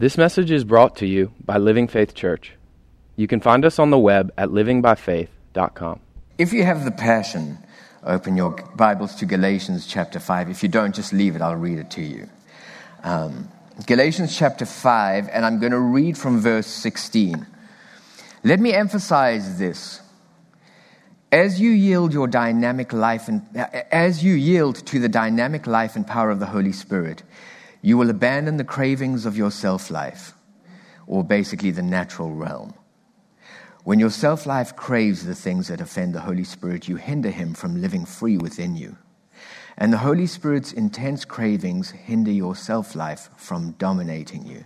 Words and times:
This 0.00 0.16
message 0.16 0.52
is 0.52 0.62
brought 0.62 0.94
to 0.98 1.06
you 1.06 1.32
by 1.44 1.58
Living 1.58 1.88
Faith 1.88 2.14
Church. 2.14 2.52
You 3.16 3.26
can 3.26 3.40
find 3.40 3.64
us 3.64 3.80
on 3.80 3.90
the 3.90 3.98
web 3.98 4.32
at 4.38 4.50
livingbyfaith.com. 4.50 5.98
If 6.38 6.52
you 6.52 6.62
have 6.62 6.84
the 6.84 6.92
passion, 6.92 7.58
open 8.04 8.36
your 8.36 8.52
Bibles 8.76 9.16
to 9.16 9.26
Galatians 9.26 9.88
chapter 9.88 10.20
5. 10.20 10.50
If 10.50 10.62
you 10.62 10.68
don't, 10.68 10.94
just 10.94 11.12
leave 11.12 11.34
it, 11.34 11.42
I'll 11.42 11.56
read 11.56 11.80
it 11.80 11.90
to 11.90 12.00
you. 12.00 12.28
Um, 13.02 13.48
Galatians 13.86 14.38
chapter 14.38 14.64
5, 14.64 15.30
and 15.32 15.44
I'm 15.44 15.58
going 15.58 15.72
to 15.72 15.80
read 15.80 16.16
from 16.16 16.38
verse 16.38 16.68
16. 16.68 17.44
Let 18.44 18.60
me 18.60 18.72
emphasize 18.72 19.58
this. 19.58 20.00
As 21.32 21.60
you 21.60 21.70
yield 21.70 22.12
your 22.12 22.28
dynamic 22.28 22.92
life 22.92 23.26
and 23.26 23.44
as 23.90 24.22
you 24.22 24.34
yield 24.34 24.76
to 24.86 25.00
the 25.00 25.08
dynamic 25.08 25.66
life 25.66 25.96
and 25.96 26.06
power 26.06 26.30
of 26.30 26.38
the 26.38 26.46
Holy 26.46 26.72
Spirit, 26.72 27.24
you 27.82 27.96
will 27.96 28.10
abandon 28.10 28.56
the 28.56 28.64
cravings 28.64 29.26
of 29.26 29.36
your 29.36 29.50
self 29.50 29.90
life, 29.90 30.34
or 31.06 31.24
basically 31.24 31.70
the 31.70 31.82
natural 31.82 32.32
realm. 32.32 32.74
When 33.84 33.98
your 33.98 34.10
self 34.10 34.46
life 34.46 34.76
craves 34.76 35.24
the 35.24 35.34
things 35.34 35.68
that 35.68 35.80
offend 35.80 36.14
the 36.14 36.20
Holy 36.20 36.44
Spirit, 36.44 36.88
you 36.88 36.96
hinder 36.96 37.30
him 37.30 37.54
from 37.54 37.80
living 37.80 38.04
free 38.04 38.36
within 38.36 38.76
you. 38.76 38.96
And 39.76 39.92
the 39.92 39.98
Holy 39.98 40.26
Spirit's 40.26 40.72
intense 40.72 41.24
cravings 41.24 41.90
hinder 41.90 42.32
your 42.32 42.56
self 42.56 42.94
life 42.94 43.30
from 43.36 43.72
dominating 43.72 44.46
you. 44.46 44.64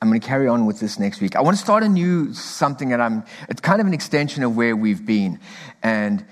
I'm 0.00 0.08
going 0.08 0.20
to 0.20 0.26
carry 0.26 0.48
on 0.48 0.66
with 0.66 0.80
this 0.80 0.98
next 0.98 1.20
week. 1.20 1.36
I 1.36 1.40
want 1.40 1.56
to 1.56 1.62
start 1.62 1.82
a 1.82 1.88
new 1.88 2.32
something 2.32 2.90
that 2.90 3.00
I'm, 3.00 3.24
it's 3.48 3.60
kind 3.60 3.80
of 3.80 3.86
an 3.86 3.94
extension 3.94 4.42
of 4.42 4.56
where 4.56 4.76
we've 4.76 5.04
been. 5.04 5.40
And 5.82 6.24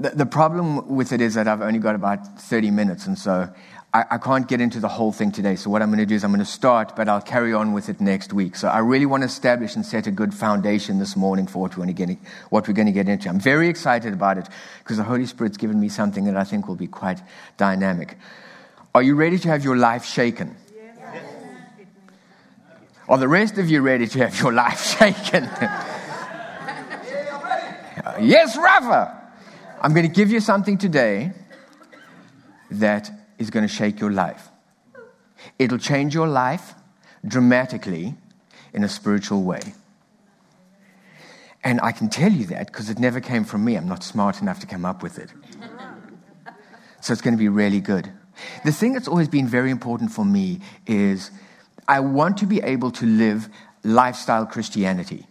the, 0.00 0.10
the 0.10 0.26
problem 0.26 0.94
with 0.94 1.12
it 1.12 1.20
is 1.20 1.34
that 1.34 1.46
I've 1.46 1.62
only 1.62 1.78
got 1.78 1.94
about 1.94 2.40
30 2.40 2.70
minutes, 2.70 3.06
and 3.06 3.16
so 3.18 3.48
I, 3.94 4.04
I 4.10 4.18
can't 4.18 4.48
get 4.48 4.60
into 4.60 4.80
the 4.80 4.88
whole 4.88 5.12
thing 5.12 5.30
today. 5.30 5.54
So, 5.54 5.70
what 5.70 5.80
I'm 5.80 5.88
going 5.88 6.00
to 6.00 6.06
do 6.06 6.16
is 6.16 6.24
I'm 6.24 6.32
going 6.32 6.40
to 6.40 6.44
start, 6.44 6.96
but 6.96 7.08
I'll 7.08 7.22
carry 7.22 7.54
on 7.54 7.72
with 7.72 7.88
it 7.88 8.00
next 8.00 8.32
week. 8.32 8.56
So, 8.56 8.66
I 8.68 8.80
really 8.80 9.06
want 9.06 9.22
to 9.22 9.26
establish 9.26 9.76
and 9.76 9.86
set 9.86 10.08
a 10.08 10.10
good 10.10 10.34
foundation 10.34 10.98
this 10.98 11.16
morning 11.16 11.46
for 11.46 11.60
what 11.60 11.76
we're 11.76 11.84
going 11.84 11.94
to 11.94 12.06
get, 12.06 12.18
what 12.50 12.66
we're 12.66 12.74
going 12.74 12.86
to 12.86 12.92
get 12.92 13.08
into. 13.08 13.28
I'm 13.28 13.38
very 13.38 13.68
excited 13.68 14.12
about 14.12 14.36
it 14.36 14.48
because 14.80 14.96
the 14.96 15.04
Holy 15.04 15.26
Spirit's 15.26 15.56
given 15.56 15.78
me 15.78 15.88
something 15.88 16.24
that 16.24 16.36
I 16.36 16.42
think 16.42 16.66
will 16.66 16.74
be 16.74 16.88
quite 16.88 17.22
dynamic. 17.56 18.18
Are 18.96 19.02
you 19.02 19.14
ready 19.14 19.38
to 19.38 19.48
have 19.48 19.62
your 19.62 19.76
life 19.76 20.04
shaken? 20.04 20.56
Yes. 20.74 21.24
Are 23.08 23.18
the 23.18 23.28
rest 23.28 23.58
of 23.58 23.70
you 23.70 23.80
ready 23.80 24.08
to 24.08 24.18
have 24.18 24.40
your 24.40 24.52
life 24.52 24.82
shaken? 24.98 25.44
yes, 28.20 28.56
Rafa. 28.56 29.23
I'm 29.84 29.92
going 29.92 30.08
to 30.08 30.12
give 30.12 30.30
you 30.30 30.40
something 30.40 30.78
today 30.78 31.32
that 32.70 33.10
is 33.36 33.50
going 33.50 33.68
to 33.68 33.72
shake 33.72 34.00
your 34.00 34.10
life. 34.10 34.48
It'll 35.58 35.76
change 35.76 36.14
your 36.14 36.26
life 36.26 36.72
dramatically 37.22 38.14
in 38.72 38.82
a 38.82 38.88
spiritual 38.88 39.42
way. 39.42 39.74
And 41.62 41.82
I 41.82 41.92
can 41.92 42.08
tell 42.08 42.32
you 42.32 42.46
that 42.46 42.68
because 42.68 42.88
it 42.88 42.98
never 42.98 43.20
came 43.20 43.44
from 43.44 43.62
me. 43.62 43.76
I'm 43.76 43.86
not 43.86 44.02
smart 44.02 44.40
enough 44.40 44.58
to 44.60 44.66
come 44.66 44.86
up 44.86 45.02
with 45.02 45.18
it. 45.18 45.30
So 47.02 47.12
it's 47.12 47.20
going 47.20 47.34
to 47.34 47.38
be 47.38 47.50
really 47.50 47.80
good. 47.80 48.10
The 48.64 48.72
thing 48.72 48.94
that's 48.94 49.06
always 49.06 49.28
been 49.28 49.46
very 49.46 49.70
important 49.70 50.10
for 50.10 50.24
me 50.24 50.60
is 50.86 51.30
I 51.86 52.00
want 52.00 52.38
to 52.38 52.46
be 52.46 52.62
able 52.62 52.90
to 52.92 53.04
live 53.04 53.50
lifestyle 53.82 54.46
Christianity. 54.46 55.26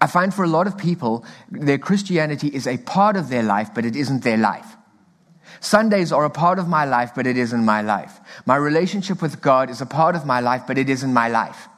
I 0.00 0.06
find 0.06 0.32
for 0.32 0.44
a 0.44 0.48
lot 0.48 0.66
of 0.66 0.76
people, 0.76 1.24
their 1.50 1.78
Christianity 1.78 2.48
is 2.48 2.66
a 2.66 2.78
part 2.78 3.16
of 3.16 3.28
their 3.28 3.42
life, 3.42 3.70
but 3.74 3.84
it 3.84 3.96
isn't 3.96 4.22
their 4.22 4.36
life. 4.36 4.76
Sundays 5.60 6.12
are 6.12 6.24
a 6.24 6.30
part 6.30 6.58
of 6.58 6.68
my 6.68 6.84
life, 6.84 7.12
but 7.14 7.26
it 7.26 7.36
isn't 7.36 7.64
my 7.64 7.82
life. 7.82 8.20
My 8.46 8.56
relationship 8.56 9.20
with 9.20 9.40
God 9.40 9.68
is 9.68 9.80
a 9.80 9.86
part 9.86 10.16
of 10.16 10.24
my 10.24 10.40
life, 10.40 10.62
but 10.66 10.78
it 10.78 10.88
isn't 10.88 11.12
my 11.12 11.28
life. 11.28 11.68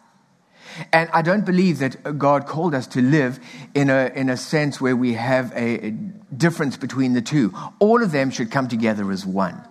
And 0.92 1.10
I 1.12 1.22
don't 1.22 1.44
believe 1.44 1.80
that 1.80 2.18
God 2.18 2.46
called 2.46 2.74
us 2.74 2.86
to 2.88 3.02
live 3.02 3.40
in 3.74 3.90
a, 3.90 4.10
in 4.14 4.30
a 4.30 4.36
sense 4.36 4.80
where 4.80 4.96
we 4.96 5.14
have 5.14 5.52
a, 5.52 5.86
a 5.86 5.90
difference 5.90 6.76
between 6.76 7.12
the 7.12 7.20
two. 7.20 7.52
All 7.78 8.02
of 8.02 8.12
them 8.12 8.30
should 8.30 8.50
come 8.50 8.68
together 8.68 9.10
as 9.10 9.26
one. 9.26 9.62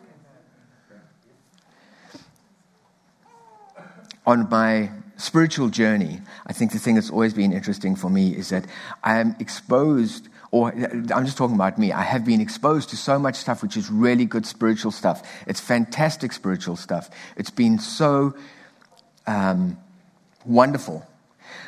On 4.26 4.48
my 4.50 4.92
spiritual 5.22 5.70
journey, 5.70 6.20
I 6.48 6.54
think 6.54 6.72
the 6.72 6.80
thing 6.80 6.96
that's 6.96 7.10
always 7.10 7.34
been 7.34 7.54
interesting 7.54 7.96
for 7.96 8.10
me 8.10 8.36
is 8.36 8.50
that 8.50 8.66
I 9.04 9.20
am 9.20 9.36
exposed, 9.40 10.28
or 10.52 10.72
I'm 10.72 11.26
just 11.26 11.38
talking 11.38 11.56
about 11.56 11.78
me, 11.78 11.92
I 11.92 12.02
have 12.02 12.26
been 12.26 12.42
exposed 12.42 12.90
to 12.90 12.98
so 12.98 13.20
much 13.20 13.36
stuff 13.36 13.62
which 13.62 13.78
is 13.78 13.90
really 13.90 14.26
good 14.26 14.46
spiritual 14.46 14.92
stuff. 14.92 15.28
It's 15.48 15.60
fantastic 15.60 16.34
spiritual 16.34 16.76
stuff. 16.76 17.10
It's 17.38 17.52
been 17.52 17.80
so 17.80 18.34
um, 19.28 19.78
wonderful. 20.46 21.08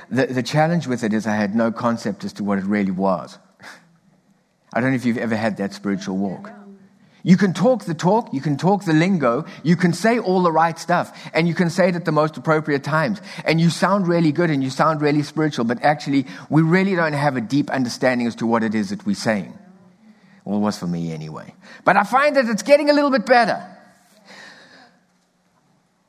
The, 0.10 0.26
the 0.26 0.44
challenge 0.44 0.88
with 0.88 1.04
it 1.04 1.14
is 1.14 1.28
I 1.28 1.36
had 1.36 1.56
no 1.56 1.72
concept 1.72 2.24
as 2.24 2.34
to 2.34 2.44
what 2.44 2.58
it 2.58 2.66
really 2.66 2.92
was. 2.92 3.38
I 4.74 4.82
don't 4.82 4.90
know 4.90 4.96
if 4.96 5.06
you've 5.06 5.18
ever 5.18 5.36
had 5.36 5.58
that 5.58 5.74
spiritual 5.74 6.18
walk. 6.18 6.52
You 7.26 7.38
can 7.38 7.54
talk 7.54 7.86
the 7.86 7.94
talk, 7.94 8.34
you 8.34 8.42
can 8.42 8.58
talk 8.58 8.84
the 8.84 8.92
lingo, 8.92 9.46
you 9.64 9.78
can 9.78 9.94
say 9.94 10.20
all 10.20 10.44
the 10.44 10.52
right 10.52 10.78
stuff, 10.78 11.18
and 11.34 11.48
you 11.48 11.56
can 11.56 11.70
say 11.70 11.88
it 11.88 11.96
at 11.96 12.04
the 12.04 12.12
most 12.12 12.36
appropriate 12.36 12.84
times. 12.84 13.22
And 13.46 13.62
you 13.62 13.70
sound 13.70 14.10
really 14.10 14.34
good 14.34 14.50
and 14.50 14.62
you 14.62 14.70
sound 14.70 15.02
really 15.02 15.24
spiritual, 15.24 15.64
but 15.64 15.82
actually, 15.82 16.28
we 16.50 16.62
really 16.62 16.96
don't 16.96 17.14
have 17.14 17.38
a 17.38 17.42
deep 17.42 17.70
understanding 17.70 18.28
as 18.28 18.36
to 18.36 18.46
what 18.46 18.62
it 18.62 18.76
is 18.76 18.90
that 18.90 19.06
we're 19.06 19.16
saying. 19.16 19.58
Well, 20.44 20.58
it 20.58 20.62
was 20.62 20.78
for 20.78 20.88
me 20.88 21.14
anyway. 21.14 21.54
But 21.86 21.96
I 21.96 22.04
find 22.04 22.36
that 22.36 22.50
it's 22.50 22.64
getting 22.64 22.90
a 22.90 22.94
little 22.94 23.12
bit 23.12 23.26
better. 23.26 23.70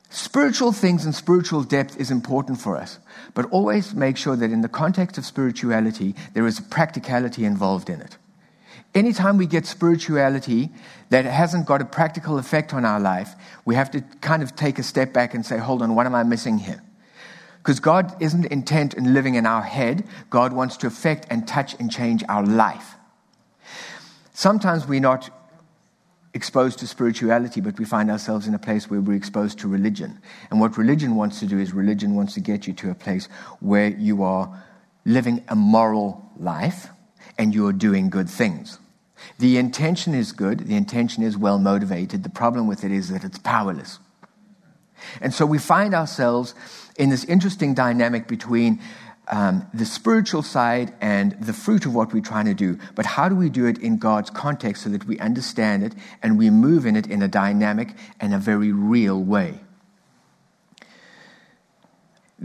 Spiritual 0.09 0.73
things 0.73 1.05
and 1.05 1.15
spiritual 1.15 1.63
depth 1.63 1.97
is 1.97 2.11
important 2.11 2.59
for 2.59 2.75
us, 2.75 2.99
but 3.33 3.45
always 3.51 3.93
make 3.93 4.17
sure 4.17 4.35
that 4.35 4.51
in 4.51 4.61
the 4.61 4.69
context 4.69 5.17
of 5.17 5.25
spirituality, 5.25 6.13
there 6.33 6.45
is 6.45 6.59
practicality 6.59 7.45
involved 7.45 7.89
in 7.89 8.01
it. 8.01 8.17
Anytime 8.95 9.37
we 9.37 9.45
get 9.45 9.65
spirituality 9.65 10.69
that 11.09 11.25
hasn't 11.25 11.65
got 11.65 11.81
a 11.81 11.85
practical 11.85 12.39
effect 12.39 12.73
on 12.73 12.85
our 12.85 12.99
life, 12.99 13.35
we 13.65 13.75
have 13.75 13.91
to 13.91 13.99
kind 14.21 14.41
of 14.41 14.55
take 14.55 14.79
a 14.79 14.83
step 14.83 15.11
back 15.11 15.33
and 15.33 15.45
say, 15.45 15.57
hold 15.57 15.81
on, 15.81 15.95
what 15.95 16.05
am 16.05 16.15
I 16.15 16.23
missing 16.23 16.57
here? 16.57 16.81
Because 17.57 17.81
God 17.81 18.15
isn't 18.21 18.45
intent 18.45 18.93
in 18.93 19.13
living 19.13 19.35
in 19.35 19.45
our 19.45 19.63
head, 19.63 20.07
God 20.29 20.53
wants 20.53 20.77
to 20.77 20.87
affect 20.87 21.27
and 21.29 21.45
touch 21.45 21.75
and 21.77 21.91
change 21.91 22.23
our 22.29 22.45
life. 22.45 22.95
Sometimes 24.33 24.87
we're 24.87 25.01
not 25.01 25.29
exposed 26.33 26.79
to 26.79 26.87
spirituality, 26.87 27.59
but 27.59 27.77
we 27.77 27.83
find 27.83 28.09
ourselves 28.09 28.47
in 28.47 28.53
a 28.53 28.59
place 28.59 28.89
where 28.89 29.01
we're 29.01 29.17
exposed 29.17 29.59
to 29.59 29.67
religion. 29.67 30.19
And 30.51 30.61
what 30.61 30.77
religion 30.77 31.15
wants 31.15 31.39
to 31.41 31.47
do 31.47 31.59
is 31.59 31.73
religion 31.73 32.15
wants 32.15 32.33
to 32.35 32.39
get 32.39 32.65
you 32.65 32.73
to 32.73 32.91
a 32.91 32.95
place 32.95 33.27
where 33.59 33.89
you 33.89 34.23
are 34.23 34.63
living 35.03 35.43
a 35.49 35.55
moral 35.55 36.29
life 36.37 36.87
and 37.37 37.53
you 37.53 37.67
are 37.67 37.73
doing 37.73 38.09
good 38.09 38.29
things. 38.29 38.79
The 39.39 39.57
intention 39.57 40.13
is 40.13 40.31
good, 40.31 40.59
the 40.67 40.75
intention 40.75 41.23
is 41.23 41.37
well 41.37 41.59
motivated. 41.59 42.23
The 42.23 42.29
problem 42.29 42.67
with 42.67 42.83
it 42.83 42.91
is 42.91 43.09
that 43.09 43.23
it's 43.23 43.37
powerless. 43.39 43.99
And 45.21 45.33
so 45.33 45.45
we 45.45 45.57
find 45.57 45.93
ourselves 45.93 46.55
in 46.97 47.09
this 47.09 47.25
interesting 47.25 47.73
dynamic 47.73 48.27
between 48.27 48.81
um, 49.27 49.67
the 49.73 49.85
spiritual 49.85 50.43
side 50.43 50.93
and 51.01 51.31
the 51.41 51.53
fruit 51.53 51.85
of 51.85 51.95
what 51.95 52.13
we're 52.13 52.21
trying 52.21 52.45
to 52.45 52.53
do. 52.53 52.77
But 52.93 53.05
how 53.05 53.27
do 53.27 53.35
we 53.35 53.49
do 53.49 53.65
it 53.65 53.77
in 53.79 53.97
God's 53.97 54.29
context 54.29 54.83
so 54.83 54.89
that 54.89 55.05
we 55.05 55.19
understand 55.19 55.83
it 55.83 55.93
and 56.21 56.37
we 56.37 56.49
move 56.49 56.85
in 56.85 56.95
it 56.95 57.07
in 57.07 57.21
a 57.21 57.27
dynamic 57.27 57.95
and 58.19 58.33
a 58.33 58.37
very 58.37 58.71
real 58.71 59.21
way? 59.21 59.61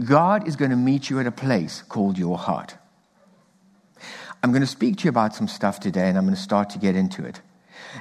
God 0.03 0.47
is 0.47 0.55
going 0.55 0.71
to 0.71 0.77
meet 0.77 1.09
you 1.09 1.19
at 1.19 1.27
a 1.27 1.31
place 1.31 1.83
called 1.83 2.17
your 2.17 2.37
heart. 2.37 2.75
I'm 4.43 4.51
going 4.51 4.61
to 4.61 4.67
speak 4.67 4.97
to 4.97 5.03
you 5.05 5.09
about 5.09 5.35
some 5.35 5.47
stuff 5.47 5.79
today, 5.79 6.09
and 6.09 6.17
I'm 6.17 6.25
going 6.25 6.35
to 6.35 6.41
start 6.41 6.69
to 6.71 6.79
get 6.79 6.95
into 6.95 7.23
it. 7.23 7.41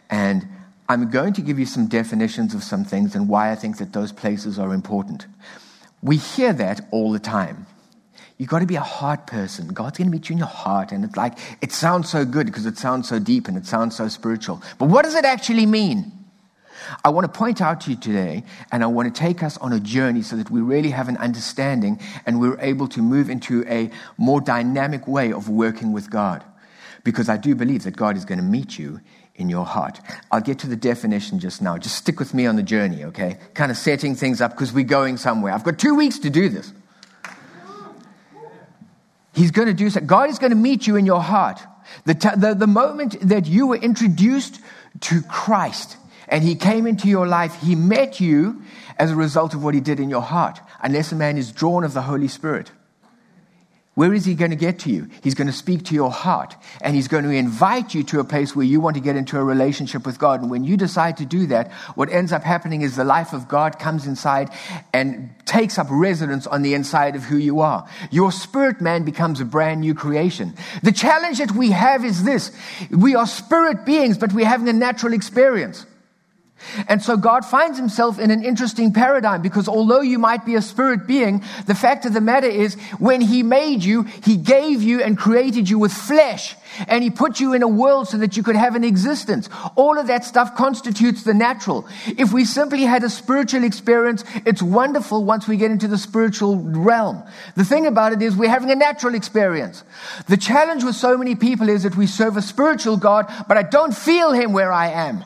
And 0.08 0.46
I'm 0.88 1.10
going 1.10 1.34
to 1.34 1.42
give 1.42 1.58
you 1.58 1.66
some 1.66 1.86
definitions 1.86 2.54
of 2.54 2.64
some 2.64 2.84
things 2.84 3.14
and 3.14 3.28
why 3.28 3.52
I 3.52 3.54
think 3.54 3.78
that 3.78 3.92
those 3.92 4.12
places 4.12 4.58
are 4.58 4.72
important. 4.74 5.26
We 6.02 6.16
hear 6.16 6.52
that 6.54 6.80
all 6.90 7.12
the 7.12 7.18
time. 7.18 7.66
You've 8.38 8.48
got 8.48 8.60
to 8.60 8.66
be 8.66 8.76
a 8.76 8.80
heart 8.80 9.26
person. 9.26 9.68
God's 9.68 9.98
going 9.98 10.10
to 10.10 10.16
meet 10.16 10.30
you 10.30 10.32
in 10.32 10.38
your 10.38 10.46
heart. 10.46 10.92
And 10.92 11.04
it's 11.04 11.16
like, 11.16 11.38
it 11.60 11.72
sounds 11.72 12.08
so 12.08 12.24
good 12.24 12.46
because 12.46 12.64
it 12.64 12.78
sounds 12.78 13.06
so 13.06 13.18
deep 13.18 13.48
and 13.48 13.56
it 13.56 13.66
sounds 13.66 13.94
so 13.94 14.08
spiritual. 14.08 14.62
But 14.78 14.88
what 14.88 15.04
does 15.04 15.14
it 15.14 15.26
actually 15.26 15.66
mean? 15.66 16.10
I 17.04 17.10
want 17.10 17.32
to 17.32 17.38
point 17.38 17.60
out 17.60 17.82
to 17.82 17.90
you 17.90 17.96
today, 17.96 18.44
and 18.72 18.82
I 18.82 18.86
want 18.86 19.14
to 19.14 19.18
take 19.18 19.42
us 19.42 19.56
on 19.58 19.72
a 19.72 19.80
journey 19.80 20.22
so 20.22 20.36
that 20.36 20.50
we 20.50 20.60
really 20.60 20.90
have 20.90 21.08
an 21.08 21.16
understanding 21.18 22.00
and 22.26 22.40
we're 22.40 22.60
able 22.60 22.88
to 22.88 23.02
move 23.02 23.30
into 23.30 23.64
a 23.66 23.90
more 24.16 24.40
dynamic 24.40 25.06
way 25.06 25.32
of 25.32 25.48
working 25.48 25.92
with 25.92 26.10
God. 26.10 26.44
Because 27.04 27.28
I 27.28 27.36
do 27.36 27.54
believe 27.54 27.84
that 27.84 27.96
God 27.96 28.16
is 28.16 28.24
going 28.24 28.38
to 28.38 28.44
meet 28.44 28.78
you 28.78 29.00
in 29.34 29.48
your 29.48 29.64
heart. 29.64 30.00
I'll 30.30 30.42
get 30.42 30.58
to 30.60 30.66
the 30.66 30.76
definition 30.76 31.38
just 31.38 31.62
now. 31.62 31.78
Just 31.78 31.96
stick 31.96 32.18
with 32.18 32.34
me 32.34 32.46
on 32.46 32.56
the 32.56 32.62
journey, 32.62 33.04
okay? 33.04 33.38
Kind 33.54 33.70
of 33.70 33.78
setting 33.78 34.14
things 34.14 34.40
up 34.40 34.52
because 34.52 34.72
we're 34.72 34.84
going 34.84 35.16
somewhere. 35.16 35.54
I've 35.54 35.64
got 35.64 35.78
two 35.78 35.94
weeks 35.94 36.18
to 36.20 36.30
do 36.30 36.50
this. 36.50 36.72
He's 39.32 39.50
going 39.50 39.68
to 39.68 39.74
do 39.74 39.88
so. 39.88 40.00
God 40.00 40.28
is 40.28 40.38
going 40.38 40.50
to 40.50 40.56
meet 40.56 40.86
you 40.86 40.96
in 40.96 41.06
your 41.06 41.22
heart. 41.22 41.60
The, 42.04 42.14
t- 42.14 42.28
the, 42.36 42.54
the 42.54 42.66
moment 42.66 43.16
that 43.28 43.46
you 43.46 43.68
were 43.68 43.76
introduced 43.76 44.60
to 45.00 45.22
Christ, 45.22 45.96
and 46.30 46.44
he 46.44 46.54
came 46.54 46.86
into 46.86 47.08
your 47.08 47.26
life, 47.26 47.60
he 47.60 47.74
met 47.74 48.20
you 48.20 48.62
as 48.98 49.10
a 49.10 49.16
result 49.16 49.52
of 49.52 49.62
what 49.62 49.74
he 49.74 49.80
did 49.80 50.00
in 50.00 50.08
your 50.08 50.22
heart, 50.22 50.60
unless 50.80 51.12
a 51.12 51.16
man 51.16 51.36
is 51.36 51.52
drawn 51.52 51.84
of 51.84 51.92
the 51.92 52.02
Holy 52.02 52.28
Spirit. 52.28 52.70
Where 53.94 54.14
is 54.14 54.24
he 54.24 54.34
going 54.34 54.52
to 54.52 54.56
get 54.56 54.78
to 54.80 54.90
you? 54.90 55.10
He's 55.22 55.34
going 55.34 55.48
to 55.48 55.52
speak 55.52 55.84
to 55.86 55.94
your 55.94 56.12
heart 56.12 56.56
and 56.80 56.94
he's 56.94 57.08
going 57.08 57.24
to 57.24 57.30
invite 57.30 57.92
you 57.92 58.04
to 58.04 58.20
a 58.20 58.24
place 58.24 58.54
where 58.54 58.64
you 58.64 58.80
want 58.80 58.94
to 58.94 59.02
get 59.02 59.16
into 59.16 59.36
a 59.36 59.44
relationship 59.44 60.06
with 60.06 60.18
God. 60.18 60.40
And 60.40 60.50
when 60.50 60.64
you 60.64 60.76
decide 60.76 61.16
to 61.18 61.26
do 61.26 61.46
that, 61.48 61.72
what 61.96 62.08
ends 62.08 62.32
up 62.32 62.42
happening 62.42 62.82
is 62.82 62.96
the 62.96 63.04
life 63.04 63.32
of 63.32 63.48
God 63.48 63.78
comes 63.78 64.06
inside 64.06 64.50
and 64.94 65.28
takes 65.44 65.76
up 65.76 65.88
residence 65.90 66.46
on 66.46 66.62
the 66.62 66.72
inside 66.72 67.16
of 67.16 67.24
who 67.24 67.36
you 67.36 67.60
are. 67.60 67.86
Your 68.10 68.30
spirit 68.30 68.80
man 68.80 69.04
becomes 69.04 69.40
a 69.40 69.44
brand 69.44 69.80
new 69.80 69.94
creation. 69.94 70.54
The 70.82 70.92
challenge 70.92 71.38
that 71.38 71.50
we 71.50 71.72
have 71.72 72.04
is 72.04 72.22
this. 72.22 72.52
We 72.90 73.16
are 73.16 73.26
spirit 73.26 73.84
beings, 73.84 74.16
but 74.16 74.32
we're 74.32 74.46
having 74.46 74.68
a 74.68 74.72
natural 74.72 75.12
experience. 75.12 75.84
And 76.88 77.02
so 77.02 77.16
God 77.16 77.44
finds 77.44 77.78
himself 77.78 78.18
in 78.18 78.30
an 78.30 78.44
interesting 78.44 78.92
paradigm 78.92 79.42
because 79.42 79.68
although 79.68 80.00
you 80.00 80.18
might 80.18 80.44
be 80.44 80.54
a 80.54 80.62
spirit 80.62 81.06
being, 81.06 81.42
the 81.66 81.74
fact 81.74 82.06
of 82.06 82.12
the 82.12 82.20
matter 82.20 82.46
is 82.46 82.74
when 82.98 83.20
he 83.20 83.42
made 83.42 83.82
you, 83.82 84.02
he 84.24 84.36
gave 84.36 84.82
you 84.82 85.02
and 85.02 85.18
created 85.18 85.68
you 85.68 85.78
with 85.78 85.92
flesh 85.92 86.56
and 86.88 87.02
he 87.02 87.10
put 87.10 87.40
you 87.40 87.52
in 87.52 87.62
a 87.62 87.68
world 87.68 88.08
so 88.08 88.18
that 88.18 88.36
you 88.36 88.42
could 88.42 88.56
have 88.56 88.74
an 88.74 88.84
existence. 88.84 89.48
All 89.76 89.98
of 89.98 90.06
that 90.06 90.24
stuff 90.24 90.54
constitutes 90.54 91.24
the 91.24 91.34
natural. 91.34 91.86
If 92.06 92.32
we 92.32 92.44
simply 92.44 92.82
had 92.82 93.02
a 93.04 93.10
spiritual 93.10 93.64
experience, 93.64 94.24
it's 94.46 94.62
wonderful 94.62 95.24
once 95.24 95.48
we 95.48 95.56
get 95.56 95.70
into 95.70 95.88
the 95.88 95.98
spiritual 95.98 96.56
realm. 96.56 97.22
The 97.56 97.64
thing 97.64 97.86
about 97.86 98.12
it 98.12 98.22
is 98.22 98.36
we're 98.36 98.48
having 98.48 98.70
a 98.70 98.76
natural 98.76 99.14
experience. 99.14 99.82
The 100.28 100.36
challenge 100.36 100.84
with 100.84 100.94
so 100.94 101.16
many 101.16 101.34
people 101.34 101.68
is 101.68 101.82
that 101.82 101.96
we 101.96 102.06
serve 102.06 102.36
a 102.36 102.42
spiritual 102.42 102.96
God, 102.96 103.32
but 103.48 103.56
I 103.56 103.62
don't 103.62 103.94
feel 103.94 104.32
him 104.32 104.52
where 104.52 104.72
I 104.72 104.88
am. 104.88 105.24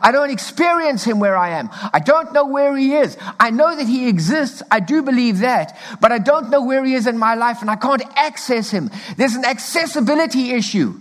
I 0.00 0.12
don't 0.12 0.30
experience 0.30 1.04
him 1.04 1.20
where 1.20 1.36
I 1.36 1.50
am. 1.50 1.70
I 1.72 2.00
don't 2.00 2.32
know 2.32 2.46
where 2.46 2.76
he 2.76 2.94
is. 2.94 3.16
I 3.38 3.50
know 3.50 3.74
that 3.74 3.86
he 3.86 4.08
exists. 4.08 4.62
I 4.70 4.80
do 4.80 5.02
believe 5.02 5.40
that, 5.40 5.76
but 6.00 6.12
I 6.12 6.18
don't 6.18 6.50
know 6.50 6.64
where 6.64 6.84
he 6.84 6.94
is 6.94 7.06
in 7.06 7.18
my 7.18 7.34
life 7.34 7.60
and 7.60 7.70
I 7.70 7.76
can't 7.76 8.02
access 8.16 8.70
him. 8.70 8.90
There's 9.16 9.34
an 9.34 9.44
accessibility 9.44 10.52
issue. 10.52 10.94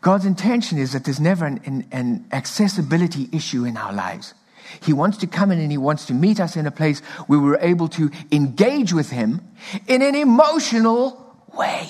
God's 0.00 0.26
intention 0.26 0.78
is 0.78 0.92
that 0.92 1.04
there's 1.04 1.20
never 1.20 1.44
an, 1.44 1.60
an, 1.64 1.86
an, 1.92 2.26
accessibility 2.32 3.28
issue 3.32 3.64
in 3.64 3.76
our 3.76 3.92
lives. 3.92 4.34
He 4.80 4.92
wants 4.92 5.18
to 5.18 5.28
come 5.28 5.52
in 5.52 5.60
and 5.60 5.70
he 5.70 5.78
wants 5.78 6.06
to 6.06 6.14
meet 6.14 6.40
us 6.40 6.56
in 6.56 6.66
a 6.66 6.72
place 6.72 7.00
where 7.28 7.38
we're 7.38 7.58
able 7.60 7.88
to 7.90 8.10
engage 8.32 8.92
with 8.92 9.10
him 9.10 9.42
in 9.86 10.02
an 10.02 10.16
emotional 10.16 11.36
way. 11.56 11.88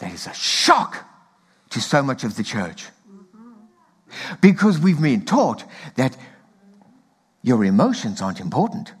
That 0.00 0.12
is 0.12 0.26
a 0.26 0.34
shock 0.34 1.06
to 1.70 1.80
so 1.80 2.02
much 2.02 2.24
of 2.24 2.36
the 2.36 2.42
church. 2.42 2.86
Because 4.40 4.78
we've 4.78 5.00
been 5.00 5.24
taught 5.24 5.64
that 5.96 6.16
your 7.42 7.64
emotions 7.64 8.22
aren't 8.22 8.40
important. 8.40 8.92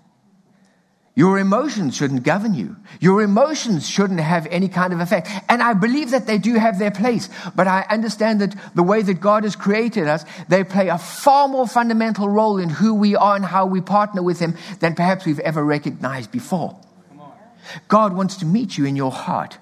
Your 1.16 1.38
emotions 1.38 1.96
shouldn't 1.96 2.24
govern 2.24 2.52
you. 2.52 2.76
Your 3.00 3.22
emotions 3.22 3.88
shouldn't 3.88 4.20
have 4.20 4.46
any 4.50 4.68
kind 4.68 4.92
of 4.92 5.00
effect. 5.00 5.30
And 5.48 5.62
I 5.62 5.72
believe 5.72 6.10
that 6.10 6.26
they 6.26 6.36
do 6.36 6.56
have 6.56 6.78
their 6.78 6.90
place. 6.90 7.30
But 7.56 7.66
I 7.66 7.86
understand 7.88 8.42
that 8.42 8.54
the 8.74 8.82
way 8.82 9.00
that 9.00 9.14
God 9.14 9.44
has 9.44 9.56
created 9.56 10.08
us, 10.08 10.26
they 10.50 10.62
play 10.62 10.88
a 10.88 10.98
far 10.98 11.48
more 11.48 11.66
fundamental 11.66 12.28
role 12.28 12.58
in 12.58 12.68
who 12.68 12.92
we 12.92 13.16
are 13.16 13.34
and 13.34 13.46
how 13.46 13.64
we 13.64 13.80
partner 13.80 14.22
with 14.22 14.38
Him 14.40 14.56
than 14.80 14.94
perhaps 14.94 15.24
we've 15.24 15.40
ever 15.40 15.64
recognized 15.64 16.30
before. 16.30 16.78
God 17.88 18.12
wants 18.12 18.36
to 18.36 18.46
meet 18.46 18.76
you 18.76 18.84
in 18.84 18.94
your 18.94 19.10
heart. 19.10 19.56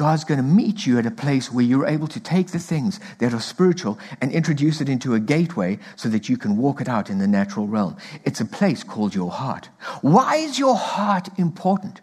God's 0.00 0.24
going 0.24 0.38
to 0.38 0.42
meet 0.42 0.86
you 0.86 0.98
at 0.98 1.04
a 1.04 1.10
place 1.10 1.52
where 1.52 1.62
you're 1.62 1.86
able 1.86 2.06
to 2.06 2.18
take 2.18 2.52
the 2.52 2.58
things 2.58 2.98
that 3.18 3.34
are 3.34 3.38
spiritual 3.38 3.98
and 4.22 4.32
introduce 4.32 4.80
it 4.80 4.88
into 4.88 5.12
a 5.12 5.20
gateway 5.20 5.78
so 5.94 6.08
that 6.08 6.26
you 6.26 6.38
can 6.38 6.56
walk 6.56 6.80
it 6.80 6.88
out 6.88 7.10
in 7.10 7.18
the 7.18 7.26
natural 7.26 7.66
realm. 7.66 7.98
It's 8.24 8.40
a 8.40 8.46
place 8.46 8.82
called 8.82 9.14
your 9.14 9.30
heart. 9.30 9.68
Why 10.00 10.36
is 10.36 10.58
your 10.58 10.74
heart 10.74 11.28
important? 11.38 12.00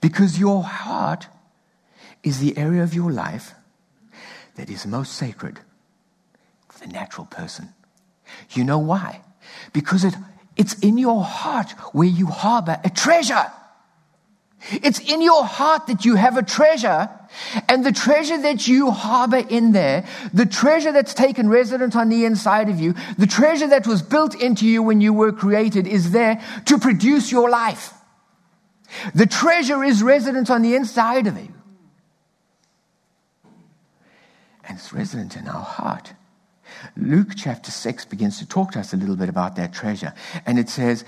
Because 0.00 0.38
your 0.38 0.62
heart 0.62 1.26
is 2.22 2.38
the 2.38 2.56
area 2.56 2.84
of 2.84 2.94
your 2.94 3.10
life 3.10 3.52
that 4.54 4.70
is 4.70 4.86
most 4.86 5.14
sacred 5.14 5.58
for 6.68 6.86
the 6.86 6.92
natural 6.92 7.26
person. 7.26 7.70
You 8.52 8.62
know 8.62 8.78
why? 8.78 9.22
Because 9.72 10.04
it, 10.04 10.14
it's 10.56 10.74
in 10.74 10.98
your 10.98 11.24
heart 11.24 11.72
where 11.92 12.06
you 12.06 12.28
harbor 12.28 12.80
a 12.84 12.90
treasure. 12.90 13.50
It's 14.70 15.00
in 15.00 15.22
your 15.22 15.44
heart 15.44 15.86
that 15.88 16.04
you 16.04 16.14
have 16.14 16.36
a 16.36 16.42
treasure, 16.42 17.10
and 17.68 17.84
the 17.84 17.92
treasure 17.92 18.40
that 18.42 18.68
you 18.68 18.90
harbor 18.90 19.44
in 19.48 19.72
there, 19.72 20.04
the 20.32 20.46
treasure 20.46 20.92
that's 20.92 21.14
taken 21.14 21.48
resident 21.48 21.96
on 21.96 22.08
the 22.08 22.24
inside 22.24 22.68
of 22.68 22.78
you, 22.78 22.94
the 23.18 23.26
treasure 23.26 23.66
that 23.68 23.86
was 23.86 24.02
built 24.02 24.40
into 24.40 24.66
you 24.66 24.82
when 24.82 25.00
you 25.00 25.12
were 25.12 25.32
created 25.32 25.86
is 25.86 26.12
there 26.12 26.40
to 26.66 26.78
produce 26.78 27.32
your 27.32 27.50
life. 27.50 27.92
The 29.14 29.26
treasure 29.26 29.82
is 29.82 30.02
resident 30.02 30.50
on 30.50 30.62
the 30.62 30.74
inside 30.74 31.26
of 31.26 31.36
you. 31.36 31.52
And 34.64 34.78
it's 34.78 34.92
resident 34.92 35.36
in 35.36 35.48
our 35.48 35.64
heart. 35.64 36.12
Luke 36.96 37.30
chapter 37.36 37.70
6 37.70 38.04
begins 38.06 38.38
to 38.38 38.46
talk 38.46 38.72
to 38.72 38.80
us 38.80 38.92
a 38.92 38.96
little 38.96 39.16
bit 39.16 39.28
about 39.28 39.56
that 39.56 39.72
treasure. 39.72 40.14
And 40.46 40.58
it 40.58 40.68
says, 40.68 41.04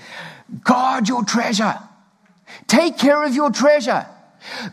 Guard 0.63 1.07
your 1.07 1.23
treasure 1.23 1.79
Take 2.67 2.97
care 2.97 3.23
of 3.23 3.35
your 3.35 3.51
treasure. 3.51 4.05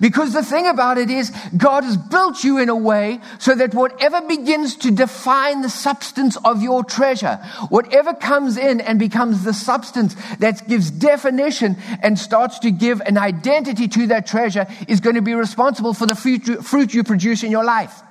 Because 0.00 0.32
the 0.32 0.42
thing 0.42 0.66
about 0.66 0.98
it 0.98 1.10
is, 1.10 1.30
God 1.56 1.84
has 1.84 1.96
built 1.96 2.44
you 2.44 2.58
in 2.58 2.68
a 2.68 2.76
way 2.76 3.20
so 3.38 3.54
that 3.54 3.74
whatever 3.74 4.20
begins 4.20 4.76
to 4.76 4.90
define 4.90 5.62
the 5.62 5.70
substance 5.70 6.36
of 6.44 6.62
your 6.62 6.84
treasure, 6.84 7.36
whatever 7.70 8.12
comes 8.12 8.56
in 8.56 8.80
and 8.80 8.98
becomes 8.98 9.44
the 9.44 9.54
substance 9.54 10.14
that 10.40 10.68
gives 10.68 10.90
definition 10.90 11.76
and 12.02 12.18
starts 12.18 12.58
to 12.60 12.70
give 12.70 13.00
an 13.00 13.16
identity 13.16 13.88
to 13.88 14.08
that 14.08 14.26
treasure, 14.26 14.66
is 14.88 15.00
going 15.00 15.16
to 15.16 15.22
be 15.22 15.34
responsible 15.34 15.94
for 15.94 16.06
the 16.06 16.14
fruit 16.14 16.94
you 16.94 17.02
produce 17.02 17.42
in 17.42 17.50
your 17.50 17.64
life. 17.64 18.02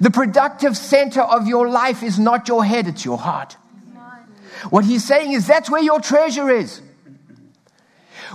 The 0.00 0.12
productive 0.12 0.76
center 0.76 1.22
of 1.22 1.48
your 1.48 1.68
life 1.68 2.04
is 2.04 2.18
not 2.20 2.46
your 2.46 2.64
head, 2.64 2.86
it's 2.86 3.04
your 3.04 3.18
heart. 3.18 3.56
What 4.70 4.84
he's 4.84 5.04
saying 5.04 5.32
is 5.32 5.46
that's 5.46 5.68
where 5.68 5.82
your 5.82 6.00
treasure 6.00 6.48
is. 6.48 6.80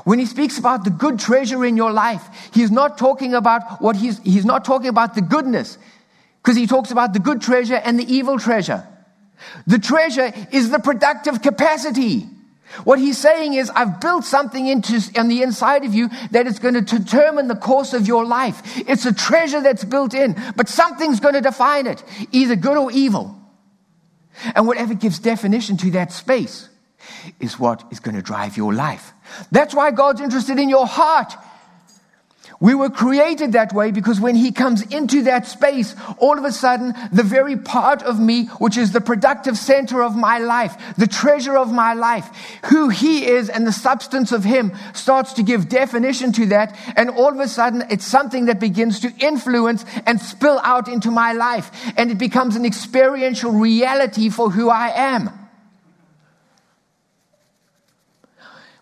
When 0.03 0.19
he 0.19 0.25
speaks 0.25 0.57
about 0.57 0.83
the 0.83 0.89
good 0.89 1.19
treasure 1.19 1.65
in 1.65 1.77
your 1.77 1.91
life, 1.91 2.23
he's 2.53 2.71
not 2.71 2.97
talking 2.97 3.33
about 3.33 3.81
what 3.81 3.95
he's, 3.95 4.19
he's 4.19 4.45
not 4.45 4.65
talking 4.65 4.89
about 4.89 5.15
the 5.15 5.21
goodness, 5.21 5.77
because 6.41 6.55
he 6.55 6.67
talks 6.67 6.91
about 6.91 7.13
the 7.13 7.19
good 7.19 7.41
treasure 7.41 7.75
and 7.75 7.99
the 7.99 8.13
evil 8.13 8.39
treasure. 8.39 8.87
The 9.67 9.79
treasure 9.79 10.31
is 10.51 10.69
the 10.69 10.79
productive 10.79 11.41
capacity. 11.41 12.27
What 12.85 12.99
he's 12.99 13.17
saying 13.17 13.53
is, 13.53 13.69
I've 13.69 13.99
built 13.99 14.23
something 14.23 14.65
into, 14.65 15.01
on 15.17 15.27
the 15.27 15.43
inside 15.43 15.83
of 15.83 15.93
you 15.93 16.09
that 16.31 16.47
is 16.47 16.59
going 16.59 16.75
to 16.75 16.81
determine 16.81 17.47
the 17.47 17.55
course 17.55 17.93
of 17.93 18.07
your 18.07 18.25
life. 18.25 18.61
It's 18.87 19.05
a 19.05 19.13
treasure 19.13 19.61
that's 19.61 19.83
built 19.83 20.13
in, 20.13 20.41
but 20.55 20.69
something's 20.69 21.19
going 21.19 21.33
to 21.33 21.41
define 21.41 21.85
it, 21.85 22.01
either 22.31 22.55
good 22.55 22.77
or 22.77 22.91
evil. 22.91 23.35
And 24.55 24.67
whatever 24.67 24.93
gives 24.93 25.19
definition 25.19 25.75
to 25.77 25.91
that 25.91 26.13
space 26.13 26.69
is 27.39 27.59
what 27.59 27.83
is 27.91 27.99
going 27.99 28.15
to 28.15 28.21
drive 28.21 28.57
your 28.57 28.73
life. 28.73 29.13
That's 29.51 29.73
why 29.73 29.91
God's 29.91 30.21
interested 30.21 30.59
in 30.59 30.69
your 30.69 30.87
heart. 30.87 31.33
We 32.61 32.75
were 32.75 32.91
created 32.91 33.53
that 33.53 33.73
way 33.73 33.89
because 33.89 34.19
when 34.21 34.35
he 34.35 34.51
comes 34.51 34.83
into 34.83 35.23
that 35.23 35.47
space, 35.47 35.95
all 36.19 36.37
of 36.37 36.45
a 36.45 36.51
sudden, 36.51 36.93
the 37.11 37.23
very 37.23 37.57
part 37.57 38.03
of 38.03 38.19
me, 38.19 38.45
which 38.59 38.77
is 38.77 38.91
the 38.91 39.01
productive 39.01 39.57
center 39.57 40.03
of 40.03 40.15
my 40.15 40.37
life, 40.37 40.95
the 40.95 41.07
treasure 41.07 41.57
of 41.57 41.71
my 41.71 41.95
life, 41.95 42.29
who 42.65 42.89
he 42.89 43.25
is 43.25 43.49
and 43.49 43.65
the 43.65 43.71
substance 43.71 44.31
of 44.31 44.43
him 44.43 44.73
starts 44.93 45.33
to 45.33 45.43
give 45.43 45.69
definition 45.69 46.31
to 46.33 46.45
that. 46.47 46.77
And 46.95 47.09
all 47.09 47.29
of 47.29 47.39
a 47.39 47.47
sudden, 47.47 47.83
it's 47.89 48.05
something 48.05 48.45
that 48.45 48.59
begins 48.59 48.99
to 48.99 49.11
influence 49.17 49.83
and 50.05 50.21
spill 50.21 50.59
out 50.63 50.87
into 50.87 51.09
my 51.09 51.33
life. 51.33 51.71
And 51.97 52.11
it 52.11 52.19
becomes 52.19 52.55
an 52.55 52.65
experiential 52.65 53.53
reality 53.53 54.29
for 54.29 54.51
who 54.51 54.69
I 54.69 54.89
am. 54.89 55.40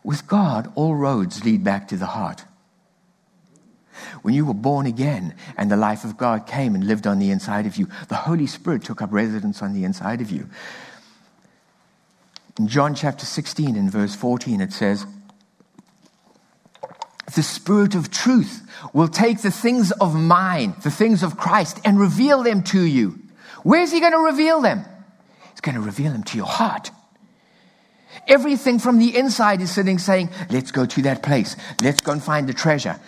With 0.09 0.25
God, 0.25 0.71
all 0.73 0.95
roads 0.95 1.45
lead 1.45 1.63
back 1.63 1.87
to 1.89 1.95
the 1.95 2.07
heart. 2.07 2.43
When 4.23 4.33
you 4.33 4.43
were 4.43 4.55
born 4.55 4.87
again 4.87 5.35
and 5.55 5.69
the 5.69 5.77
life 5.77 6.03
of 6.03 6.17
God 6.17 6.47
came 6.47 6.73
and 6.73 6.87
lived 6.87 7.05
on 7.05 7.19
the 7.19 7.29
inside 7.29 7.67
of 7.67 7.75
you, 7.77 7.87
the 8.07 8.15
Holy 8.15 8.47
Spirit 8.47 8.83
took 8.83 9.03
up 9.03 9.13
residence 9.13 9.61
on 9.61 9.71
the 9.71 9.83
inside 9.83 10.19
of 10.19 10.31
you. 10.31 10.49
In 12.57 12.67
John 12.67 12.95
chapter 12.95 13.23
16, 13.23 13.75
in 13.75 13.87
verse 13.91 14.15
14, 14.15 14.61
it 14.61 14.73
says, 14.73 15.05
The 17.35 17.43
Spirit 17.43 17.93
of 17.93 18.09
truth 18.09 18.67
will 18.93 19.09
take 19.09 19.43
the 19.43 19.51
things 19.51 19.91
of 19.91 20.15
mine, 20.15 20.73
the 20.81 20.89
things 20.89 21.21
of 21.21 21.37
Christ, 21.37 21.79
and 21.85 21.99
reveal 21.99 22.41
them 22.41 22.63
to 22.63 22.81
you. 22.81 23.19
Where's 23.61 23.91
He 23.91 23.99
going 23.99 24.13
to 24.13 24.17
reveal 24.17 24.59
them? 24.59 24.85
He's 25.51 25.61
going 25.61 25.75
to 25.75 25.81
reveal 25.81 26.13
them 26.13 26.23
to 26.23 26.35
your 26.35 26.47
heart. 26.47 26.89
Everything 28.27 28.79
from 28.79 28.99
the 28.99 29.15
inside 29.15 29.61
is 29.61 29.71
sitting 29.71 29.99
saying, 29.99 30.29
let's 30.49 30.71
go 30.71 30.85
to 30.85 31.01
that 31.03 31.23
place. 31.23 31.55
Let's 31.81 32.01
go 32.01 32.11
and 32.11 32.23
find 32.23 32.47
the 32.47 32.53
treasure. 32.53 32.99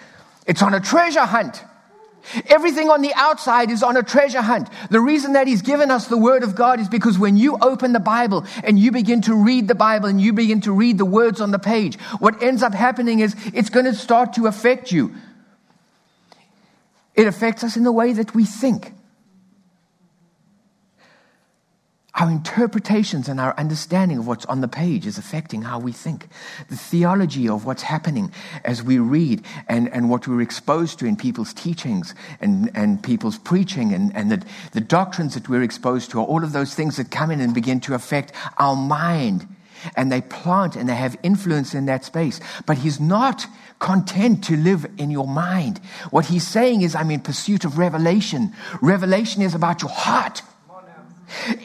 It's 0.47 0.61
on 0.61 0.73
a 0.73 0.79
treasure 0.79 1.25
hunt. 1.25 1.63
Everything 2.47 2.89
on 2.89 3.01
the 3.01 3.13
outside 3.15 3.71
is 3.71 3.81
on 3.81 3.97
a 3.97 4.03
treasure 4.03 4.41
hunt. 4.41 4.69
The 4.89 4.99
reason 4.99 5.33
that 5.33 5.47
he's 5.47 5.61
given 5.61 5.89
us 5.89 6.07
the 6.07 6.17
word 6.17 6.43
of 6.43 6.55
God 6.55 6.79
is 6.79 6.87
because 6.87 7.17
when 7.17 7.35
you 7.35 7.57
open 7.61 7.93
the 7.93 7.99
Bible 7.99 8.45
and 8.63 8.77
you 8.77 8.91
begin 8.91 9.21
to 9.21 9.33
read 9.35 9.67
the 9.67 9.75
Bible 9.75 10.07
and 10.07 10.21
you 10.21 10.33
begin 10.33 10.61
to 10.61 10.71
read 10.71 10.97
the 10.97 11.05
words 11.05 11.41
on 11.41 11.51
the 11.51 11.59
page, 11.59 11.99
what 12.19 12.41
ends 12.43 12.61
up 12.61 12.73
happening 12.73 13.19
is 13.19 13.35
it's 13.53 13.69
going 13.69 13.85
to 13.85 13.95
start 13.95 14.33
to 14.33 14.47
affect 14.47 14.91
you. 14.91 15.15
It 17.15 17.27
affects 17.27 17.63
us 17.63 17.75
in 17.75 17.83
the 17.83 17.91
way 17.91 18.13
that 18.13 18.33
we 18.33 18.45
think. 18.45 18.93
Our 22.15 22.29
interpretations 22.29 23.29
and 23.29 23.39
our 23.39 23.57
understanding 23.57 24.17
of 24.17 24.27
what's 24.27 24.45
on 24.47 24.59
the 24.59 24.67
page 24.67 25.05
is 25.05 25.17
affecting 25.17 25.61
how 25.61 25.79
we 25.79 25.93
think. 25.93 26.27
The 26.67 26.75
theology 26.75 27.47
of 27.47 27.65
what's 27.65 27.83
happening 27.83 28.33
as 28.65 28.83
we 28.83 28.99
read 28.99 29.43
and, 29.69 29.87
and 29.93 30.09
what 30.09 30.27
we're 30.27 30.41
exposed 30.41 30.99
to 30.99 31.05
in 31.05 31.15
people's 31.15 31.53
teachings 31.53 32.13
and, 32.41 32.69
and 32.75 33.01
people's 33.01 33.37
preaching 33.37 33.93
and, 33.93 34.13
and 34.13 34.29
the, 34.29 34.43
the 34.73 34.81
doctrines 34.81 35.35
that 35.35 35.47
we're 35.47 35.63
exposed 35.63 36.11
to 36.11 36.19
are 36.19 36.25
all 36.25 36.43
of 36.43 36.51
those 36.51 36.75
things 36.75 36.97
that 36.97 37.11
come 37.11 37.31
in 37.31 37.39
and 37.39 37.53
begin 37.53 37.79
to 37.79 37.93
affect 37.93 38.33
our 38.57 38.75
mind. 38.75 39.47
And 39.95 40.11
they 40.11 40.21
plant 40.21 40.75
and 40.75 40.89
they 40.89 40.95
have 40.95 41.17
influence 41.23 41.73
in 41.73 41.85
that 41.85 42.03
space. 42.03 42.41
But 42.65 42.79
he's 42.79 42.99
not 42.99 43.47
content 43.79 44.43
to 44.43 44.57
live 44.57 44.85
in 44.97 45.11
your 45.11 45.27
mind. 45.27 45.79
What 46.11 46.25
he's 46.25 46.47
saying 46.47 46.81
is, 46.81 46.93
I'm 46.93 47.09
in 47.09 47.21
pursuit 47.21 47.65
of 47.65 47.77
revelation. 47.77 48.53
Revelation 48.81 49.41
is 49.41 49.55
about 49.55 49.81
your 49.81 49.89
heart. 49.89 50.43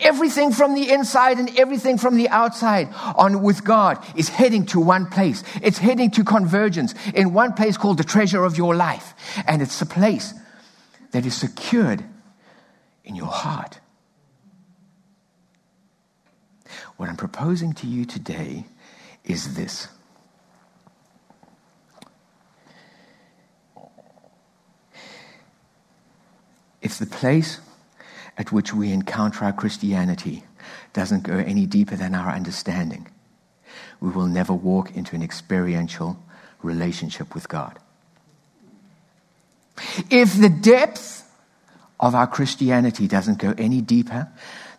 Everything 0.01 0.53
from 0.53 0.75
the 0.75 0.91
inside 0.91 1.39
and 1.39 1.59
everything 1.59 1.99
from 1.99 2.17
the 2.17 2.29
outside 2.29 2.89
on 3.17 3.43
with 3.43 3.65
God 3.65 4.05
is 4.17 4.29
heading 4.29 4.67
to 4.67 4.81
one 4.81 5.07
place. 5.07 5.43
It's 5.63 5.79
heading 5.79 6.11
to 6.13 6.25
convergence 6.25 6.95
in 7.15 7.33
one 7.33 7.55
place 7.55 7.77
called 7.77 7.99
the 7.99 8.05
treasure 8.05 8.45
of 8.45 8.57
your 8.57 8.75
life. 8.75 9.15
And 9.47 9.63
it's 9.63 9.81
a 9.83 9.87
place 9.87 10.35
that 11.13 11.27
is 11.27 11.35
secured 11.35 12.05
in 13.05 13.15
your 13.15 13.27
heart. 13.27 13.81
What 16.97 17.09
I'm 17.09 17.17
proposing 17.17 17.73
to 17.75 17.87
you 17.87 18.05
today 18.05 18.65
is 19.25 19.55
this. 19.55 19.89
It's 26.81 26.99
the 26.99 27.07
place 27.07 27.61
at 28.39 28.53
which 28.53 28.75
we 28.75 28.93
encounter 28.93 29.45
our 29.45 29.53
Christianity 29.53 30.45
doesn't 30.93 31.23
go 31.23 31.35
any 31.35 31.67
deeper 31.67 31.97
than 31.97 32.15
our 32.15 32.31
understanding, 32.31 33.07
we 34.01 34.11
will 34.11 34.27
never 34.27 34.53
walk 34.53 34.95
into 34.97 35.15
an 35.15 35.23
experiential 35.23 36.19
relationship 36.63 37.35
with 37.35 37.49
God. 37.49 37.79
If 40.11 40.39
the 40.39 40.49
depth 40.49 41.23
of 42.01 42.15
our 42.15 42.27
Christianity 42.27 43.07
doesn't 43.07 43.39
go 43.39 43.55
any 43.57 43.81
deeper 43.81 44.29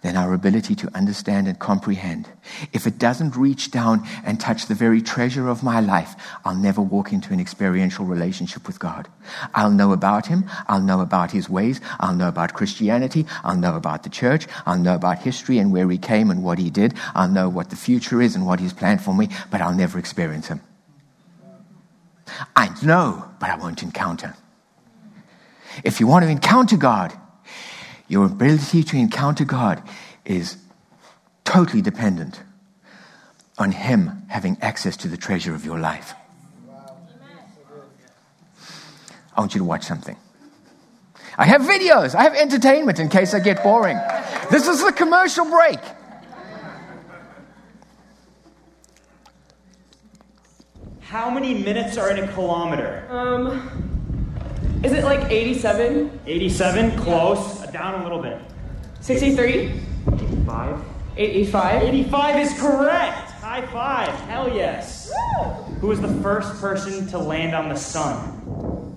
than 0.02 0.16
our 0.16 0.34
ability 0.34 0.76
to 0.76 0.96
understand 0.96 1.48
and 1.48 1.60
comprehend. 1.60 2.30
If 2.74 2.88
it 2.88 2.98
doesn't 2.98 3.36
reach 3.36 3.72
down 3.72 4.08
and 4.26 4.40
touch 4.40 4.66
the 4.66 4.76
very 4.76 5.02
treasure 5.02 5.48
of 5.48 5.64
my 5.64 5.80
life, 5.80 6.16
I'll 6.46 6.56
never 6.56 6.82
walk 6.82 7.12
into 7.12 7.34
an 7.34 7.40
experiential 7.40 8.06
relationship 8.06 8.68
with 8.68 8.80
God. 8.80 9.08
I'll 9.54 9.72
know 9.72 9.92
about 9.92 10.28
Him. 10.28 10.46
I'll 10.68 10.82
know 10.82 11.02
about 11.02 11.32
His 11.32 11.50
ways. 11.50 11.82
I'll 12.00 12.16
know 12.16 12.28
about 12.28 12.54
Christianity. 12.54 13.26
I'll 13.44 13.58
know 13.58 13.76
about 13.76 14.04
the 14.04 14.10
church. 14.10 14.48
I'll 14.66 14.80
know 14.80 14.96
about 14.96 15.20
history 15.20 15.58
and 15.58 15.72
where 15.72 15.90
He 15.90 15.98
came 15.98 16.32
and 16.32 16.44
what 16.44 16.60
He 16.60 16.70
did. 16.70 16.94
I'll 17.16 17.30
know 17.30 17.50
what 17.50 17.70
the 17.70 17.76
future 17.76 18.22
is 18.22 18.36
and 18.36 18.46
what 18.46 18.60
He's 18.60 18.74
planned 18.74 19.02
for 19.02 19.14
me, 19.14 19.30
but 19.52 19.62
I'll 19.62 19.76
never 19.76 20.00
experience 20.00 20.48
Him. 20.48 20.62
I 22.56 22.70
know, 22.84 23.30
but 23.40 23.50
I 23.50 23.56
won't 23.58 23.84
encounter. 23.84 24.36
If 25.84 26.00
you 26.00 26.08
want 26.08 26.24
to 26.24 26.30
encounter 26.30 26.78
God, 26.78 27.14
your 28.08 28.26
ability 28.26 28.84
to 28.84 28.98
encounter 28.98 29.46
God 29.46 29.82
is 30.26 30.58
totally 31.44 31.82
dependent 31.82 32.42
on 33.58 33.72
Him 33.72 34.24
having 34.30 34.58
access 34.62 34.96
to 34.98 35.08
the 35.08 35.18
treasure 35.18 35.56
of 35.56 35.66
your 35.66 35.80
life. 35.80 36.14
I 39.36 39.40
want 39.42 39.54
you 39.54 39.60
to 39.60 39.66
watch 39.66 39.84
something. 39.84 40.18
I 41.38 41.46
have 41.46 41.62
videos, 41.62 42.16
I 42.16 42.24
have 42.24 42.34
entertainment 42.34 43.00
in 43.00 43.10
case 43.10 43.34
I 43.34 43.40
get 43.40 43.62
boring. 43.64 43.98
This 44.50 44.68
is 44.68 44.84
the 44.84 44.92
commercial 44.92 45.46
break. 45.46 45.80
How 51.02 51.30
many 51.30 51.54
minutes 51.54 51.98
are 51.98 52.12
in 52.12 52.24
a 52.24 52.28
kilometer? 52.34 53.08
Um, 53.10 53.97
is 54.84 54.94
it 54.94 55.04
like 55.04 55.32
87? 55.32 56.20
87, 56.26 57.00
close. 57.00 57.62
Down 57.72 58.00
a 58.00 58.04
little 58.04 58.22
bit. 58.22 58.40
63? 59.02 59.82
85. 60.14 60.84
85? 61.18 61.84
85 61.84 62.40
is 62.40 62.60
correct. 62.60 63.32
High 63.42 63.66
five. 63.68 64.10
Hell 64.22 64.54
yes. 64.54 65.12
Who 65.80 65.88
was 65.88 66.02
the 66.02 66.14
first 66.22 66.60
person 66.60 67.08
to 67.08 67.18
land 67.18 67.56
on 67.56 67.70
the 67.70 67.76
sun? 67.76 68.44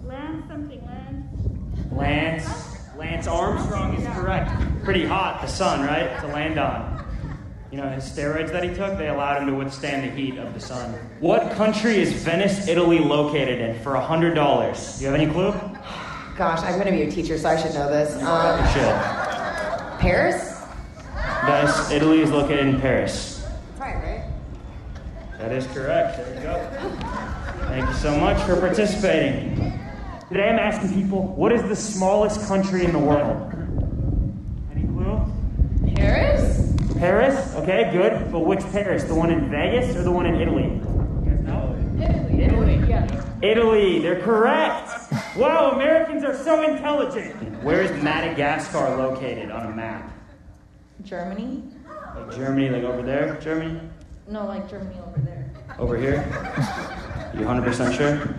Lance 0.04 0.46
something, 0.48 0.84
Lance. 0.86 1.92
Lance. 1.92 2.96
Lance 2.96 3.26
Armstrong 3.26 3.94
is 3.94 4.06
correct. 4.08 4.50
Pretty 4.84 5.06
hot, 5.06 5.40
the 5.40 5.46
sun, 5.46 5.86
right? 5.86 6.20
To 6.20 6.26
land 6.26 6.58
on. 6.58 7.04
You 7.70 7.78
know, 7.78 7.88
his 7.88 8.04
steroids 8.04 8.50
that 8.50 8.64
he 8.64 8.74
took, 8.74 8.98
they 8.98 9.08
allowed 9.08 9.42
him 9.42 9.48
to 9.48 9.54
withstand 9.54 10.02
the 10.02 10.10
heat 10.14 10.36
of 10.38 10.52
the 10.52 10.60
sun. 10.60 10.92
What 11.20 11.52
country 11.52 11.98
is 11.98 12.12
Venice, 12.12 12.66
Italy 12.66 12.98
located 12.98 13.60
in 13.60 13.80
for 13.82 13.92
$100? 13.92 14.34
Do 14.98 15.04
you 15.04 15.10
have 15.10 15.20
any 15.20 15.30
clue? 15.32 15.52
Gosh, 16.36 16.60
I'm 16.62 16.74
going 16.78 16.86
to 16.86 16.92
be 16.92 17.02
a 17.02 17.10
teacher, 17.10 17.36
so 17.36 17.48
I 17.50 17.56
should 17.60 17.74
know 17.74 17.88
this. 17.90 18.14
Um, 18.22 18.64
You 18.64 18.70
should. 18.72 19.98
Paris? 20.00 20.56
Venice, 21.44 21.90
Italy 21.90 22.20
is 22.22 22.30
located 22.30 22.66
in 22.66 22.80
Paris. 22.80 23.46
That's 23.78 23.80
right, 23.80 23.94
right? 24.02 25.38
That 25.38 25.52
is 25.52 25.66
correct. 25.68 26.16
There 26.16 26.34
you 26.34 26.40
go. 26.42 26.70
Thank 27.68 27.88
you 27.88 27.94
so 27.94 28.16
much 28.18 28.40
for 28.46 28.56
participating. 28.56 29.56
Today 30.28 30.48
I'm 30.48 30.58
asking 30.58 30.94
people, 31.02 31.34
what 31.34 31.52
is 31.52 31.62
the 31.62 31.76
smallest 31.76 32.46
country 32.46 32.84
in 32.84 32.92
the 32.92 32.98
world? 32.98 33.52
Any 34.74 34.86
clue? 34.86 35.94
Paris? 35.96 36.74
Paris? 36.98 37.54
Okay, 37.56 37.90
good. 37.92 38.30
But 38.32 38.40
which 38.40 38.60
Paris? 38.72 39.04
The 39.04 39.14
one 39.14 39.30
in 39.30 39.50
Vegas 39.50 39.94
or 39.96 40.02
the 40.02 40.10
one 40.10 40.26
in 40.26 40.36
Italy? 40.40 40.64
You 40.64 41.30
guys 41.30 41.40
know? 41.44 41.76
Italy. 42.00 42.42
Italy, 42.42 42.88
yeah. 42.88 43.24
Italy, 43.42 43.98
they're 44.00 44.20
correct. 44.20 45.09
Wow, 45.36 45.72
Americans 45.72 46.24
are 46.24 46.36
so 46.36 46.62
intelligent. 46.68 47.62
Where 47.62 47.82
is 47.82 47.90
Madagascar 48.02 48.96
located 48.96 49.50
on 49.50 49.66
a 49.66 49.70
map? 49.74 50.10
Germany? 51.04 51.62
Like 52.16 52.34
Germany, 52.34 52.68
like 52.70 52.82
over 52.84 53.02
there? 53.02 53.36
Germany? 53.40 53.80
No, 54.28 54.46
like 54.46 54.68
Germany 54.68 54.96
over 55.06 55.20
there. 55.20 55.50
Over 55.78 55.96
here? 55.96 56.24
You 57.34 57.40
100% 57.46 57.96
sure? 57.96 58.34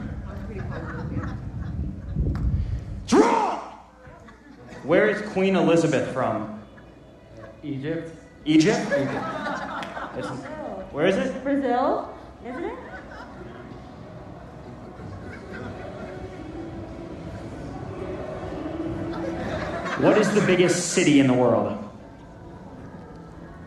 Draw! 3.08 3.60
Where 4.84 5.10
is 5.10 5.22
Queen 5.32 5.56
Elizabeth 5.56 6.12
from? 6.14 6.62
Egypt. 7.64 8.14
Egypt? 8.46 8.92
It's- 8.92 10.26
Where 10.92 11.06
is 11.08 11.16
it? 11.18 11.42
Brazil? 11.44 12.14
Isn't 12.46 12.64
it? 12.66 12.78
What 20.02 20.18
is 20.18 20.34
the 20.34 20.42
biggest 20.42 20.94
city 20.94 21.20
in 21.20 21.28
the 21.28 21.34
world? 21.34 21.78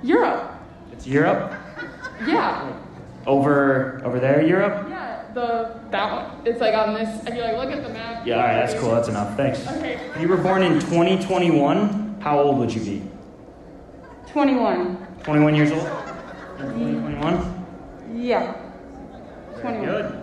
Europe. 0.03 0.51
It's 0.91 1.07
Europe? 1.07 1.53
Yeah. 2.27 2.73
Over 3.25 4.03
over 4.05 4.19
there, 4.19 4.43
Europe? 4.45 4.89
Yeah. 4.91 5.23
The 5.33 5.79
that 5.93 6.11
one. 6.13 6.47
It's 6.47 6.61
like 6.61 6.75
on 6.75 6.95
this. 6.95 7.25
If 7.25 7.37
you 7.37 7.43
like 7.43 7.57
look 7.57 7.71
at 7.71 7.85
the 7.85 7.89
map. 7.89 8.27
Yeah, 8.27 8.39
alright, 8.39 8.67
that's 8.67 8.81
cool, 8.81 8.91
that's 8.91 9.07
enough. 9.07 9.37
Thanks. 9.37 9.65
Okay. 9.65 9.95
If 10.15 10.21
you 10.21 10.27
were 10.27 10.37
born 10.37 10.63
in 10.63 10.81
2021, 10.81 12.17
how 12.21 12.41
old 12.41 12.59
would 12.59 12.75
you 12.75 12.81
be? 12.81 13.03
21. 14.33 14.97
21 15.23 15.55
years 15.55 15.71
old? 15.71 15.83
Mm. 15.83 17.15
2021? 17.15 17.67
Yeah. 18.17 18.55
21. 19.61 19.85
good. 19.87 20.23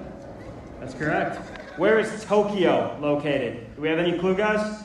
That's 0.82 0.94
correct. 0.94 1.38
Where 1.78 2.00
is 2.00 2.26
Tokyo 2.26 2.98
located? 3.00 3.76
Do 3.78 3.82
we 3.82 3.88
have 3.88 4.00
any 4.00 4.20
clue, 4.20 4.36
guys? 4.36 4.84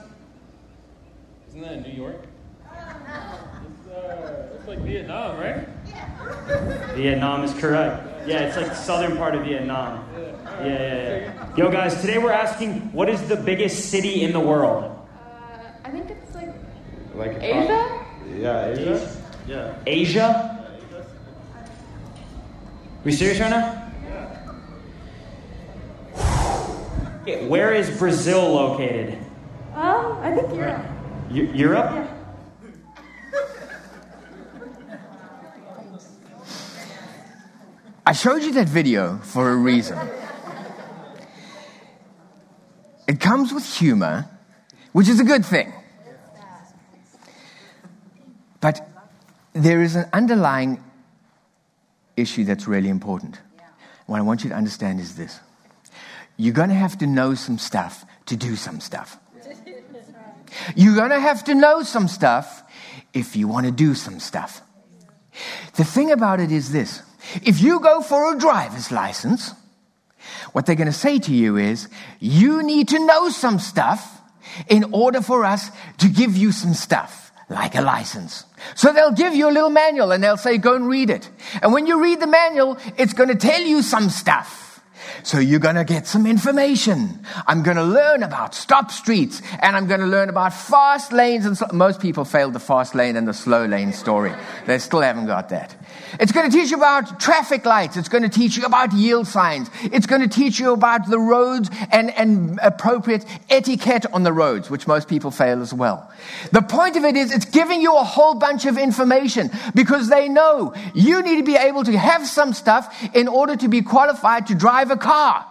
Isn't 1.57 1.69
that 1.69 1.79
in 1.79 1.83
New 1.85 2.03
York? 2.03 2.23
It's, 2.67 3.89
uh, 3.89 4.49
it's 4.59 4.69
like 4.69 4.79
Vietnam, 4.81 5.41
right? 5.41 5.67
Vietnam 6.95 7.45
is 7.45 7.55
correct. 7.55 8.07
Yeah, 8.29 8.41
it's 8.41 8.59
like 8.59 8.67
the 8.67 8.75
southern 8.75 9.17
part 9.17 9.35
of 9.35 9.45
Vietnam. 9.45 10.07
Yeah, 10.15 10.67
yeah, 10.67 11.17
yeah. 11.17 11.57
Yo, 11.57 11.71
guys, 11.71 11.99
today 12.03 12.19
we're 12.19 12.31
asking 12.31 12.93
what 12.93 13.09
is 13.09 13.27
the 13.27 13.37
biggest 13.37 13.87
city 13.91 14.23
in 14.23 14.35
the 14.35 14.41
world? 14.41 14.85
Uh, 14.85 15.59
I 15.83 15.91
think 15.91 16.11
it's 16.11 16.35
like 16.35 16.53
Like 17.15 17.43
Asia? 17.43 18.05
Yeah, 18.37 18.67
Asia. 18.67 19.17
Yeah. 19.49 19.75
Asia? 19.87 20.69
We 23.03 23.13
serious 23.13 23.41
right 23.41 23.49
now? 23.49 23.93
Okay, 27.23 27.49
Where 27.49 27.73
is 27.73 27.89
Brazil 27.99 28.47
located? 28.53 29.17
Um, 29.75 30.19
I 30.21 30.35
think 30.35 30.55
Europe. 30.55 30.85
Eu- 31.31 31.53
Europe? 31.55 32.09
I 38.07 38.13
showed 38.13 38.43
you 38.43 38.53
that 38.53 38.69
video 38.69 39.19
for 39.19 39.51
a 39.51 39.57
reason. 39.57 39.99
It 43.09 43.21
comes 43.21 43.53
with 43.53 43.65
humor, 43.65 44.27
which 44.93 45.09
is 45.09 45.19
a 45.21 45.25
good 45.25 45.45
thing. 45.45 45.73
But 48.61 48.89
there 49.53 49.83
is 49.83 49.97
an 49.97 50.09
underlying 50.13 50.83
issue 52.17 52.45
that's 52.45 52.67
really 52.67 52.89
important. 52.89 53.41
What 54.07 54.19
I 54.19 54.23
want 54.23 54.45
you 54.45 54.51
to 54.51 54.57
understand 54.57 55.01
is 55.01 55.17
this 55.17 55.41
you're 56.37 56.55
going 56.55 56.69
to 56.69 56.75
have 56.75 56.99
to 56.99 57.07
know 57.07 57.35
some 57.35 57.59
stuff 57.59 58.05
to 58.27 58.37
do 58.37 58.57
some 58.57 58.79
stuff. 58.81 59.19
You're 60.75 60.97
going 60.97 61.11
to 61.11 61.21
have 61.21 61.45
to 61.45 61.55
know 61.55 61.83
some 61.83 62.09
stuff 62.09 62.63
if 63.13 63.37
you 63.37 63.49
want 63.49 63.67
to 63.67 63.73
do 63.73 63.95
some 63.95 64.21
stuff. 64.21 64.63
The 65.77 65.85
thing 65.85 66.11
about 66.11 66.41
it 66.41 66.53
is 66.53 66.73
this 66.73 67.03
if 67.43 67.61
you 67.61 67.81
go 67.81 68.01
for 68.03 68.35
a 68.35 68.39
driver's 68.39 68.91
license, 68.93 69.53
what 70.53 70.67
they're 70.67 70.77
going 70.77 70.87
to 70.87 70.93
say 70.93 71.19
to 71.19 71.33
you 71.33 71.57
is, 71.57 71.89
you 72.21 72.63
need 72.63 72.89
to 72.89 73.05
know 73.05 73.29
some 73.29 73.59
stuff 73.59 74.21
in 74.69 74.85
order 74.93 75.21
for 75.21 75.45
us 75.45 75.71
to 75.99 76.09
give 76.09 76.37
you 76.37 76.53
some 76.53 76.75
stuff, 76.75 77.33
like 77.49 77.75
a 77.75 77.83
license. 77.83 78.45
So 78.75 78.93
they'll 78.93 79.13
give 79.13 79.35
you 79.35 79.49
a 79.49 79.53
little 79.53 79.71
manual 79.71 80.13
and 80.13 80.23
they'll 80.23 80.37
say, 80.37 80.59
go 80.59 80.75
and 80.75 80.89
read 80.89 81.11
it. 81.11 81.29
And 81.63 81.73
when 81.73 81.87
you 81.87 82.03
read 82.03 82.21
the 82.21 82.27
manual, 82.27 82.79
it's 82.97 83.13
going 83.13 83.29
to 83.29 83.35
tell 83.35 83.61
you 83.61 83.83
some 83.83 84.09
stuff. 84.09 84.66
So 85.23 85.39
you're 85.39 85.61
going 85.61 85.77
to 85.77 85.85
get 85.85 86.07
some 86.07 86.27
information. 86.27 87.21
I'm 87.47 87.63
going 87.63 87.77
to 87.77 87.85
learn 87.85 88.23
about 88.23 88.55
stop 88.55 88.91
streets 88.91 89.43
and 89.61 89.77
I'm 89.77 89.87
going 89.87 90.01
to 90.01 90.07
learn 90.07 90.29
about 90.29 90.55
fast 90.55 91.13
lanes. 91.13 91.47
And 91.47 91.57
so, 91.57 91.67
most 91.73 92.01
people 92.01 92.25
failed 92.25 92.53
the 92.53 92.61
fast 92.61 92.95
lane 92.95 93.17
and 93.17 93.27
the 93.27 93.35
slow 93.35 93.65
lane 93.65 93.93
story. 93.93 94.33
They 94.67 94.79
still 94.79 95.01
haven't 95.01 95.27
got 95.27 95.49
that. 95.51 95.75
It's 96.21 96.33
going 96.33 96.51
to 96.51 96.57
teach 96.57 96.71
you 96.71 96.77
about 96.77 97.21
traffic 97.21 97.65
lights. 97.65 97.97
It's 97.97 98.09
going 98.09 98.23
to 98.23 98.29
teach 98.29 98.57
you 98.57 98.65
about 98.65 98.93
yield 98.93 99.27
signs. 99.27 99.71
It's 99.85 100.07
going 100.07 100.23
to 100.23 100.29
teach 100.29 100.59
you 100.59 100.73
about 100.73 101.09
the 101.09 101.19
roads 101.19 101.71
and, 101.91 102.11
and 102.11 102.59
appropriate 102.63 103.25
etiquette 103.51 104.07
on 104.13 104.23
the 104.23 104.33
roads, 104.33 104.71
which 104.71 104.87
most 104.87 105.09
people 105.09 105.31
fail 105.31 105.63
as 105.63 105.75
well. 105.75 106.11
The 106.53 106.63
point 106.63 106.97
of 106.97 107.05
it 107.05 107.17
is 107.17 107.33
it's 107.33 107.45
giving 107.45 107.81
you 107.81 107.97
a 107.97 108.05
whole 108.05 108.35
bunch 108.35 108.67
of 108.67 108.79
information 108.79 109.51
because 109.75 110.09
they 110.09 110.29
know 110.29 110.75
you 110.95 111.23
need 111.23 111.37
to 111.37 111.45
be 111.45 111.57
able 111.57 111.85
to 111.85 111.97
have 111.99 112.27
some 112.27 112.53
stuff 112.53 112.95
in 113.15 113.29
order 113.29 113.57
to 113.57 113.69
be 113.69 113.83
qualified 113.83 114.47
to 114.47 114.55
drive 114.55 114.86
a 114.91 114.97
car. 114.97 115.47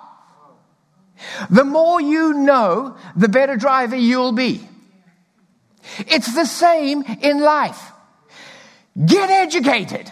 The 1.49 1.63
more 1.63 2.01
you 2.01 2.33
know, 2.33 2.97
the 3.15 3.29
better 3.29 3.55
driver 3.55 3.95
you'll 3.95 4.33
be. 4.33 4.67
It's 5.99 6.33
the 6.33 6.45
same 6.45 7.03
in 7.21 7.39
life. 7.39 7.91
Get 9.05 9.29
educated. 9.29 10.11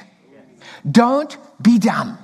Don't 0.90 1.38
be 1.62 1.80
dumb. 1.80 2.18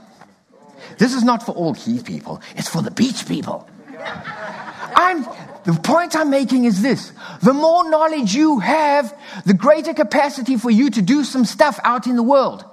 This 0.97 1.13
is 1.13 1.23
not 1.23 1.43
for 1.43 1.53
all 1.53 1.73
Heath 1.73 2.05
people, 2.05 2.41
it's 2.55 2.67
for 2.67 2.81
the 2.81 2.91
beach 2.91 3.27
people. 3.27 3.67
I'm, 4.95 5.23
the 5.63 5.79
point 5.81 6.15
I'm 6.15 6.29
making 6.29 6.65
is 6.65 6.81
this 6.81 7.13
the 7.41 7.53
more 7.53 7.89
knowledge 7.89 8.33
you 8.33 8.59
have, 8.59 9.17
the 9.45 9.53
greater 9.53 9.93
capacity 9.93 10.57
for 10.57 10.69
you 10.69 10.89
to 10.89 11.01
do 11.01 11.23
some 11.23 11.45
stuff 11.45 11.79
out 11.83 12.07
in 12.07 12.15
the 12.15 12.23
world. 12.23 12.65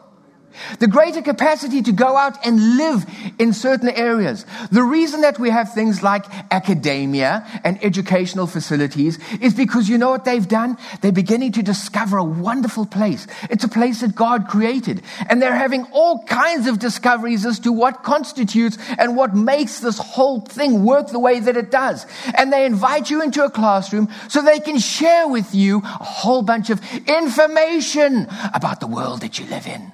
The 0.79 0.89
greater 0.89 1.23
capacity 1.23 1.83
to 1.83 1.93
go 1.93 2.17
out 2.17 2.45
and 2.47 2.77
live 2.77 3.05
in 3.39 3.53
certain 3.53 3.89
areas. 3.89 4.47
The 4.71 4.83
reason 4.83 5.21
that 5.23 5.39
we 5.39 5.51
have 5.51 5.73
things 5.73 6.03
like 6.03 6.25
academia 6.51 7.47
and 7.65 7.83
educational 7.85 8.47
facilities 8.47 9.19
is 9.41 9.55
because 9.55 9.89
you 9.89 9.99
know 9.99 10.11
what 10.11 10.25
they've 10.25 10.47
done? 10.47 10.77
They're 11.01 11.13
beginning 11.13 11.53
to 11.53 11.63
discover 11.63 12.19
a 12.19 12.25
wonderful 12.25 12.87
place. 12.87 13.27
It's 13.51 13.65
a 13.65 13.69
place 13.69 14.01
that 14.01 14.15
God 14.15 14.49
created. 14.49 15.03
And 15.29 15.41
they're 15.41 15.55
having 15.55 15.85
all 15.93 16.25
kinds 16.25 16.67
of 16.67 16.79
discoveries 16.79 17.45
as 17.47 17.59
to 17.61 17.73
what 17.73 18.03
constitutes 18.03 18.79
and 18.99 19.17
what 19.17 19.35
makes 19.35 19.81
this 19.81 19.99
whole 19.99 20.41
thing 20.41 20.85
work 20.85 21.09
the 21.09 21.19
way 21.19 21.41
that 21.41 21.57
it 21.57 21.71
does. 21.71 22.07
And 22.37 22.53
they 22.53 22.67
invite 22.67 23.11
you 23.11 23.23
into 23.23 23.45
a 23.45 23.51
classroom 23.51 24.09
so 24.29 24.43
they 24.43 24.61
can 24.61 24.79
share 24.79 25.29
with 25.29 25.55
you 25.55 25.79
a 25.79 26.05
whole 26.05 26.43
bunch 26.43 26.71
of 26.71 26.81
information 27.07 28.27
about 28.55 28.81
the 28.81 28.87
world 28.87 29.21
that 29.21 29.39
you 29.39 29.47
live 29.47 29.67
in. 29.67 29.93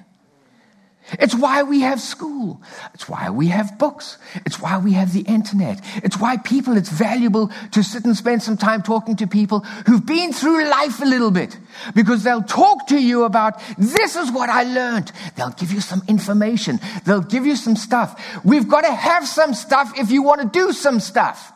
It's 1.19 1.35
why 1.35 1.63
we 1.63 1.81
have 1.81 1.99
school. 1.99 2.61
It's 2.93 3.07
why 3.07 3.29
we 3.29 3.47
have 3.47 3.77
books. 3.77 4.17
It's 4.45 4.59
why 4.59 4.77
we 4.77 4.93
have 4.93 5.13
the 5.13 5.21
internet. 5.21 5.79
It's 6.03 6.19
why 6.19 6.37
people, 6.37 6.77
it's 6.77 6.89
valuable 6.89 7.51
to 7.71 7.83
sit 7.83 8.05
and 8.05 8.15
spend 8.15 8.43
some 8.43 8.57
time 8.57 8.81
talking 8.81 9.15
to 9.17 9.27
people 9.27 9.59
who've 9.85 10.05
been 10.05 10.33
through 10.33 10.69
life 10.69 11.01
a 11.01 11.05
little 11.05 11.31
bit 11.31 11.57
because 11.95 12.23
they'll 12.23 12.43
talk 12.43 12.87
to 12.87 13.01
you 13.01 13.23
about 13.23 13.61
this 13.77 14.15
is 14.15 14.31
what 14.31 14.49
I 14.49 14.63
learned. 14.63 15.11
They'll 15.35 15.51
give 15.51 15.71
you 15.71 15.81
some 15.81 16.01
information. 16.07 16.79
They'll 17.05 17.21
give 17.21 17.45
you 17.45 17.55
some 17.55 17.75
stuff. 17.75 18.43
We've 18.43 18.67
got 18.67 18.81
to 18.81 18.93
have 18.93 19.27
some 19.27 19.53
stuff 19.53 19.97
if 19.97 20.11
you 20.11 20.23
want 20.23 20.41
to 20.41 20.47
do 20.47 20.73
some 20.73 20.99
stuff. 20.99 21.51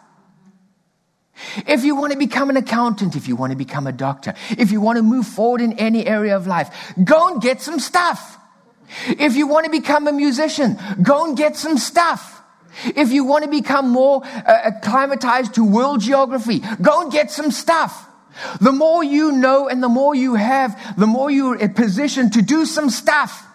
If 1.67 1.84
you 1.84 1.96
want 1.96 2.13
to 2.13 2.17
become 2.17 2.50
an 2.50 2.58
accountant, 2.58 3.15
if 3.15 3.28
you 3.28 3.36
want 3.36 3.52
to 3.52 3.58
become 3.58 3.88
a 3.88 3.91
doctor, 3.91 4.34
if 4.58 4.72
you 4.72 4.82
want 4.82 4.98
to 4.98 5.04
move 5.04 5.28
forward 5.28 5.62
in 5.62 5.74
any 5.74 6.06
area 6.06 6.36
of 6.36 6.48
life, 6.48 6.93
go 7.04 7.28
and 7.28 7.41
get 7.41 7.62
some 7.62 7.80
stuff. 7.80 8.37
If 9.08 9.36
you 9.36 9.47
want 9.47 9.65
to 9.65 9.71
become 9.71 10.08
a 10.08 10.13
musician, 10.13 10.78
go 11.02 11.26
and 11.26 11.38
get 11.38 11.56
some 11.56 11.78
stuff. 11.78 12.41
If 12.86 13.12
you 13.12 13.23
want 13.26 13.43
to 13.43 13.50
become 13.50 13.89
more 13.89 14.23
uh, 14.23 14.62
acclimatized 14.65 15.56
to 15.56 15.63
world 15.63 16.02
geography, 16.02 16.62
go 16.82 17.02
and 17.02 17.12
get 17.12 17.32
some 17.32 17.52
stuff. 17.52 18.08
The 18.62 18.71
more 18.71 19.04
you 19.04 19.32
know 19.32 19.67
and 19.67 19.82
the 19.82 19.89
more 19.89 20.13
you 20.13 20.36
have, 20.36 20.95
the 20.97 21.08
more 21.08 21.32
you're 21.32 21.56
in 21.56 21.73
position 21.73 22.30
to 22.32 22.41
do 22.41 22.65
some 22.65 22.89
stuff. 22.89 23.45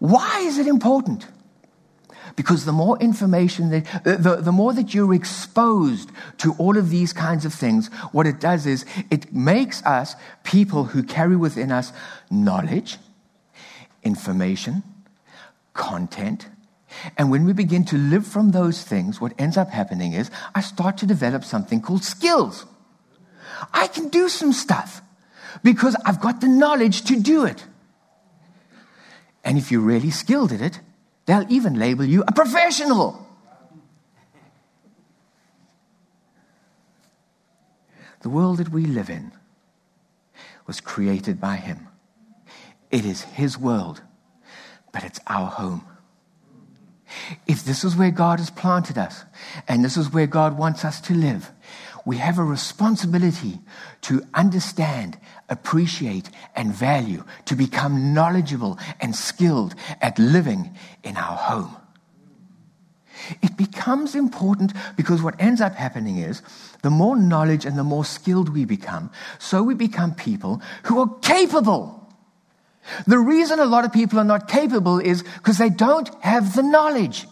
Why 0.00 0.40
is 0.40 0.58
it 0.58 0.66
important? 0.66 1.26
Because 2.36 2.64
the 2.64 2.72
more 2.72 2.98
information 2.98 3.70
that, 3.70 3.94
uh, 4.06 4.16
the, 4.16 4.36
the 4.36 4.52
more 4.52 4.72
that 4.72 4.92
you're 4.92 5.14
exposed 5.14 6.10
to 6.38 6.54
all 6.58 6.76
of 6.76 6.90
these 6.90 7.12
kinds 7.12 7.44
of 7.44 7.54
things, 7.54 7.88
what 8.12 8.26
it 8.26 8.40
does 8.40 8.66
is 8.66 8.84
it 9.10 9.32
makes 9.32 9.84
us 9.84 10.16
people 10.42 10.84
who 10.84 11.02
carry 11.02 11.36
within 11.36 11.70
us 11.70 11.92
knowledge, 12.30 12.98
information, 14.02 14.82
content. 15.74 16.48
And 17.16 17.30
when 17.30 17.44
we 17.44 17.52
begin 17.52 17.84
to 17.86 17.96
live 17.96 18.26
from 18.26 18.50
those 18.50 18.82
things, 18.82 19.20
what 19.20 19.32
ends 19.38 19.56
up 19.56 19.70
happening 19.70 20.12
is 20.12 20.30
I 20.54 20.60
start 20.60 20.98
to 20.98 21.06
develop 21.06 21.44
something 21.44 21.80
called 21.80 22.04
skills. 22.04 22.66
I 23.72 23.86
can 23.86 24.08
do 24.08 24.28
some 24.28 24.52
stuff 24.52 25.02
because 25.62 25.96
I've 26.04 26.20
got 26.20 26.40
the 26.40 26.48
knowledge 26.48 27.02
to 27.04 27.20
do 27.20 27.44
it. 27.44 27.64
And 29.44 29.58
if 29.58 29.70
you're 29.70 29.80
really 29.80 30.10
skilled 30.10 30.52
at 30.52 30.60
it, 30.60 30.80
They'll 31.26 31.46
even 31.48 31.78
label 31.78 32.04
you 32.04 32.22
a 32.26 32.32
professional. 32.32 33.26
The 38.20 38.30
world 38.30 38.58
that 38.58 38.70
we 38.70 38.86
live 38.86 39.10
in 39.10 39.32
was 40.66 40.80
created 40.80 41.40
by 41.40 41.56
Him. 41.56 41.88
It 42.90 43.04
is 43.04 43.22
His 43.22 43.58
world, 43.58 44.02
but 44.92 45.04
it's 45.04 45.20
our 45.26 45.48
home. 45.50 45.84
If 47.46 47.64
this 47.64 47.84
is 47.84 47.96
where 47.96 48.10
God 48.10 48.38
has 48.38 48.50
planted 48.50 48.98
us, 48.98 49.24
and 49.68 49.84
this 49.84 49.96
is 49.96 50.12
where 50.12 50.26
God 50.26 50.56
wants 50.56 50.84
us 50.84 51.00
to 51.02 51.14
live, 51.14 51.50
we 52.04 52.16
have 52.16 52.38
a 52.38 52.44
responsibility 52.44 53.60
to 54.02 54.22
understand, 54.34 55.18
appreciate, 55.48 56.30
and 56.56 56.72
value, 56.72 57.24
to 57.44 57.54
become 57.54 58.14
knowledgeable 58.14 58.78
and 59.00 59.14
skilled 59.14 59.74
at 60.00 60.18
living 60.18 60.76
in 61.02 61.16
our 61.16 61.36
home. 61.36 61.76
It 63.42 63.56
becomes 63.56 64.14
important 64.14 64.72
because 64.96 65.22
what 65.22 65.40
ends 65.40 65.60
up 65.60 65.74
happening 65.74 66.18
is 66.18 66.42
the 66.82 66.90
more 66.90 67.16
knowledge 67.16 67.64
and 67.64 67.78
the 67.78 67.84
more 67.84 68.04
skilled 68.04 68.48
we 68.48 68.64
become, 68.64 69.10
so 69.38 69.62
we 69.62 69.74
become 69.74 70.14
people 70.14 70.60
who 70.84 71.00
are 71.00 71.18
capable. 71.20 72.00
The 73.06 73.18
reason 73.18 73.60
a 73.60 73.64
lot 73.64 73.84
of 73.84 73.92
people 73.92 74.18
are 74.18 74.24
not 74.24 74.48
capable 74.48 74.98
is 74.98 75.22
because 75.22 75.58
they 75.58 75.70
don't 75.70 76.10
have 76.22 76.54
the 76.54 76.62
knowledge. 76.62 77.26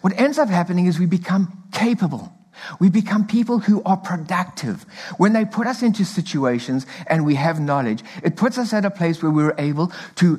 What 0.00 0.18
ends 0.18 0.38
up 0.38 0.48
happening 0.48 0.86
is 0.86 0.98
we 0.98 1.06
become 1.06 1.64
capable. 1.72 2.32
We 2.78 2.90
become 2.90 3.26
people 3.26 3.60
who 3.60 3.82
are 3.84 3.96
productive. 3.96 4.84
When 5.16 5.32
they 5.32 5.44
put 5.44 5.66
us 5.66 5.82
into 5.82 6.04
situations 6.04 6.86
and 7.06 7.24
we 7.24 7.34
have 7.36 7.60
knowledge, 7.60 8.02
it 8.22 8.36
puts 8.36 8.58
us 8.58 8.72
at 8.72 8.84
a 8.84 8.90
place 8.90 9.22
where 9.22 9.32
we're 9.32 9.54
able 9.58 9.92
to 10.16 10.38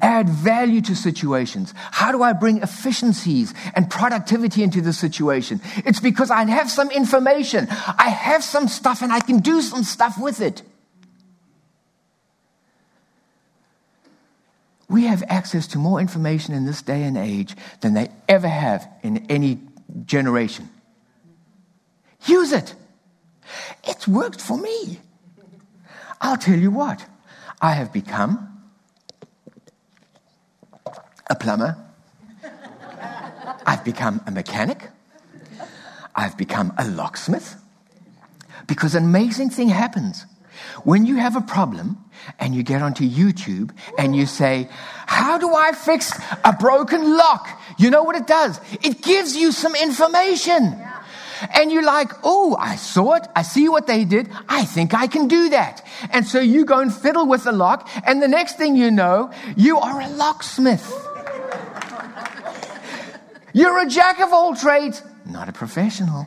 add 0.00 0.28
value 0.28 0.80
to 0.82 0.94
situations. 0.94 1.74
How 1.76 2.12
do 2.12 2.22
I 2.22 2.32
bring 2.32 2.62
efficiencies 2.62 3.54
and 3.74 3.90
productivity 3.90 4.62
into 4.62 4.80
the 4.80 4.92
situation? 4.92 5.60
It's 5.78 6.00
because 6.00 6.30
I 6.30 6.44
have 6.44 6.70
some 6.70 6.90
information. 6.90 7.68
I 7.70 8.08
have 8.10 8.42
some 8.44 8.68
stuff 8.68 9.02
and 9.02 9.12
I 9.12 9.20
can 9.20 9.38
do 9.38 9.60
some 9.62 9.84
stuff 9.84 10.18
with 10.18 10.40
it. 10.40 10.62
We 14.88 15.04
have 15.04 15.22
access 15.28 15.68
to 15.68 15.78
more 15.78 16.00
information 16.00 16.52
in 16.52 16.66
this 16.66 16.82
day 16.82 17.04
and 17.04 17.16
age 17.16 17.54
than 17.80 17.94
they 17.94 18.08
ever 18.28 18.48
have 18.48 18.88
in 19.04 19.24
any 19.30 19.60
generation. 20.04 20.68
Use 22.26 22.52
it. 22.52 22.74
It's 23.84 24.06
worked 24.06 24.40
for 24.40 24.58
me. 24.58 25.00
I'll 26.20 26.36
tell 26.36 26.58
you 26.58 26.70
what, 26.70 27.04
I 27.60 27.72
have 27.72 27.92
become 27.92 28.46
a 31.28 31.34
plumber. 31.34 31.76
I've 33.66 33.84
become 33.84 34.20
a 34.26 34.30
mechanic. 34.30 34.88
I've 36.14 36.36
become 36.36 36.72
a 36.76 36.86
locksmith. 36.88 37.56
Because 38.66 38.94
an 38.94 39.04
amazing 39.04 39.50
thing 39.50 39.68
happens. 39.68 40.26
When 40.84 41.06
you 41.06 41.16
have 41.16 41.36
a 41.36 41.40
problem 41.40 41.98
and 42.38 42.54
you 42.54 42.62
get 42.62 42.82
onto 42.82 43.08
YouTube 43.08 43.70
and 43.96 44.14
you 44.14 44.26
say, 44.26 44.68
How 45.06 45.38
do 45.38 45.54
I 45.54 45.72
fix 45.72 46.12
a 46.44 46.52
broken 46.52 47.16
lock? 47.16 47.48
You 47.78 47.90
know 47.90 48.02
what 48.02 48.16
it 48.16 48.26
does? 48.26 48.60
It 48.82 49.02
gives 49.02 49.36
you 49.36 49.52
some 49.52 49.74
information. 49.74 50.78
And 51.54 51.70
you're 51.72 51.84
like, 51.84 52.12
oh, 52.22 52.56
I 52.58 52.76
saw 52.76 53.14
it. 53.14 53.26
I 53.34 53.42
see 53.42 53.68
what 53.68 53.86
they 53.86 54.04
did. 54.04 54.30
I 54.48 54.64
think 54.64 54.94
I 54.94 55.06
can 55.06 55.28
do 55.28 55.50
that. 55.50 55.84
And 56.10 56.26
so 56.26 56.40
you 56.40 56.64
go 56.64 56.80
and 56.80 56.92
fiddle 56.92 57.26
with 57.26 57.44
the 57.44 57.52
lock. 57.52 57.88
And 58.04 58.22
the 58.22 58.28
next 58.28 58.56
thing 58.56 58.76
you 58.76 58.90
know, 58.90 59.30
you 59.56 59.78
are 59.78 60.00
a 60.00 60.08
locksmith. 60.08 60.86
You're 63.52 63.78
a 63.78 63.88
jack 63.88 64.20
of 64.20 64.32
all 64.32 64.54
trades, 64.54 65.02
not 65.26 65.48
a 65.48 65.52
professional. 65.52 66.26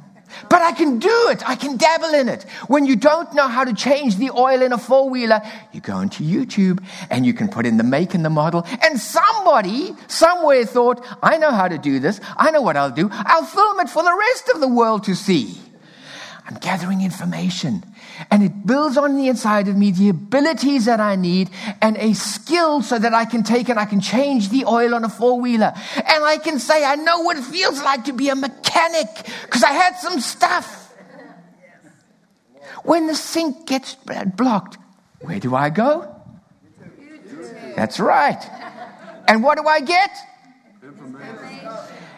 But 0.54 0.62
I 0.62 0.72
can 0.72 1.00
do 1.00 1.30
it. 1.30 1.42
I 1.50 1.56
can 1.56 1.78
dabble 1.78 2.14
in 2.14 2.30
it. 2.30 2.44
When 2.68 2.86
you 2.86 2.96
don't 2.96 3.34
know 3.34 3.48
how 3.48 3.64
to 3.64 3.74
change 3.74 4.18
the 4.18 4.30
oil 4.30 4.62
in 4.62 4.72
a 4.72 4.78
four 4.78 5.10
wheeler, 5.10 5.42
you 5.72 5.82
go 5.82 6.00
into 6.00 6.22
YouTube 6.22 6.80
and 7.10 7.26
you 7.26 7.34
can 7.34 7.48
put 7.48 7.66
in 7.66 7.78
the 7.78 7.84
make 7.84 8.14
and 8.14 8.24
the 8.24 8.30
model. 8.30 8.64
And 8.84 9.00
somebody 9.00 9.96
somewhere 10.06 10.64
thought, 10.64 11.04
I 11.24 11.40
know 11.40 11.50
how 11.50 11.68
to 11.68 11.80
do 11.80 12.00
this. 12.00 12.22
I 12.38 12.52
know 12.52 12.62
what 12.62 12.78
I'll 12.78 12.92
do. 12.92 13.10
I'll 13.12 13.46
film 13.46 13.80
it 13.80 13.90
for 13.90 14.04
the 14.04 14.16
rest 14.16 14.50
of 14.54 14.62
the 14.62 14.68
world 14.68 15.06
to 15.06 15.16
see. 15.16 15.58
I'm 16.46 16.56
gathering 16.56 17.02
information. 17.02 17.86
And 18.30 18.44
it 18.44 18.66
builds 18.66 18.98
on 18.98 19.16
the 19.16 19.30
inside 19.30 19.68
of 19.70 19.78
me 19.78 19.92
the 19.92 20.10
abilities 20.10 20.86
that 20.86 21.00
I 21.00 21.16
need 21.16 21.50
and 21.82 21.98
a 21.98 22.14
skill 22.14 22.82
so 22.82 23.00
that 23.00 23.14
I 23.14 23.24
can 23.26 23.44
take 23.44 23.70
and 23.70 23.80
I 23.80 23.86
can 23.86 24.02
change 24.02 24.50
the 24.50 24.66
oil 24.66 24.94
on 24.94 25.06
a 25.06 25.10
four 25.10 25.40
wheeler. 25.40 25.74
And 25.96 26.24
I 26.24 26.38
can 26.38 26.60
say, 26.60 26.84
I 26.84 26.96
know 26.96 27.22
what 27.22 27.38
it 27.38 27.44
feels 27.44 27.82
like 27.82 28.06
to 28.06 28.14
be 28.14 28.28
a 28.30 28.36
mechanic 28.36 29.08
because 29.44 29.64
I 29.64 29.72
had 29.72 29.96
some 29.98 30.20
stuff. 30.20 30.94
When 32.84 33.08
the 33.08 33.16
sink 33.16 33.66
gets 33.66 33.96
blocked, 34.36 34.78
where 35.22 35.40
do 35.40 35.56
I 35.56 35.70
go? 35.70 36.14
That's 37.78 38.00
right. 38.00 38.44
And 39.28 39.42
what 39.42 39.58
do 39.58 39.66
I 39.66 39.80
get? 39.80 40.10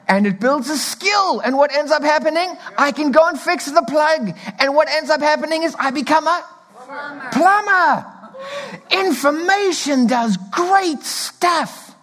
And 0.07 0.27
it 0.27 0.39
builds 0.39 0.69
a 0.69 0.77
skill. 0.77 1.39
And 1.39 1.57
what 1.57 1.73
ends 1.73 1.91
up 1.91 2.03
happening? 2.03 2.55
I 2.77 2.91
can 2.91 3.11
go 3.11 3.27
and 3.27 3.39
fix 3.39 3.65
the 3.65 3.83
plug. 3.83 4.35
And 4.59 4.75
what 4.75 4.89
ends 4.89 5.09
up 5.09 5.21
happening 5.21 5.63
is 5.63 5.75
I 5.79 5.91
become 5.91 6.27
a 6.27 6.45
plumber. 6.75 7.29
plumber. 7.31 8.05
Information 8.91 10.07
does 10.07 10.37
great 10.51 11.01
stuff. 11.01 11.95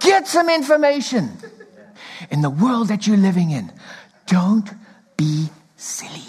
Get 0.00 0.28
some 0.28 0.48
information. 0.50 1.30
In 2.30 2.42
the 2.42 2.50
world 2.50 2.88
that 2.88 3.06
you're 3.06 3.16
living 3.16 3.50
in, 3.50 3.72
don't 4.26 4.68
be 5.16 5.48
silly. 5.76 6.22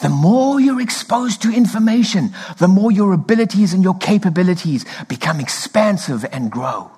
The 0.00 0.08
more 0.08 0.60
you're 0.60 0.80
exposed 0.80 1.42
to 1.42 1.52
information, 1.52 2.30
the 2.58 2.66
more 2.66 2.90
your 2.90 3.12
abilities 3.12 3.72
and 3.72 3.84
your 3.84 3.96
capabilities 3.98 4.84
become 5.06 5.38
expansive 5.38 6.24
and 6.32 6.50
grow. 6.50 6.90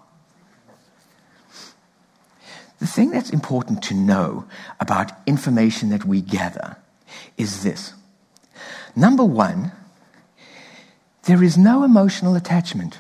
The 2.85 2.91
thing 2.91 3.13
that's 3.13 3.31
important 3.31 3.83
to 3.85 3.95
know 3.95 4.45
about 4.79 5.11
information 5.27 5.89
that 5.89 6.05
we 6.05 6.21
gather 6.21 6.77
is 7.39 7.63
this. 7.63 7.95
Number 8.95 9.25
one, 9.25 9.73
there 11.23 11.43
is 11.43 11.57
no 11.57 11.83
emotional 11.83 12.37
attachment. 12.37 12.99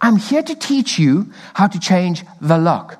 I'm 0.00 0.16
here 0.16 0.42
to 0.42 0.54
teach 0.54 0.98
you 0.98 1.30
how 1.52 1.66
to 1.66 1.78
change 1.78 2.24
the 2.40 2.56
lock. 2.56 2.96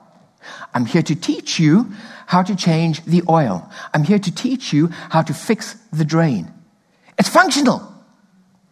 I'm 0.74 0.84
here 0.84 1.04
to 1.04 1.14
teach 1.14 1.58
you 1.58 1.90
how 2.26 2.42
to 2.42 2.54
change 2.54 3.02
the 3.06 3.22
oil. 3.30 3.66
I'm 3.94 4.04
here 4.04 4.18
to 4.18 4.30
teach 4.30 4.74
you 4.74 4.88
how 5.08 5.22
to 5.22 5.32
fix 5.32 5.72
the 5.90 6.04
drain. 6.04 6.52
It's 7.18 7.30
functional. 7.30 7.80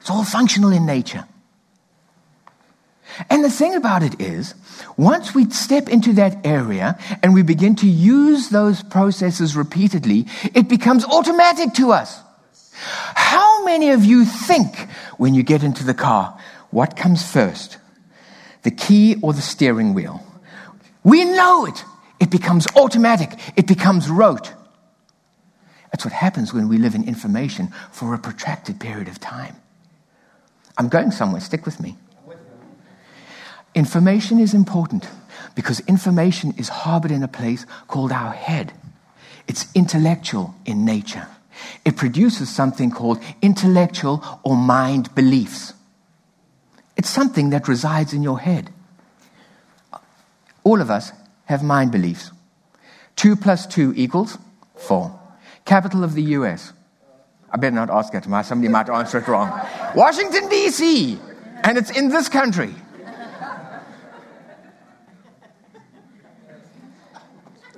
It's 0.03 0.11
all 0.11 0.25
functional 0.25 0.71
in 0.73 0.85
nature. 0.85 1.25
And 3.31 3.45
the 3.45 3.51
thing 3.51 3.75
about 3.75 4.03
it 4.03 4.21
is, 4.21 4.55
once 4.97 5.35
we 5.35 5.49
step 5.51 5.89
into 5.89 6.13
that 6.15 6.47
area 6.47 6.99
and 7.23 7.35
we 7.35 7.43
begin 7.43 7.77
to 7.77 7.87
use 7.87 8.51
those 8.51 8.83
processes 8.83 9.57
repeatedly, 9.57 10.27
it 10.55 10.69
becomes 10.69 11.05
automatic 11.05 11.73
to 11.75 11.93
us. 11.93 12.21
How 13.15 13.65
many 13.65 13.91
of 13.91 14.05
you 14.05 14.25
think 14.25 14.77
when 15.17 15.35
you 15.35 15.43
get 15.43 15.63
into 15.63 15.85
the 15.85 15.95
car, 15.95 16.39
what 16.71 16.97
comes 16.97 17.31
first? 17.31 17.79
The 18.63 18.71
key 18.71 19.17
or 19.23 19.33
the 19.33 19.41
steering 19.41 19.95
wheel? 19.95 20.23
We 21.05 21.25
know 21.25 21.67
it. 21.67 21.85
It 22.21 22.31
becomes 22.31 22.67
automatic. 22.77 23.31
It 23.57 23.67
becomes 23.67 24.11
rote. 24.11 24.53
That's 25.93 26.05
what 26.05 26.13
happens 26.13 26.53
when 26.53 26.69
we 26.69 26.79
live 26.79 26.95
in 26.95 27.05
information 27.05 27.73
for 27.93 28.13
a 28.13 28.19
protracted 28.19 28.81
period 28.81 29.09
of 29.09 29.21
time. 29.21 29.57
I'm 30.77 30.89
going 30.89 31.11
somewhere. 31.11 31.41
Stick 31.41 31.65
with 31.65 31.81
me. 31.81 31.97
Information 33.77 34.41
is 34.41 34.55
important 34.55 35.07
because 35.55 35.81
information 35.81 36.55
is 36.57 36.71
harbored 36.71 37.11
in 37.11 37.23
a 37.23 37.29
place 37.29 37.67
called 37.89 38.11
our 38.11 38.33
head. 38.33 38.73
It's 39.47 39.67
intellectual 39.75 40.55
in 40.65 40.87
nature. 40.87 41.29
It 41.85 41.95
produces 41.95 42.49
something 42.49 42.91
called 42.91 43.23
intellectual 43.43 44.25
or 44.43 44.57
mind 44.57 45.15
beliefs. 45.15 45.75
It's 46.97 47.11
something 47.11 47.51
that 47.51 47.69
resides 47.69 48.15
in 48.15 48.23
your 48.23 48.41
head. 48.41 48.71
All 50.65 50.81
of 50.81 50.91
us 50.91 51.13
have 51.45 51.63
mind 51.63 51.93
beliefs. 51.93 52.31
Two 53.15 53.37
plus 53.37 53.67
two 53.67 53.93
equals 53.95 54.39
four. 54.75 55.21
Capital 55.67 56.03
of 56.03 56.15
the 56.15 56.23
US. 56.39 56.73
I 57.51 57.59
better 57.59 57.77
not 57.77 57.91
ask 57.91 58.15
it. 58.15 58.25
Somebody 58.25 58.69
might 58.69 58.89
answer 58.89 59.19
it 59.19 59.29
wrong. 59.29 59.51
Washington, 59.95 60.49
D.C. 60.49 61.19
And 61.63 61.77
it's 61.77 61.91
in 61.91 62.09
this 62.09 62.31
country. 62.31 62.75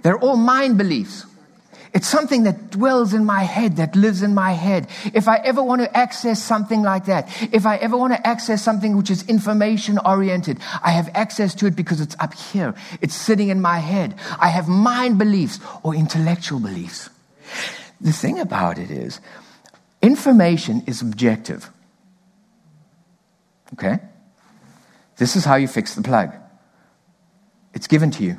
They're 0.02 0.18
all 0.18 0.36
mind 0.36 0.78
beliefs. 0.78 1.26
It's 1.94 2.06
something 2.06 2.42
that 2.42 2.70
dwells 2.70 3.14
in 3.14 3.24
my 3.24 3.44
head, 3.44 3.76
that 3.76 3.96
lives 3.96 4.22
in 4.22 4.34
my 4.34 4.52
head. 4.52 4.88
If 5.14 5.26
I 5.26 5.36
ever 5.38 5.62
want 5.62 5.80
to 5.80 5.96
access 5.96 6.42
something 6.42 6.82
like 6.82 7.06
that, 7.06 7.28
if 7.52 7.64
I 7.64 7.76
ever 7.76 7.96
want 7.96 8.12
to 8.12 8.26
access 8.26 8.62
something 8.62 8.96
which 8.96 9.10
is 9.10 9.22
information 9.26 9.98
oriented, 10.04 10.58
I 10.82 10.90
have 10.90 11.10
access 11.14 11.54
to 11.56 11.66
it 11.66 11.74
because 11.74 12.00
it's 12.00 12.14
up 12.20 12.34
here. 12.34 12.74
It's 13.00 13.14
sitting 13.14 13.48
in 13.48 13.62
my 13.62 13.78
head. 13.78 14.14
I 14.38 14.48
have 14.48 14.68
mind 14.68 15.18
beliefs 15.18 15.60
or 15.82 15.94
intellectual 15.94 16.60
beliefs. 16.60 17.08
The 18.00 18.12
thing 18.12 18.38
about 18.38 18.78
it 18.78 18.90
is, 18.90 19.20
information 20.02 20.82
is 20.86 21.00
objective. 21.00 21.70
Okay? 23.72 23.98
This 25.16 25.36
is 25.36 25.44
how 25.44 25.56
you 25.56 25.66
fix 25.66 25.94
the 25.94 26.02
plug. 26.02 26.32
It's 27.74 27.86
given 27.86 28.10
to 28.12 28.24
you. 28.24 28.38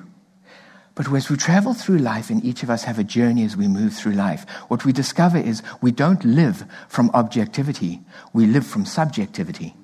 But 0.99 1.13
as 1.13 1.29
we 1.29 1.37
travel 1.37 1.73
through 1.73 1.99
life, 1.99 2.29
and 2.29 2.43
each 2.43 2.61
of 2.61 2.69
us 2.69 2.83
have 2.83 2.99
a 2.99 3.05
journey 3.05 3.45
as 3.45 3.55
we 3.55 3.69
move 3.69 3.93
through 3.93 4.11
life, 4.11 4.45
what 4.67 4.83
we 4.83 4.91
discover 4.91 5.37
is 5.37 5.63
we 5.79 5.93
don't 5.93 6.25
live 6.25 6.65
from 6.89 7.09
objectivity, 7.11 8.01
we 8.33 8.45
live 8.45 8.67
from 8.67 8.83
subjectivity 8.83 9.75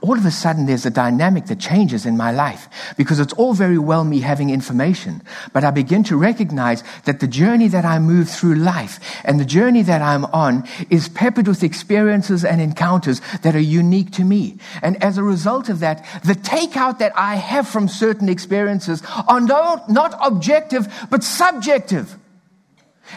all 0.00 0.18
of 0.18 0.24
a 0.24 0.30
sudden 0.30 0.66
there's 0.66 0.86
a 0.86 0.90
dynamic 0.90 1.46
that 1.46 1.60
changes 1.60 2.04
in 2.04 2.16
my 2.16 2.30
life 2.32 2.68
because 2.96 3.20
it's 3.20 3.32
all 3.34 3.54
very 3.54 3.78
well 3.78 4.04
me 4.04 4.20
having 4.20 4.50
information, 4.50 5.22
but 5.52 5.64
I 5.64 5.70
begin 5.70 6.04
to 6.04 6.16
recognize 6.16 6.82
that 7.04 7.20
the 7.20 7.26
journey 7.26 7.68
that 7.68 7.84
I 7.84 7.98
move 7.98 8.28
through 8.28 8.56
life 8.56 9.00
and 9.24 9.38
the 9.38 9.44
journey 9.44 9.82
that 9.82 10.02
I'm 10.02 10.24
on 10.26 10.68
is 10.90 11.08
peppered 11.08 11.48
with 11.48 11.62
experiences 11.62 12.44
and 12.44 12.60
encounters 12.60 13.20
that 13.42 13.54
are 13.54 13.60
unique 13.60 14.10
to 14.12 14.24
me. 14.24 14.58
And 14.82 15.02
as 15.02 15.18
a 15.18 15.22
result 15.22 15.68
of 15.68 15.80
that, 15.80 16.04
the 16.24 16.34
takeout 16.34 16.98
that 16.98 17.12
I 17.16 17.36
have 17.36 17.68
from 17.68 17.88
certain 17.88 18.28
experiences 18.28 19.02
are 19.28 19.40
not, 19.40 19.88
not 19.88 20.18
objective, 20.20 20.88
but 21.10 21.22
subjective. 21.22 22.17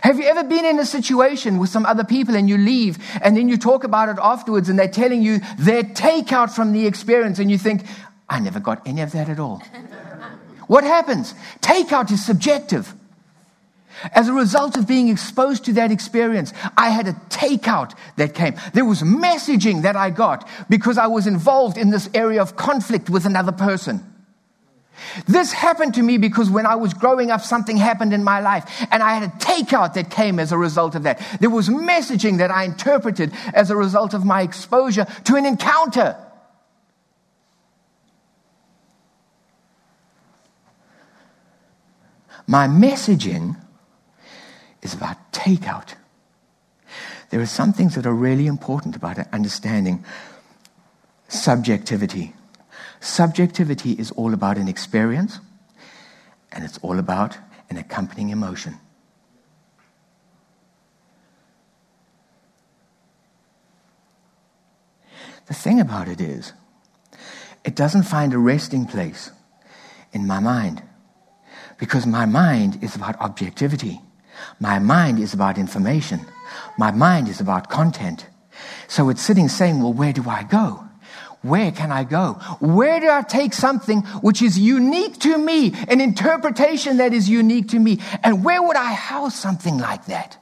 Have 0.02 0.18
you 0.18 0.26
ever 0.26 0.44
been 0.44 0.66
in 0.66 0.80
a 0.80 0.86
situation 0.86 1.60
with 1.60 1.70
some 1.70 1.86
other 1.86 2.04
people 2.04 2.36
and 2.36 2.48
you 2.48 2.58
leave 2.58 2.98
and 3.22 3.36
then 3.36 3.50
you 3.50 3.58
talk 3.58 3.84
about 3.84 4.10
it 4.10 4.18
afterwards 4.22 4.70
and 4.70 4.80
they're 4.80 4.88
telling 4.88 5.22
you 5.22 5.40
their 5.58 5.84
takeout 5.84 6.52
from 6.56 6.72
the 6.72 6.88
experience 6.88 7.40
and 7.40 7.52
you 7.52 7.58
think, 7.58 7.84
I 8.30 8.40
never 8.40 8.60
got 8.60 8.88
any 8.88 9.02
of 9.02 9.12
that 9.12 9.28
at 9.28 9.40
all? 9.40 9.62
what 10.68 10.84
happens? 10.84 11.34
Takeout 11.62 12.12
is 12.12 12.26
subjective. 12.26 12.94
As 14.14 14.30
a 14.30 14.34
result 14.34 14.78
of 14.78 14.88
being 14.88 15.10
exposed 15.10 15.66
to 15.66 15.74
that 15.74 15.92
experience, 15.92 16.54
I 16.78 16.90
had 16.90 17.08
a 17.08 17.14
takeout 17.30 17.94
that 18.16 18.34
came. 18.34 18.56
There 18.74 18.86
was 18.86 19.02
messaging 19.02 19.84
that 19.84 19.96
I 19.96 20.10
got 20.10 20.48
because 20.70 20.98
I 20.98 21.08
was 21.08 21.28
involved 21.28 21.78
in 21.78 21.90
this 21.90 22.10
area 22.14 22.42
of 22.42 22.56
conflict 22.56 23.10
with 23.10 23.26
another 23.26 23.52
person. 23.52 24.11
This 25.28 25.52
happened 25.52 25.96
to 25.96 26.04
me 26.04 26.18
because 26.18 26.50
when 26.50 26.66
I 26.66 26.76
was 26.76 26.94
growing 26.94 27.32
up, 27.32 27.42
something 27.42 27.78
happened 27.78 28.14
in 28.14 28.24
my 28.24 28.40
life, 28.40 28.88
and 28.92 29.02
I 29.02 29.16
had 29.16 29.24
a 29.24 29.34
takeout 29.38 29.94
that 29.96 30.10
came 30.10 30.40
as 30.40 30.52
a 30.52 30.58
result 30.58 30.96
of 30.96 31.04
that. 31.04 31.22
There 31.40 31.50
was 31.50 31.70
messaging 31.70 32.38
that 32.38 32.52
I 32.52 32.64
interpreted 32.64 33.32
as 33.54 33.72
a 33.72 33.76
result 33.76 34.14
of 34.14 34.26
my 34.26 34.42
exposure 34.42 35.06
to 35.26 35.36
an 35.36 35.46
encounter. 35.46 36.16
My 42.48 42.68
messaging 42.68 43.56
is 44.82 44.94
about 44.94 45.32
takeout. 45.32 45.94
There 47.30 47.40
are 47.40 47.46
some 47.46 47.72
things 47.72 47.96
that 47.96 48.06
are 48.06 48.14
really 48.14 48.46
important 48.46 48.96
about 48.96 49.18
understanding 49.32 50.04
subjectivity. 51.30 52.34
Subjectivity 53.02 53.94
is 53.94 54.12
all 54.12 54.32
about 54.32 54.58
an 54.58 54.68
experience, 54.68 55.40
and 56.52 56.64
it's 56.64 56.78
all 56.84 57.00
about 57.00 57.36
an 57.72 57.78
accompanying 57.78 58.30
emotion. 58.30 58.78
The 65.48 65.56
thing 65.56 65.80
about 65.80 66.08
it 66.08 66.22
is, 66.22 66.54
it 67.66 67.76
doesn't 67.76 68.04
find 68.04 68.34
a 68.34 68.38
resting 68.38 68.86
place 68.86 69.32
in 70.14 70.28
my 70.28 70.40
mind 70.40 70.84
because 71.80 72.06
my 72.06 72.28
mind 72.28 72.84
is 72.84 72.96
about 72.96 73.20
objectivity. 73.20 74.00
My 74.60 74.78
mind 74.78 75.18
is 75.18 75.34
about 75.34 75.58
information. 75.58 76.28
My 76.78 76.92
mind 76.92 77.28
is 77.28 77.42
about 77.42 77.68
content. 77.68 78.28
So 78.88 79.10
it's 79.10 79.24
sitting 79.24 79.50
saying, 79.50 79.82
well, 79.82 79.92
where 79.92 80.14
do 80.14 80.30
I 80.30 80.44
go? 80.44 80.88
Where 81.42 81.72
can 81.72 81.92
I 81.92 82.04
go? 82.04 82.34
Where 82.60 83.00
do 83.00 83.10
I 83.10 83.24
take 83.24 83.54
something 83.54 84.02
which 84.22 84.42
is 84.42 84.60
unique 84.60 85.20
to 85.20 85.38
me, 85.38 85.74
an 85.88 86.00
interpretation 86.00 86.98
that 86.98 87.14
is 87.14 87.30
unique 87.30 87.70
to 87.70 87.80
me? 87.80 88.00
And 88.24 88.44
where 88.46 88.62
would 88.62 88.78
I 88.78 88.94
house 88.94 89.36
something 89.36 89.78
like 89.80 90.06
that? 90.06 90.38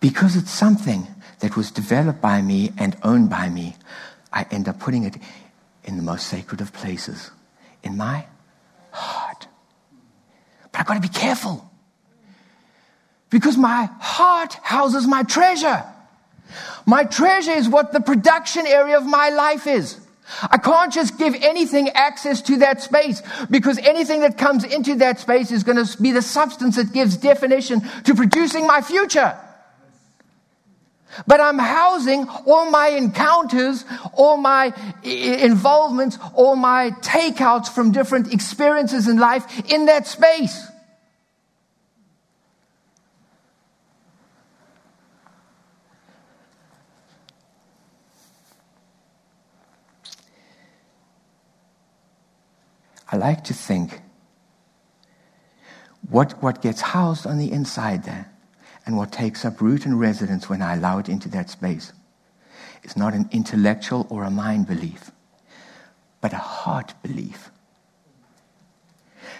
Because 0.00 0.34
it's 0.36 0.50
something 0.50 1.06
that 1.38 1.56
was 1.56 1.70
developed 1.70 2.20
by 2.20 2.42
me 2.42 2.72
and 2.76 2.96
owned 3.02 3.30
by 3.30 3.48
me, 3.48 3.76
I 4.32 4.46
end 4.50 4.68
up 4.68 4.80
putting 4.80 5.04
it 5.04 5.16
in 5.84 5.96
the 5.96 6.02
most 6.02 6.26
sacred 6.26 6.60
of 6.60 6.72
places, 6.72 7.30
in 7.82 7.96
my 7.96 8.26
heart. 8.90 9.46
But 10.72 10.80
I've 10.80 10.86
got 10.86 10.94
to 10.94 11.00
be 11.00 11.08
careful 11.08 11.70
because 13.30 13.56
my 13.56 13.88
heart 14.00 14.54
houses 14.54 15.06
my 15.06 15.22
treasure. 15.22 15.84
My 16.86 17.04
treasure 17.04 17.52
is 17.52 17.68
what 17.68 17.92
the 17.92 18.00
production 18.00 18.66
area 18.66 18.96
of 18.96 19.04
my 19.04 19.30
life 19.30 19.66
is. 19.66 20.00
I 20.42 20.56
can't 20.58 20.92
just 20.92 21.18
give 21.18 21.34
anything 21.34 21.90
access 21.90 22.40
to 22.42 22.56
that 22.58 22.80
space 22.80 23.22
because 23.50 23.78
anything 23.78 24.20
that 24.20 24.38
comes 24.38 24.64
into 24.64 24.96
that 24.96 25.20
space 25.20 25.50
is 25.50 25.64
going 25.64 25.84
to 25.84 26.02
be 26.02 26.12
the 26.12 26.22
substance 26.22 26.76
that 26.76 26.92
gives 26.92 27.16
definition 27.16 27.82
to 28.04 28.14
producing 28.14 28.66
my 28.66 28.80
future. 28.80 29.38
But 31.26 31.40
I'm 31.40 31.58
housing 31.58 32.26
all 32.46 32.70
my 32.70 32.88
encounters, 32.88 33.84
all 34.14 34.36
my 34.36 34.72
involvements, 35.04 36.18
all 36.34 36.56
my 36.56 36.90
takeouts 37.02 37.68
from 37.68 37.92
different 37.92 38.32
experiences 38.32 39.06
in 39.06 39.18
life 39.18 39.70
in 39.70 39.86
that 39.86 40.06
space. 40.06 40.66
I 53.14 53.16
like 53.16 53.44
to 53.44 53.54
think 53.54 54.02
what, 56.10 56.42
what 56.42 56.60
gets 56.60 56.80
housed 56.80 57.28
on 57.28 57.38
the 57.38 57.52
inside 57.52 58.02
there 58.02 58.32
and 58.84 58.96
what 58.96 59.12
takes 59.12 59.44
up 59.44 59.60
root 59.60 59.86
and 59.86 60.00
residence 60.00 60.48
when 60.48 60.60
I 60.60 60.74
allow 60.74 60.98
it 60.98 61.08
into 61.08 61.28
that 61.28 61.48
space 61.48 61.92
is 62.82 62.96
not 62.96 63.14
an 63.14 63.28
intellectual 63.30 64.08
or 64.10 64.24
a 64.24 64.32
mind 64.32 64.66
belief, 64.66 65.12
but 66.20 66.32
a 66.32 66.38
heart 66.38 66.94
belief. 67.04 67.50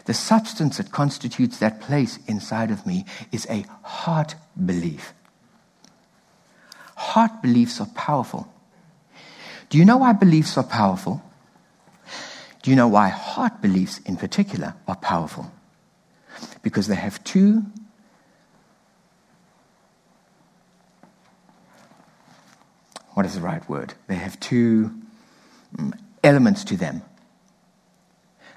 The 0.04 0.14
substance 0.14 0.76
that 0.76 0.92
constitutes 0.92 1.58
that 1.58 1.80
place 1.80 2.20
inside 2.28 2.70
of 2.70 2.86
me 2.86 3.04
is 3.32 3.44
a 3.50 3.66
heart 3.82 4.36
belief. 4.64 5.14
Heart 6.94 7.42
beliefs 7.42 7.80
are 7.80 7.88
powerful. 7.96 8.46
Do 9.68 9.78
you 9.78 9.84
know 9.84 9.96
why 9.96 10.12
beliefs 10.12 10.56
are 10.56 10.62
powerful? 10.62 11.24
Do 12.64 12.70
you 12.70 12.76
know 12.76 12.88
why 12.88 13.10
heart 13.10 13.60
beliefs 13.60 13.98
in 14.06 14.16
particular 14.16 14.74
are 14.88 14.96
powerful? 14.96 15.52
Because 16.62 16.86
they 16.86 16.94
have 16.94 17.22
two 17.22 17.62
what 23.12 23.26
is 23.26 23.34
the 23.34 23.42
right 23.42 23.68
word? 23.68 23.92
They 24.06 24.14
have 24.14 24.40
two 24.40 24.94
um, 25.78 25.94
elements 26.22 26.64
to 26.64 26.76
them 26.78 27.02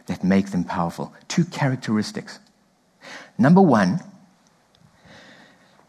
that 0.05 0.23
make 0.23 0.51
them 0.51 0.63
powerful. 0.63 1.13
Two 1.27 1.43
characteristics. 1.43 2.39
Number 3.37 3.61
one, 3.61 3.99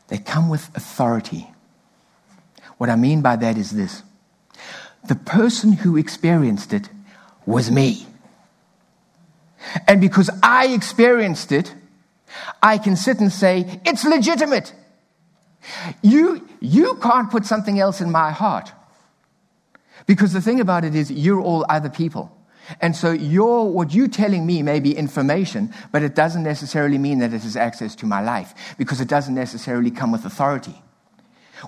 they 0.09 0.19
come 0.19 0.49
with 0.49 0.77
authority. 0.77 1.53
What 2.79 2.91
I 2.91 2.97
mean 2.97 3.23
by 3.23 3.37
that 3.37 3.57
is 3.57 3.71
this 3.71 4.03
the 5.07 5.15
person 5.15 5.75
who 5.75 5.97
experienced 5.97 6.73
it 6.73 6.89
was 7.47 7.71
me. 7.71 8.08
And 9.87 10.01
because 10.01 10.31
I 10.43 10.69
experienced 10.69 11.53
it, 11.53 11.75
I 12.63 12.79
can 12.79 12.97
sit 12.97 13.21
and 13.21 13.33
say, 13.33 13.81
it's 13.85 14.05
legitimate. 14.05 14.75
You, 16.03 16.47
you 16.61 16.95
can't 17.03 17.31
put 17.31 17.45
something 17.47 17.79
else 17.79 18.01
in 18.01 18.11
my 18.11 18.31
heart. 18.31 18.73
Because 20.07 20.33
the 20.33 20.41
thing 20.41 20.61
about 20.61 20.85
it 20.85 20.95
is, 20.95 21.11
you're 21.11 21.41
all 21.41 21.67
other 21.69 21.91
people. 21.91 22.35
And 22.81 22.95
so 22.95 23.13
your, 23.13 23.71
what 23.71 23.95
you're 23.95 24.09
telling 24.09 24.47
me 24.47 24.63
may 24.63 24.81
be 24.81 24.97
information, 24.97 25.73
but 25.91 26.03
it 26.03 26.15
doesn't 26.15 26.43
necessarily 26.43 26.99
mean 26.99 27.19
that 27.19 27.33
it 27.33 27.43
has 27.43 27.57
access 27.57 27.95
to 27.97 28.07
my 28.07 28.23
life, 28.23 28.55
because 28.79 29.01
it 29.01 29.09
doesn't 29.09 29.35
necessarily 29.35 29.91
come 29.91 30.13
with 30.13 30.25
authority. 30.25 30.83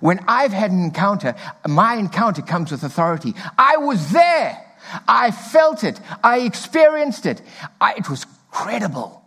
When 0.00 0.20
I've 0.28 0.52
had 0.52 0.70
an 0.70 0.84
encounter, 0.84 1.34
my 1.66 1.96
encounter 1.96 2.42
comes 2.42 2.70
with 2.70 2.84
authority. 2.84 3.34
I 3.58 3.76
was 3.78 4.12
there. 4.12 4.64
I 5.06 5.30
felt 5.30 5.84
it. 5.84 6.00
I 6.22 6.40
experienced 6.40 7.26
it. 7.26 7.42
I, 7.80 7.94
it 7.94 8.08
was 8.08 8.26
credible. 8.50 9.22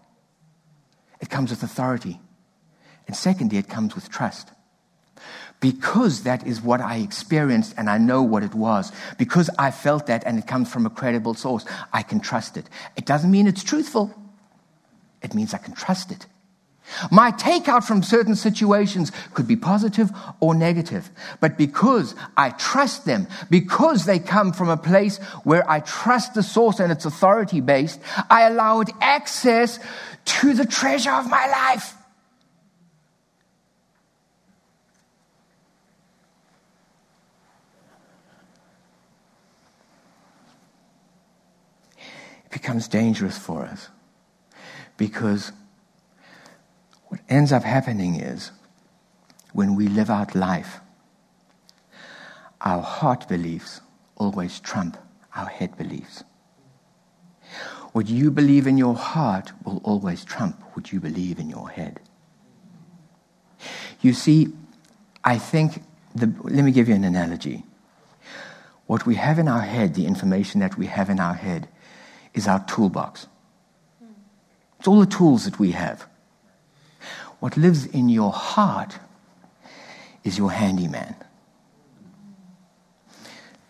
It 1.20 1.30
comes 1.30 1.52
with 1.52 1.64
authority. 1.64 2.20
And 3.08 3.16
secondly, 3.16 3.58
it 3.58 3.70
comes 3.70 3.96
with 3.96 4.10
trust. 4.10 4.50
Because 5.60 6.24
that 6.24 6.46
is 6.46 6.62
what 6.62 6.82
I 6.82 6.98
experienced 6.98 7.74
and 7.78 7.90
I 7.90 7.98
know 7.98 8.22
what 8.22 8.44
it 8.44 8.54
was. 8.54 8.92
Because 9.18 9.50
I 9.58 9.72
felt 9.72 10.08
that 10.08 10.24
and 10.26 10.38
it 10.38 10.48
comes 10.48 10.70
from 10.70 10.86
a 10.86 10.90
credible 10.90 11.34
source, 11.34 11.66
I 11.94 12.04
can 12.04 12.20
trust 12.20 12.58
it. 12.58 12.70
It 12.98 13.06
doesn't 13.06 13.32
mean 13.32 13.48
it's 13.48 13.64
truthful, 13.64 14.14
it 15.22 15.34
means 15.34 15.54
I 15.54 15.60
can 15.60 15.74
trust 15.74 16.12
it. 16.12 16.26
My 17.10 17.32
takeout 17.32 17.84
from 17.84 18.04
certain 18.04 18.36
situations 18.36 19.12
could 19.34 19.48
be 19.48 19.56
positive 19.56 20.12
or 20.40 20.54
negative, 20.54 21.10
but 21.40 21.58
because 21.58 22.14
I 22.38 22.50
trust 22.52 23.06
them, 23.06 23.28
because 23.50 24.06
they 24.06 24.20
come 24.20 24.52
from 24.54 24.70
a 24.70 24.78
place 24.78 25.18
where 25.44 25.70
I 25.70 25.80
trust 25.80 26.34
the 26.34 26.44
source 26.44 26.80
and 26.80 26.92
it's 26.92 27.06
authority 27.06 27.62
based, 27.62 28.00
I 28.30 28.44
allow 28.44 28.82
it 28.82 28.90
access 29.02 29.80
to 30.26 30.54
the 30.54 30.66
treasure 30.66 31.12
of 31.12 31.30
my 31.30 31.48
life. 31.48 31.96
It 42.46 42.52
becomes 42.52 42.88
dangerous 42.88 43.38
for 43.38 43.64
us 43.64 43.90
because 44.98 45.52
what 47.14 47.22
ends 47.30 47.52
up 47.52 47.62
happening 47.62 48.20
is 48.20 48.50
when 49.52 49.76
we 49.76 49.88
live 49.88 50.10
out 50.10 50.34
life, 50.34 50.80
our 52.62 52.82
heart 52.82 53.28
beliefs 53.28 53.82
always 54.16 54.60
trump 54.60 54.98
our 55.36 55.46
head 55.46 55.78
beliefs. 55.78 56.24
What 57.92 58.10
you 58.10 58.32
believe 58.32 58.66
in 58.66 58.80
your 58.80 58.96
heart 58.96 59.52
will 59.64 59.80
always 59.84 60.26
trump 60.26 60.60
what 60.74 60.92
you 60.92 61.00
believe 61.00 61.38
in 61.38 61.52
your 61.52 61.70
head. 61.70 62.00
You 64.02 64.14
see, 64.14 64.52
I 65.24 65.38
think, 65.38 65.84
the, 66.16 66.34
let 66.42 66.66
me 66.66 66.72
give 66.72 66.90
you 66.90 66.96
an 66.96 67.04
analogy. 67.04 67.64
What 68.88 69.06
we 69.06 69.14
have 69.16 69.38
in 69.38 69.48
our 69.48 69.62
head, 69.62 69.94
the 69.94 70.08
information 70.08 70.62
that 70.62 70.80
we 70.80 70.88
have 70.88 71.12
in 71.12 71.20
our 71.20 71.36
head, 71.36 71.70
is 72.34 72.48
our 72.48 72.66
toolbox. 72.66 73.28
It's 74.80 74.88
all 74.88 75.00
the 75.00 75.06
tools 75.06 75.46
that 75.46 75.60
we 75.60 75.74
have. 75.74 76.08
What 77.44 77.58
lives 77.58 77.86
in 77.88 78.08
your 78.08 78.32
heart 78.32 79.00
is 80.24 80.38
your 80.38 80.50
handyman. 80.50 81.14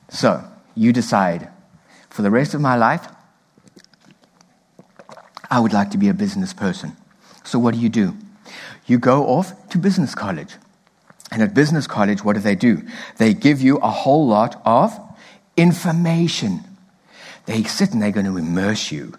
So, 0.09 0.43
you 0.75 0.93
decide 0.93 1.49
for 2.07 2.21
the 2.21 2.29
rest 2.29 2.53
of 2.53 2.61
my 2.61 2.75
life, 2.75 3.07
I 5.49 5.59
would 5.59 5.73
like 5.73 5.89
to 5.89 5.97
be 5.97 6.07
a 6.07 6.13
business 6.13 6.53
person. 6.53 6.95
So, 7.43 7.57
what 7.57 7.73
do 7.73 7.79
you 7.79 7.89
do? 7.89 8.15
You 8.85 8.99
go 8.99 9.25
off 9.25 9.67
to 9.69 9.79
business 9.79 10.13
college. 10.13 10.53
And 11.31 11.41
at 11.41 11.55
business 11.55 11.87
college, 11.87 12.23
what 12.23 12.33
do 12.33 12.41
they 12.41 12.53
do? 12.53 12.83
They 13.17 13.33
give 13.33 13.59
you 13.59 13.77
a 13.77 13.89
whole 13.89 14.27
lot 14.27 14.61
of 14.65 14.93
information. 15.57 16.59
They 17.47 17.63
sit 17.63 17.91
and 17.91 18.03
they're 18.03 18.11
going 18.11 18.27
to 18.27 18.37
immerse 18.37 18.91
you 18.91 19.15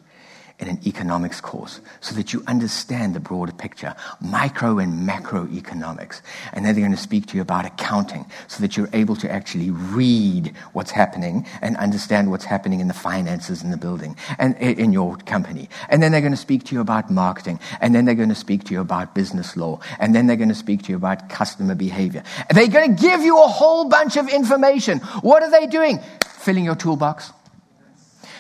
in 0.69 0.77
an 0.77 0.87
economics 0.87 1.41
course 1.41 1.81
so 2.01 2.15
that 2.15 2.33
you 2.33 2.43
understand 2.47 3.15
the 3.15 3.21
broader 3.21 3.53
picture, 3.53 3.95
micro 4.21 4.79
and 4.79 5.09
macroeconomics. 5.09 6.23
And 6.53 6.65
then 6.65 6.75
they're 6.75 6.85
going 6.85 6.97
to 6.97 7.03
speak 7.03 7.27
to 7.27 7.37
you 7.37 7.43
about 7.43 7.65
accounting 7.67 8.27
so 8.49 8.61
that 8.61 8.77
you're 8.77 8.89
able 8.93 9.17
to 9.17 9.31
actually 9.31 9.71
read 9.71 10.55
what's 10.73 10.91
happening 10.91 11.47
and 11.63 11.77
understand 11.77 12.31
what's 12.31 12.45
happening 12.45 12.81
in 12.81 12.89
the 12.89 12.95
finances 12.95 13.63
in 13.63 13.71
the 13.71 13.77
building 13.77 14.17
and 14.39 14.57
in 14.57 14.93
your 14.93 15.17
company. 15.19 15.69
And 15.89 16.03
then 16.03 16.13
they're 16.13 16.21
going 16.21 16.33
to 16.33 16.37
speak 16.37 16.65
to 16.65 16.75
you 16.75 16.81
about 16.81 17.11
marketing. 17.11 17.61
And 17.81 17.95
then 17.95 18.05
they're 18.05 18.15
going 18.15 18.29
to 18.29 18.35
speak 18.35 18.65
to 18.65 18.75
you 18.75 18.81
about 18.81 19.15
business 19.15 19.57
law. 19.57 19.81
And 19.99 20.15
then 20.15 20.27
they're 20.27 20.37
going 20.37 20.49
to 20.49 20.55
speak 20.55 20.83
to 20.85 20.91
you 20.91 20.97
about 20.97 21.29
customer 21.29 21.75
behavior. 21.75 22.23
They're 22.51 22.69
going 22.69 22.97
to 22.97 23.03
give 23.03 23.23
you 23.23 23.43
a 23.43 23.49
whole 23.49 23.89
bunch 23.89 24.17
of 24.17 24.29
information. 24.29 24.99
What 25.23 25.43
are 25.43 25.51
they 25.51 25.67
doing? 25.67 26.01
Filling 26.39 26.65
your 26.65 26.77
toolbox. 26.77 27.33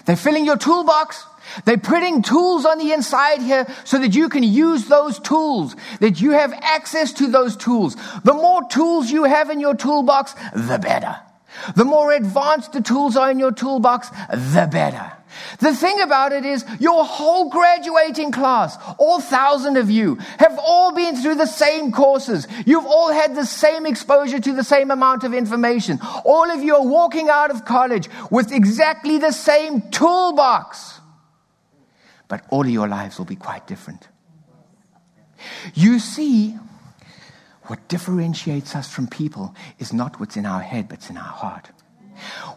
They're 0.06 0.16
filling 0.16 0.44
your 0.44 0.58
toolbox 0.58 1.24
they're 1.64 1.78
putting 1.78 2.22
tools 2.22 2.64
on 2.64 2.78
the 2.78 2.92
inside 2.92 3.40
here 3.40 3.66
so 3.84 3.98
that 3.98 4.14
you 4.14 4.28
can 4.28 4.42
use 4.42 4.86
those 4.86 5.18
tools, 5.18 5.76
that 6.00 6.20
you 6.20 6.32
have 6.32 6.52
access 6.52 7.12
to 7.14 7.26
those 7.26 7.56
tools. 7.56 7.96
The 8.24 8.34
more 8.34 8.66
tools 8.68 9.10
you 9.10 9.24
have 9.24 9.50
in 9.50 9.60
your 9.60 9.74
toolbox, 9.74 10.34
the 10.54 10.78
better. 10.78 11.16
The 11.76 11.84
more 11.84 12.12
advanced 12.12 12.72
the 12.72 12.82
tools 12.82 13.16
are 13.16 13.30
in 13.30 13.38
your 13.38 13.52
toolbox, 13.52 14.10
the 14.30 14.68
better. 14.70 15.12
The 15.58 15.74
thing 15.74 16.00
about 16.00 16.32
it 16.32 16.44
is, 16.44 16.64
your 16.78 17.04
whole 17.04 17.50
graduating 17.50 18.30
class, 18.30 18.76
all 18.98 19.20
thousand 19.20 19.76
of 19.76 19.90
you, 19.90 20.16
have 20.38 20.58
all 20.58 20.92
been 20.92 21.16
through 21.16 21.36
the 21.36 21.46
same 21.46 21.90
courses. 21.90 22.46
You've 22.66 22.86
all 22.86 23.12
had 23.12 23.34
the 23.34 23.46
same 23.46 23.84
exposure 23.84 24.38
to 24.38 24.52
the 24.52 24.62
same 24.64 24.90
amount 24.90 25.24
of 25.24 25.34
information. 25.34 25.98
All 26.24 26.50
of 26.50 26.62
you 26.62 26.76
are 26.76 26.86
walking 26.86 27.28
out 27.28 27.50
of 27.50 27.64
college 27.64 28.08
with 28.30 28.52
exactly 28.52 29.18
the 29.18 29.32
same 29.32 29.82
toolbox 29.90 31.00
but 32.28 32.44
all 32.50 32.62
of 32.62 32.70
your 32.70 32.88
lives 32.88 33.18
will 33.18 33.24
be 33.24 33.36
quite 33.36 33.66
different. 33.66 34.08
You 35.74 35.98
see, 35.98 36.56
what 37.64 37.88
differentiates 37.88 38.74
us 38.74 38.92
from 38.92 39.06
people 39.06 39.54
is 39.78 39.92
not 39.92 40.20
what's 40.20 40.36
in 40.36 40.46
our 40.46 40.60
head, 40.60 40.88
but 40.88 40.98
it's 40.98 41.10
in 41.10 41.16
our 41.16 41.22
heart. 41.22 41.70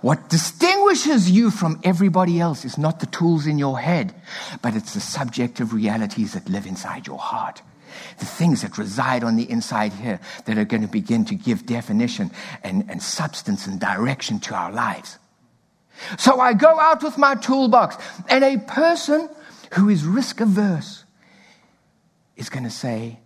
What 0.02 0.30
distinguishes 0.30 1.32
you 1.32 1.50
from 1.50 1.80
everybody 1.84 2.40
else 2.40 2.64
is 2.64 2.78
not 2.78 3.00
the 3.00 3.08
tools 3.08 3.48
in 3.48 3.58
your 3.58 3.80
head, 3.80 4.14
but 4.62 4.76
it's 4.76 4.94
the 4.94 5.00
subjective 5.00 5.74
realities 5.74 6.34
that 6.34 6.48
live 6.48 6.66
inside 6.66 7.08
your 7.08 7.18
heart. 7.18 7.62
The 8.20 8.26
things 8.26 8.62
that 8.62 8.78
reside 8.78 9.24
on 9.24 9.38
the 9.38 9.50
inside 9.50 9.94
here 9.94 10.20
that 10.46 10.58
are 10.58 10.66
going 10.66 10.84
to 10.84 10.88
begin 10.88 11.26
to 11.26 11.36
give 11.36 11.66
definition 11.66 12.32
and, 12.64 12.86
and 12.90 13.02
substance 13.02 13.66
and 13.66 13.80
direction 13.80 14.40
to 14.42 14.54
our 14.54 14.72
lives. 14.72 15.18
So 16.20 16.40
I 16.40 16.54
go 16.54 16.80
out 16.80 17.02
with 17.02 17.18
my 17.18 17.36
toolbox, 17.36 17.98
and 18.30 18.44
a 18.44 18.58
person 18.58 19.30
who 19.74 19.90
is 19.90 20.06
risk 20.06 20.42
averse 20.42 21.04
is 22.36 22.50
going 22.50 22.64
to 22.64 22.70
say, 22.70 23.20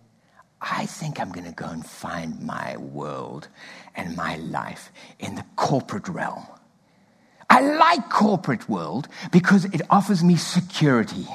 I 0.60 0.86
think 0.86 1.20
I'm 1.20 1.32
going 1.32 1.46
to 1.46 1.52
go 1.52 1.66
and 1.66 1.84
find 1.84 2.40
my 2.40 2.76
world 2.76 3.48
and 3.94 4.16
my 4.16 4.36
life 4.36 4.92
in 5.18 5.34
the 5.34 5.44
corporate 5.56 6.08
realm. 6.08 6.46
I 7.50 7.60
like 7.60 8.08
corporate 8.08 8.68
world 8.68 9.08
because 9.30 9.66
it 9.66 9.82
offers 9.90 10.22
me 10.24 10.36
security. 10.36 11.26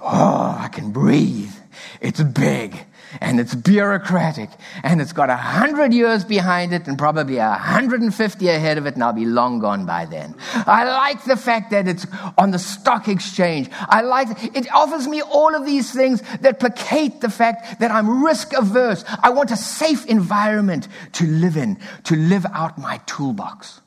Oh, 0.00 0.56
I 0.58 0.68
can 0.68 0.92
breathe. 0.92 1.52
It's 2.00 2.22
big 2.22 2.86
and 3.20 3.40
it's 3.40 3.54
bureaucratic 3.54 4.50
and 4.82 5.00
it's 5.00 5.12
got 5.12 5.30
a 5.30 5.36
hundred 5.36 5.92
years 5.92 6.24
behind 6.24 6.72
it 6.72 6.86
and 6.86 6.98
probably 6.98 7.38
a 7.38 7.52
hundred 7.52 8.02
and 8.02 8.14
fifty 8.14 8.48
ahead 8.48 8.78
of 8.78 8.86
it, 8.86 8.94
and 8.94 9.04
I'll 9.04 9.12
be 9.12 9.24
long 9.24 9.58
gone 9.58 9.86
by 9.86 10.04
then. 10.06 10.34
I 10.66 10.84
like 10.84 11.24
the 11.24 11.36
fact 11.36 11.70
that 11.70 11.88
it's 11.88 12.06
on 12.38 12.50
the 12.50 12.58
stock 12.58 13.08
exchange. 13.08 13.68
I 13.88 14.02
like 14.02 14.28
it 14.54 14.72
offers 14.72 15.06
me 15.06 15.22
all 15.22 15.54
of 15.54 15.64
these 15.64 15.92
things 15.92 16.22
that 16.40 16.60
placate 16.60 17.20
the 17.20 17.30
fact 17.30 17.80
that 17.80 17.90
I'm 17.90 18.24
risk 18.24 18.52
averse. 18.52 19.04
I 19.22 19.30
want 19.30 19.50
a 19.50 19.56
safe 19.56 20.06
environment 20.06 20.88
to 21.14 21.26
live 21.26 21.56
in, 21.56 21.78
to 22.04 22.16
live 22.16 22.46
out 22.52 22.78
my 22.78 22.98
toolbox. 23.06 23.80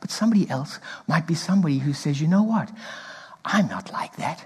But 0.00 0.10
somebody 0.10 0.50
else 0.50 0.80
might 1.06 1.26
be 1.26 1.34
somebody 1.34 1.78
who 1.78 1.92
says, 1.92 2.20
you 2.20 2.26
know 2.26 2.42
what? 2.42 2.70
I'm 3.44 3.68
not 3.68 3.92
like 3.92 4.16
that. 4.16 4.44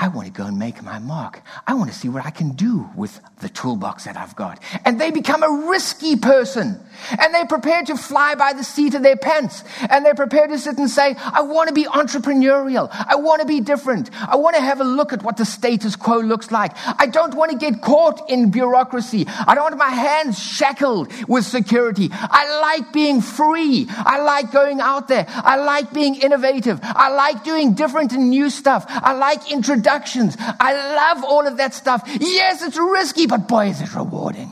I 0.00 0.06
want 0.06 0.28
to 0.28 0.32
go 0.32 0.46
and 0.46 0.60
make 0.60 0.80
my 0.84 1.00
mark. 1.00 1.42
I 1.66 1.74
want 1.74 1.90
to 1.90 1.96
see 1.96 2.08
what 2.08 2.24
I 2.24 2.30
can 2.30 2.50
do 2.50 2.88
with 2.94 3.20
the 3.40 3.48
toolbox 3.48 4.04
that 4.04 4.16
I've 4.16 4.36
got. 4.36 4.62
And 4.84 5.00
they 5.00 5.10
become 5.10 5.42
a 5.42 5.68
risky 5.68 6.14
person. 6.14 6.80
And 7.18 7.34
they're 7.34 7.46
prepared 7.46 7.86
to 7.86 7.96
fly 7.96 8.36
by 8.36 8.52
the 8.52 8.62
seat 8.62 8.94
of 8.94 9.02
their 9.02 9.16
pants. 9.16 9.64
And 9.90 10.06
they're 10.06 10.14
prepared 10.14 10.50
to 10.50 10.58
sit 10.58 10.78
and 10.78 10.88
say, 10.88 11.16
I 11.18 11.40
want 11.40 11.66
to 11.66 11.74
be 11.74 11.84
entrepreneurial. 11.84 12.88
I 12.92 13.16
want 13.16 13.40
to 13.40 13.46
be 13.46 13.60
different. 13.60 14.10
I 14.16 14.36
want 14.36 14.54
to 14.54 14.62
have 14.62 14.80
a 14.80 14.84
look 14.84 15.12
at 15.12 15.24
what 15.24 15.36
the 15.36 15.44
status 15.44 15.96
quo 15.96 16.20
looks 16.20 16.52
like. 16.52 16.72
I 17.00 17.06
don't 17.06 17.34
want 17.34 17.50
to 17.50 17.58
get 17.58 17.82
caught 17.82 18.30
in 18.30 18.52
bureaucracy. 18.52 19.26
I 19.28 19.56
don't 19.56 19.64
want 19.64 19.78
my 19.78 19.88
hands 19.88 20.38
shackled 20.38 21.12
with 21.28 21.44
security. 21.44 22.08
I 22.12 22.60
like 22.60 22.92
being 22.92 23.20
free. 23.20 23.86
I 23.90 24.20
like 24.22 24.52
going 24.52 24.80
out 24.80 25.08
there. 25.08 25.26
I 25.28 25.56
like 25.56 25.92
being 25.92 26.14
innovative. 26.14 26.78
I 26.82 27.08
like 27.10 27.42
doing 27.42 27.74
different 27.74 28.12
and 28.12 28.30
new 28.30 28.48
stuff. 28.48 28.84
I 28.88 29.14
like 29.14 29.50
introductions. 29.88 30.36
I 30.38 30.72
love 30.94 31.24
all 31.24 31.46
of 31.46 31.56
that 31.56 31.74
stuff. 31.74 32.02
Yes, 32.20 32.62
it's 32.62 32.76
risky, 32.76 33.26
but 33.26 33.48
boy, 33.48 33.68
is 33.68 33.80
it 33.80 33.94
rewarding. 33.94 34.50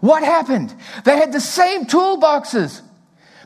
What 0.00 0.22
happened? 0.22 0.74
They 1.04 1.16
had 1.16 1.32
the 1.32 1.40
same 1.40 1.86
toolboxes, 1.86 2.82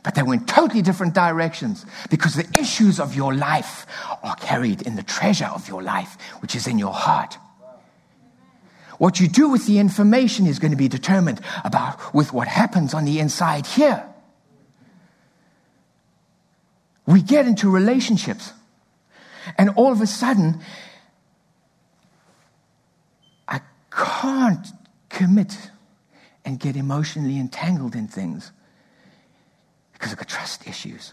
but 0.02 0.14
they 0.14 0.22
went 0.22 0.48
totally 0.48 0.82
different 0.82 1.14
directions 1.14 1.86
because 2.10 2.34
the 2.34 2.48
issues 2.58 2.98
of 2.98 3.14
your 3.14 3.34
life 3.34 3.86
are 4.22 4.36
carried 4.36 4.82
in 4.82 4.96
the 4.96 5.02
treasure 5.02 5.50
of 5.52 5.68
your 5.68 5.82
life, 5.82 6.16
which 6.40 6.54
is 6.54 6.66
in 6.66 6.78
your 6.78 6.92
heart. 6.92 7.36
What 8.98 9.18
you 9.18 9.28
do 9.28 9.48
with 9.48 9.66
the 9.66 9.78
information 9.78 10.46
is 10.46 10.58
going 10.58 10.72
to 10.72 10.76
be 10.76 10.88
determined 10.88 11.40
about 11.64 12.14
with 12.14 12.32
what 12.32 12.48
happens 12.48 12.92
on 12.92 13.04
the 13.04 13.18
inside 13.18 13.66
here. 13.66 14.04
We 17.06 17.22
get 17.22 17.46
into 17.46 17.70
relationships, 17.70 18.52
and 19.56 19.70
all 19.70 19.90
of 19.90 20.00
a 20.00 20.06
sudden, 20.06 20.60
I 23.48 23.60
can't 24.00 24.66
commit 25.08 25.56
and 26.44 26.58
get 26.58 26.76
emotionally 26.76 27.38
entangled 27.38 27.94
in 27.94 28.08
things 28.08 28.50
because 29.92 30.12
I've 30.12 30.18
got 30.18 30.28
trust 30.28 30.66
issues. 30.66 31.12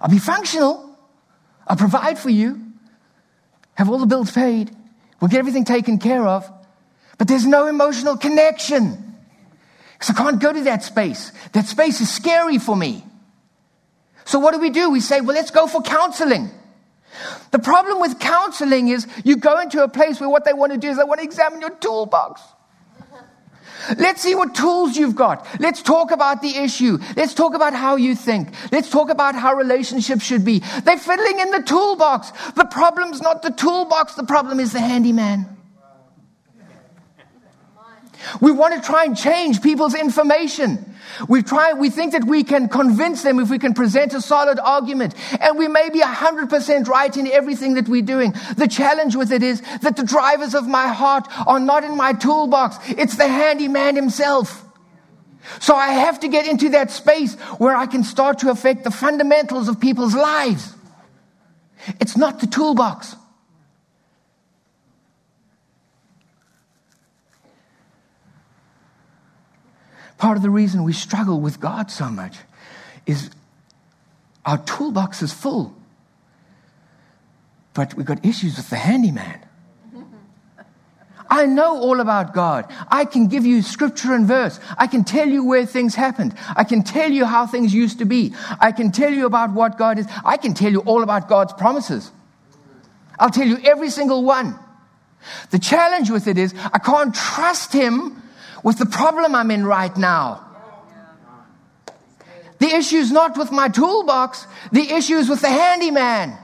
I'll 0.00 0.10
be 0.10 0.18
functional. 0.18 0.98
I'll 1.66 1.76
provide 1.76 2.18
for 2.18 2.30
you, 2.30 2.60
have 3.74 3.88
all 3.88 3.98
the 3.98 4.06
bills 4.06 4.32
paid, 4.32 4.74
we'll 5.20 5.28
get 5.28 5.38
everything 5.38 5.64
taken 5.64 5.98
care 5.98 6.26
of, 6.26 6.50
but 7.16 7.28
there's 7.28 7.46
no 7.46 7.68
emotional 7.68 8.16
connection. 8.16 9.14
Because 9.92 10.10
I 10.10 10.14
can't 10.14 10.40
go 10.40 10.52
to 10.52 10.62
that 10.64 10.82
space. 10.82 11.30
That 11.52 11.66
space 11.66 12.00
is 12.00 12.10
scary 12.10 12.58
for 12.58 12.74
me. 12.74 13.04
So 14.24 14.38
what 14.38 14.52
do 14.52 14.58
we 14.58 14.70
do? 14.70 14.90
We 14.90 15.00
say, 15.00 15.20
well, 15.20 15.36
let's 15.36 15.50
go 15.50 15.66
for 15.66 15.82
counseling. 15.82 16.50
The 17.50 17.58
problem 17.58 18.00
with 18.00 18.18
counseling 18.18 18.88
is 18.88 19.06
you 19.24 19.36
go 19.36 19.60
into 19.60 19.82
a 19.82 19.88
place 19.88 20.20
where 20.20 20.28
what 20.28 20.44
they 20.44 20.52
want 20.52 20.72
to 20.72 20.78
do 20.78 20.88
is 20.88 20.96
they 20.96 21.04
want 21.04 21.20
to 21.20 21.24
examine 21.24 21.60
your 21.60 21.70
toolbox. 21.70 22.40
Let's 23.96 24.20
see 24.20 24.34
what 24.34 24.54
tools 24.54 24.96
you've 24.96 25.16
got. 25.16 25.46
Let's 25.58 25.82
talk 25.82 26.10
about 26.10 26.42
the 26.42 26.56
issue. 26.56 26.98
Let's 27.16 27.34
talk 27.34 27.54
about 27.54 27.72
how 27.72 27.96
you 27.96 28.14
think. 28.14 28.50
Let's 28.70 28.90
talk 28.90 29.08
about 29.08 29.34
how 29.34 29.54
relationships 29.54 30.22
should 30.22 30.44
be. 30.44 30.60
They're 30.84 30.98
fiddling 30.98 31.40
in 31.40 31.50
the 31.50 31.62
toolbox. 31.62 32.30
The 32.52 32.66
problem's 32.66 33.20
not 33.20 33.42
the 33.42 33.50
toolbox, 33.50 34.14
the 34.14 34.24
problem 34.24 34.60
is 34.60 34.72
the 34.72 34.80
handyman. 34.80 35.59
We 38.40 38.50
want 38.50 38.74
to 38.74 38.80
try 38.80 39.04
and 39.04 39.16
change 39.16 39.62
people's 39.62 39.94
information. 39.94 40.94
We 41.28 41.42
try, 41.42 41.72
we 41.72 41.90
think 41.90 42.12
that 42.12 42.24
we 42.24 42.44
can 42.44 42.68
convince 42.68 43.22
them 43.22 43.40
if 43.40 43.50
we 43.50 43.58
can 43.58 43.74
present 43.74 44.14
a 44.14 44.20
solid 44.20 44.58
argument. 44.58 45.14
And 45.40 45.58
we 45.58 45.68
may 45.68 45.90
be 45.90 46.00
100% 46.00 46.86
right 46.86 47.16
in 47.16 47.26
everything 47.26 47.74
that 47.74 47.88
we're 47.88 48.02
doing. 48.02 48.34
The 48.56 48.68
challenge 48.68 49.16
with 49.16 49.32
it 49.32 49.42
is 49.42 49.60
that 49.82 49.96
the 49.96 50.04
drivers 50.04 50.54
of 50.54 50.66
my 50.66 50.88
heart 50.88 51.26
are 51.46 51.60
not 51.60 51.84
in 51.84 51.96
my 51.96 52.12
toolbox. 52.12 52.76
It's 52.88 53.16
the 53.16 53.28
handyman 53.28 53.96
himself. 53.96 54.64
So 55.58 55.74
I 55.74 55.88
have 55.88 56.20
to 56.20 56.28
get 56.28 56.46
into 56.46 56.70
that 56.70 56.90
space 56.90 57.34
where 57.58 57.74
I 57.74 57.86
can 57.86 58.04
start 58.04 58.40
to 58.40 58.50
affect 58.50 58.84
the 58.84 58.90
fundamentals 58.90 59.68
of 59.68 59.80
people's 59.80 60.14
lives. 60.14 60.74
It's 61.98 62.16
not 62.16 62.40
the 62.40 62.46
toolbox. 62.46 63.16
Part 70.20 70.36
of 70.36 70.42
the 70.42 70.50
reason 70.50 70.84
we 70.84 70.92
struggle 70.92 71.40
with 71.40 71.60
God 71.60 71.90
so 71.90 72.10
much 72.10 72.36
is 73.06 73.30
Our 74.44 74.58
toolbox 74.58 75.22
is 75.22 75.32
full. 75.32 75.74
But 77.74 77.94
we've 77.94 78.06
got 78.06 78.24
issues 78.24 78.56
with 78.56 78.70
the 78.70 78.76
handyman. 78.76 79.38
I 81.32 81.46
know 81.46 81.78
all 81.78 82.00
about 82.00 82.34
God. 82.34 82.66
I 82.90 83.04
can 83.04 83.28
give 83.28 83.46
you 83.46 83.62
scripture 83.62 84.12
and 84.12 84.26
verse. 84.26 84.58
I 84.76 84.88
can 84.88 85.04
tell 85.04 85.28
you 85.28 85.44
where 85.44 85.64
things 85.64 85.94
happened. 85.94 86.34
I 86.56 86.64
can 86.64 86.82
tell 86.82 87.10
you 87.10 87.24
how 87.24 87.46
things 87.46 87.72
used 87.72 88.00
to 88.00 88.04
be. 88.04 88.34
I 88.60 88.72
can 88.72 88.90
tell 88.90 89.12
you 89.12 89.26
about 89.26 89.52
what 89.52 89.78
God 89.78 90.00
is. 90.00 90.06
I 90.24 90.36
can 90.36 90.54
tell 90.54 90.72
you 90.72 90.80
all 90.80 91.04
about 91.04 91.28
God's 91.28 91.52
promises. 91.52 92.10
I'll 93.20 93.30
tell 93.30 93.46
you 93.46 93.58
every 93.62 93.90
single 93.90 94.24
one. 94.24 94.58
The 95.50 95.60
challenge 95.60 96.10
with 96.10 96.26
it 96.26 96.36
is 96.36 96.52
I 96.72 96.78
can't 96.78 97.14
trust 97.14 97.72
Him 97.72 98.20
with 98.62 98.78
the 98.78 98.86
problem 98.86 99.34
I'm 99.34 99.50
in 99.50 99.64
right 99.64 99.94
now. 99.96 100.46
The 102.58 102.68
issue 102.68 102.96
is 102.96 103.10
not 103.10 103.38
with 103.38 103.50
my 103.50 103.68
toolbox, 103.68 104.46
the 104.70 104.92
issue 104.92 105.16
is 105.16 105.28
with 105.28 105.40
the 105.40 105.48
handyman. 105.48 106.36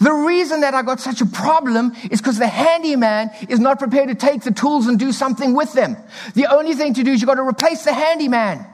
The 0.00 0.12
reason 0.12 0.60
that 0.60 0.74
I 0.74 0.82
got 0.82 1.00
such 1.00 1.20
a 1.20 1.26
problem 1.26 1.92
is 2.10 2.20
because 2.20 2.38
the 2.38 2.46
handyman 2.46 3.30
is 3.48 3.60
not 3.60 3.78
prepared 3.78 4.08
to 4.08 4.14
take 4.14 4.42
the 4.42 4.50
tools 4.50 4.86
and 4.86 4.98
do 4.98 5.12
something 5.12 5.54
with 5.54 5.72
them. 5.74 5.96
The 6.34 6.46
only 6.46 6.74
thing 6.74 6.94
to 6.94 7.04
do 7.04 7.12
is 7.12 7.20
you've 7.20 7.28
got 7.28 7.34
to 7.34 7.46
replace 7.46 7.84
the 7.84 7.92
handyman. 7.92 8.66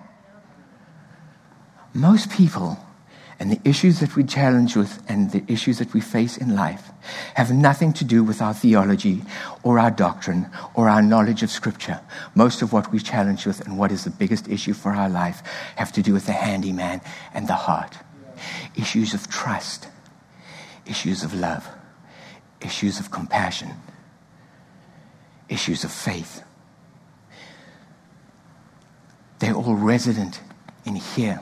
Most 1.94 2.30
people 2.30 2.78
and 3.40 3.52
the 3.52 3.60
issues 3.68 4.00
that 4.00 4.16
we 4.16 4.24
challenge 4.24 4.74
with 4.74 5.00
and 5.08 5.30
the 5.30 5.44
issues 5.46 5.78
that 5.78 5.94
we 5.94 6.00
face 6.00 6.36
in 6.36 6.56
life 6.56 6.90
have 7.34 7.52
nothing 7.52 7.92
to 7.92 8.04
do 8.04 8.24
with 8.24 8.42
our 8.42 8.52
theology 8.52 9.22
or 9.62 9.78
our 9.78 9.92
doctrine 9.92 10.50
or 10.74 10.88
our 10.88 11.02
knowledge 11.02 11.44
of 11.44 11.50
Scripture. 11.50 12.00
Most 12.34 12.62
of 12.62 12.72
what 12.72 12.90
we 12.90 12.98
challenge 12.98 13.46
with 13.46 13.64
and 13.64 13.78
what 13.78 13.92
is 13.92 14.02
the 14.02 14.10
biggest 14.10 14.48
issue 14.48 14.74
for 14.74 14.92
our 14.92 15.08
life 15.08 15.42
have 15.76 15.92
to 15.92 16.02
do 16.02 16.12
with 16.12 16.26
the 16.26 16.32
handyman 16.32 17.00
and 17.32 17.46
the 17.46 17.54
heart. 17.54 17.96
Issues 18.76 19.14
of 19.14 19.28
trust, 19.28 19.86
issues 20.86 21.22
of 21.22 21.32
love, 21.32 21.68
issues 22.60 22.98
of 22.98 23.12
compassion, 23.12 23.70
issues 25.48 25.84
of 25.84 25.92
faith. 25.92 26.42
They're 29.38 29.54
all 29.54 29.76
resident 29.76 30.40
in 30.84 30.96
here. 30.96 31.40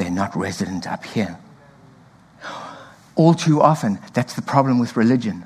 They're 0.00 0.10
not 0.10 0.34
resident 0.34 0.86
up 0.86 1.04
here. 1.04 1.38
All 3.16 3.34
too 3.34 3.60
often, 3.60 3.98
that's 4.14 4.32
the 4.32 4.40
problem 4.40 4.78
with 4.78 4.96
religion. 4.96 5.44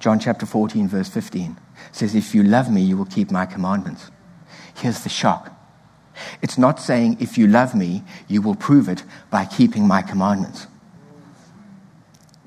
John 0.00 0.18
chapter 0.18 0.46
14, 0.46 0.88
verse 0.88 1.08
15 1.08 1.56
says, 1.92 2.16
If 2.16 2.34
you 2.34 2.42
love 2.42 2.72
me, 2.72 2.82
you 2.82 2.96
will 2.96 3.04
keep 3.04 3.30
my 3.30 3.46
commandments. 3.46 4.10
Here's 4.74 5.04
the 5.04 5.08
shock 5.08 5.56
it's 6.42 6.58
not 6.58 6.80
saying, 6.80 7.18
If 7.20 7.38
you 7.38 7.46
love 7.46 7.72
me, 7.72 8.02
you 8.26 8.42
will 8.42 8.56
prove 8.56 8.88
it 8.88 9.04
by 9.30 9.44
keeping 9.44 9.86
my 9.86 10.02
commandments. 10.02 10.66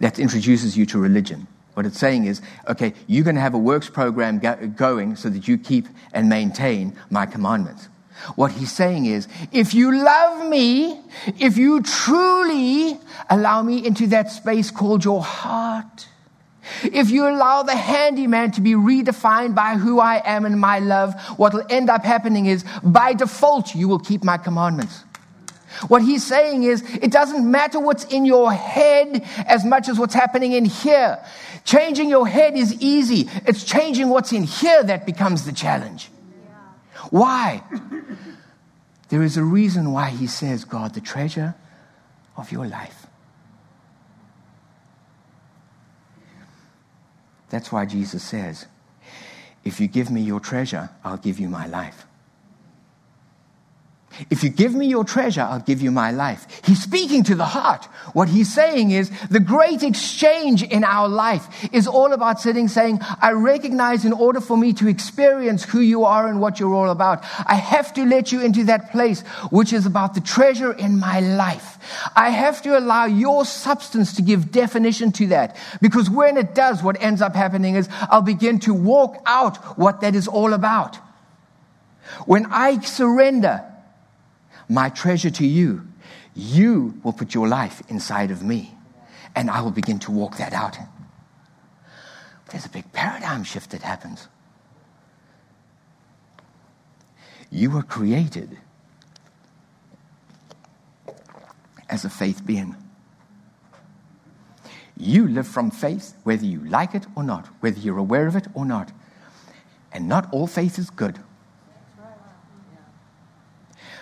That 0.02 0.20
introduces 0.20 0.76
you 0.76 0.86
to 0.88 1.00
religion. 1.00 1.48
What 1.76 1.86
it's 1.86 1.98
saying 1.98 2.26
is, 2.26 2.42
okay, 2.68 2.94
you're 3.08 3.24
going 3.24 3.36
to 3.36 3.42
have 3.42 3.54
a 3.54 3.58
works 3.58 3.90
program 3.90 4.40
go- 4.40 4.68
going 4.68 5.16
so 5.16 5.30
that 5.30 5.48
you 5.48 5.58
keep 5.58 5.88
and 6.12 6.28
maintain 6.28 6.94
my 7.10 7.26
commandments. 7.26 7.88
What 8.36 8.52
he's 8.52 8.72
saying 8.72 9.06
is, 9.06 9.28
if 9.52 9.74
you 9.74 9.96
love 9.96 10.50
me, 10.50 11.00
if 11.40 11.58
you 11.58 11.82
truly 11.82 13.00
allow 13.30 13.62
me 13.62 13.86
into 13.86 14.08
that 14.08 14.32
space 14.32 14.72
called 14.72 15.06
your 15.06 15.24
heart, 15.24 16.08
if 16.84 17.10
you 17.10 17.28
allow 17.28 17.64
the 17.64 17.76
handyman 17.76 18.52
to 18.52 18.62
be 18.62 18.74
redefined 18.74 19.56
by 19.56 19.76
who 19.76 20.00
I 20.00 20.22
am 20.26 20.46
and 20.46 20.60
my 20.60 20.80
love, 20.80 21.14
what 21.38 21.54
will 21.54 21.66
end 21.70 21.90
up 21.90 22.04
happening 22.04 22.46
is, 22.48 22.66
by 22.84 23.14
default, 23.14 23.74
you 23.76 23.88
will 23.88 24.00
keep 24.00 24.24
my 24.24 24.38
commandments. 24.38 25.04
What 25.88 26.02
he's 26.02 26.26
saying 26.26 26.64
is, 26.64 26.82
it 26.96 27.12
doesn't 27.12 27.50
matter 27.50 27.80
what's 27.80 28.06
in 28.06 28.26
your 28.26 28.52
head 28.52 29.24
as 29.48 29.64
much 29.64 29.88
as 29.88 30.00
what's 30.00 30.14
happening 30.14 30.54
in 30.54 30.66
here. 30.66 31.24
Changing 31.66 32.10
your 32.10 32.28
head 32.28 32.56
is 32.56 32.82
easy. 32.82 33.30
It's 33.46 33.64
changing 33.64 34.10
what's 34.10 34.32
in 34.32 34.44
here 34.44 34.84
that 34.84 35.06
becomes 35.06 35.46
the 35.46 35.52
challenge. 35.54 36.10
Why? 37.12 37.64
There 39.10 39.24
is 39.24 39.38
a 39.38 39.44
reason 39.44 39.92
why 39.94 40.10
he 40.10 40.28
says, 40.28 40.66
God, 40.66 40.94
the 40.94 41.02
treasure 41.02 41.56
of 42.36 42.52
your 42.52 42.68
life. 42.68 43.08
That's 47.50 47.72
why 47.72 47.86
Jesus 47.86 48.24
says, 48.24 48.66
If 49.64 49.80
you 49.80 49.88
give 49.88 50.12
me 50.12 50.22
your 50.22 50.40
treasure, 50.40 50.90
I'll 51.04 51.18
give 51.18 51.40
you 51.40 51.50
my 51.50 51.66
life. 51.68 52.06
If 54.30 54.44
you 54.44 54.50
give 54.50 54.74
me 54.74 54.88
your 54.88 55.04
treasure, 55.04 55.42
I'll 55.42 55.60
give 55.60 55.82
you 55.82 55.92
my 55.92 56.12
life. 56.12 56.48
He's 56.66 56.82
speaking 56.82 57.24
to 57.26 57.36
the 57.36 57.46
heart. 57.46 57.86
What 58.14 58.30
he's 58.30 58.54
saying 58.54 58.92
is 58.92 59.12
the 59.30 59.40
great 59.40 59.84
exchange 59.84 60.64
in 60.64 60.84
our 60.84 61.08
life 61.08 61.48
is 61.72 61.88
all 61.88 62.14
about 62.14 62.40
sitting 62.40 62.68
saying, 62.68 63.00
I 63.22 63.32
recognize 63.32 64.06
in 64.06 64.14
order 64.14 64.42
for 64.42 64.58
me 64.58 64.74
to 64.74 64.88
experience 64.88 65.64
who 65.64 65.80
you 65.80 66.06
are 66.06 66.28
and 66.28 66.42
what 66.42 66.60
you're 66.60 66.74
all 66.74 66.90
about, 66.90 67.24
I 67.46 67.56
have 67.56 67.94
to 67.94 68.06
let 68.06 68.32
you 68.32 68.42
into 68.42 68.64
that 68.66 68.92
place 68.92 69.22
which 69.52 69.72
is 69.72 69.86
about 69.86 70.14
the 70.14 70.22
treasure 70.22 70.74
in 70.74 71.00
my 71.00 71.20
life. 71.20 71.78
I 72.16 72.30
have 72.30 72.62
to 72.64 72.78
allow 72.78 73.06
your 73.06 73.46
substance 73.46 74.16
to 74.16 74.22
give 74.22 74.52
definition 74.52 75.12
to 75.14 75.28
that 75.28 75.56
because 75.82 76.10
when 76.10 76.38
it 76.38 76.56
does, 76.56 76.82
what 76.82 77.02
ends 77.02 77.22
up 77.22 77.36
happening 77.36 77.76
is 77.76 77.88
I'll 78.10 78.22
begin 78.22 78.60
to 78.62 78.74
walk 78.74 79.22
out 79.26 79.58
what 79.78 80.02
that 80.02 80.16
is 80.16 80.28
all 80.28 80.54
about. 80.54 80.98
When 82.26 82.46
I 82.48 82.80
surrender, 82.80 83.64
my 84.70 84.90
treasure 84.90 85.30
to 85.32 85.46
you, 85.46 85.88
you 86.36 87.00
will 87.04 87.14
put 87.14 87.34
your 87.34 87.48
life 87.48 87.82
inside 87.90 88.32
of 88.32 88.44
me, 88.44 88.76
and 89.36 89.50
I 89.50 89.62
will 89.62 89.72
begin 89.72 90.00
to 90.00 90.12
walk 90.12 90.38
that 90.38 90.54
out. 90.54 90.78
There's 92.52 92.66
a 92.66 92.70
big 92.70 92.92
paradigm 92.94 93.44
shift 93.44 93.72
that 93.72 93.82
happens. 93.82 94.28
You 97.50 97.72
were 97.72 97.84
created 97.84 98.58
as 101.90 102.06
a 102.06 102.10
faith 102.10 102.46
being. 102.46 102.76
You 104.98 105.28
live 105.28 105.48
from 105.48 105.72
faith, 105.72 106.16
whether 106.24 106.46
you 106.46 106.60
like 106.66 106.96
it 106.96 107.06
or 107.16 107.24
not, 107.24 107.48
whether 107.62 107.80
you're 107.80 107.98
aware 107.98 108.28
of 108.28 108.36
it 108.36 108.48
or 108.54 108.66
not. 108.66 108.92
And 109.92 110.08
not 110.08 110.32
all 110.34 110.48
faith 110.48 110.78
is 110.80 110.90
good. 110.90 111.20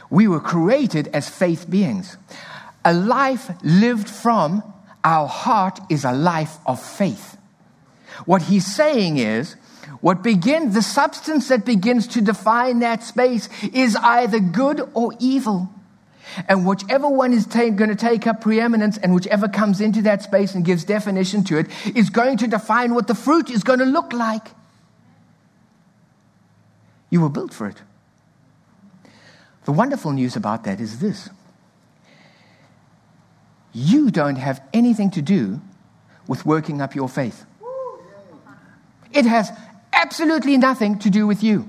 We 0.10 0.28
were 0.28 0.40
created 0.40 1.08
as 1.10 1.30
faith 1.30 1.70
beings. 1.70 2.18
A 2.84 2.94
life 2.94 3.50
lived 3.64 4.10
from 4.10 4.64
our 5.04 5.28
heart 5.28 5.80
is 5.90 6.04
a 6.04 6.12
life 6.12 6.58
of 6.66 6.82
faith. 6.82 7.38
What 8.26 8.44
he's 8.44 8.66
saying 8.66 9.18
is, 9.18 9.56
what 10.02 10.24
begins, 10.24 10.74
the 10.74 10.82
substance 10.82 11.48
that 11.50 11.66
begins 11.66 12.08
to 12.08 12.22
define 12.22 12.80
that 12.80 13.04
space 13.04 13.50
is 13.64 13.96
either 13.96 14.40
good 14.40 14.90
or 14.94 15.14
evil. 15.20 15.70
And 16.48 16.66
whichever 16.66 17.08
one 17.08 17.34
is 17.34 17.46
ta- 17.46 17.70
going 17.70 17.90
to 17.90 17.96
take 17.96 18.28
up 18.28 18.42
preeminence 18.42 18.98
and 18.98 19.14
whichever 19.14 19.48
comes 19.48 19.80
into 19.80 20.02
that 20.04 20.24
space 20.24 20.54
and 20.54 20.66
gives 20.66 20.84
definition 20.84 21.44
to 21.46 21.58
it 21.58 21.68
is 21.96 22.10
going 22.10 22.38
to 22.38 22.48
define 22.48 22.94
what 22.94 23.08
the 23.08 23.16
fruit 23.16 23.50
is 23.50 23.64
going 23.64 23.80
to 23.80 23.86
look 23.86 24.12
like. 24.12 24.50
You 27.10 27.22
were 27.22 27.30
built 27.30 27.54
for 27.54 27.68
it. 27.68 27.82
The 29.66 29.72
wonderful 29.72 30.12
news 30.12 30.36
about 30.36 30.64
that 30.64 30.80
is 30.80 31.00
this 31.00 31.30
you 33.74 34.10
don't 34.10 34.38
have 34.38 34.62
anything 34.74 35.12
to 35.12 35.22
do 35.22 35.60
with 36.28 36.46
working 36.46 36.82
up 36.82 36.96
your 36.96 37.10
faith. 37.10 37.46
It 39.12 39.26
has 39.26 39.52
absolutely 39.92 40.58
nothing 40.58 40.98
to 41.00 41.10
do 41.10 41.28
with 41.28 41.44
you. 41.44 41.68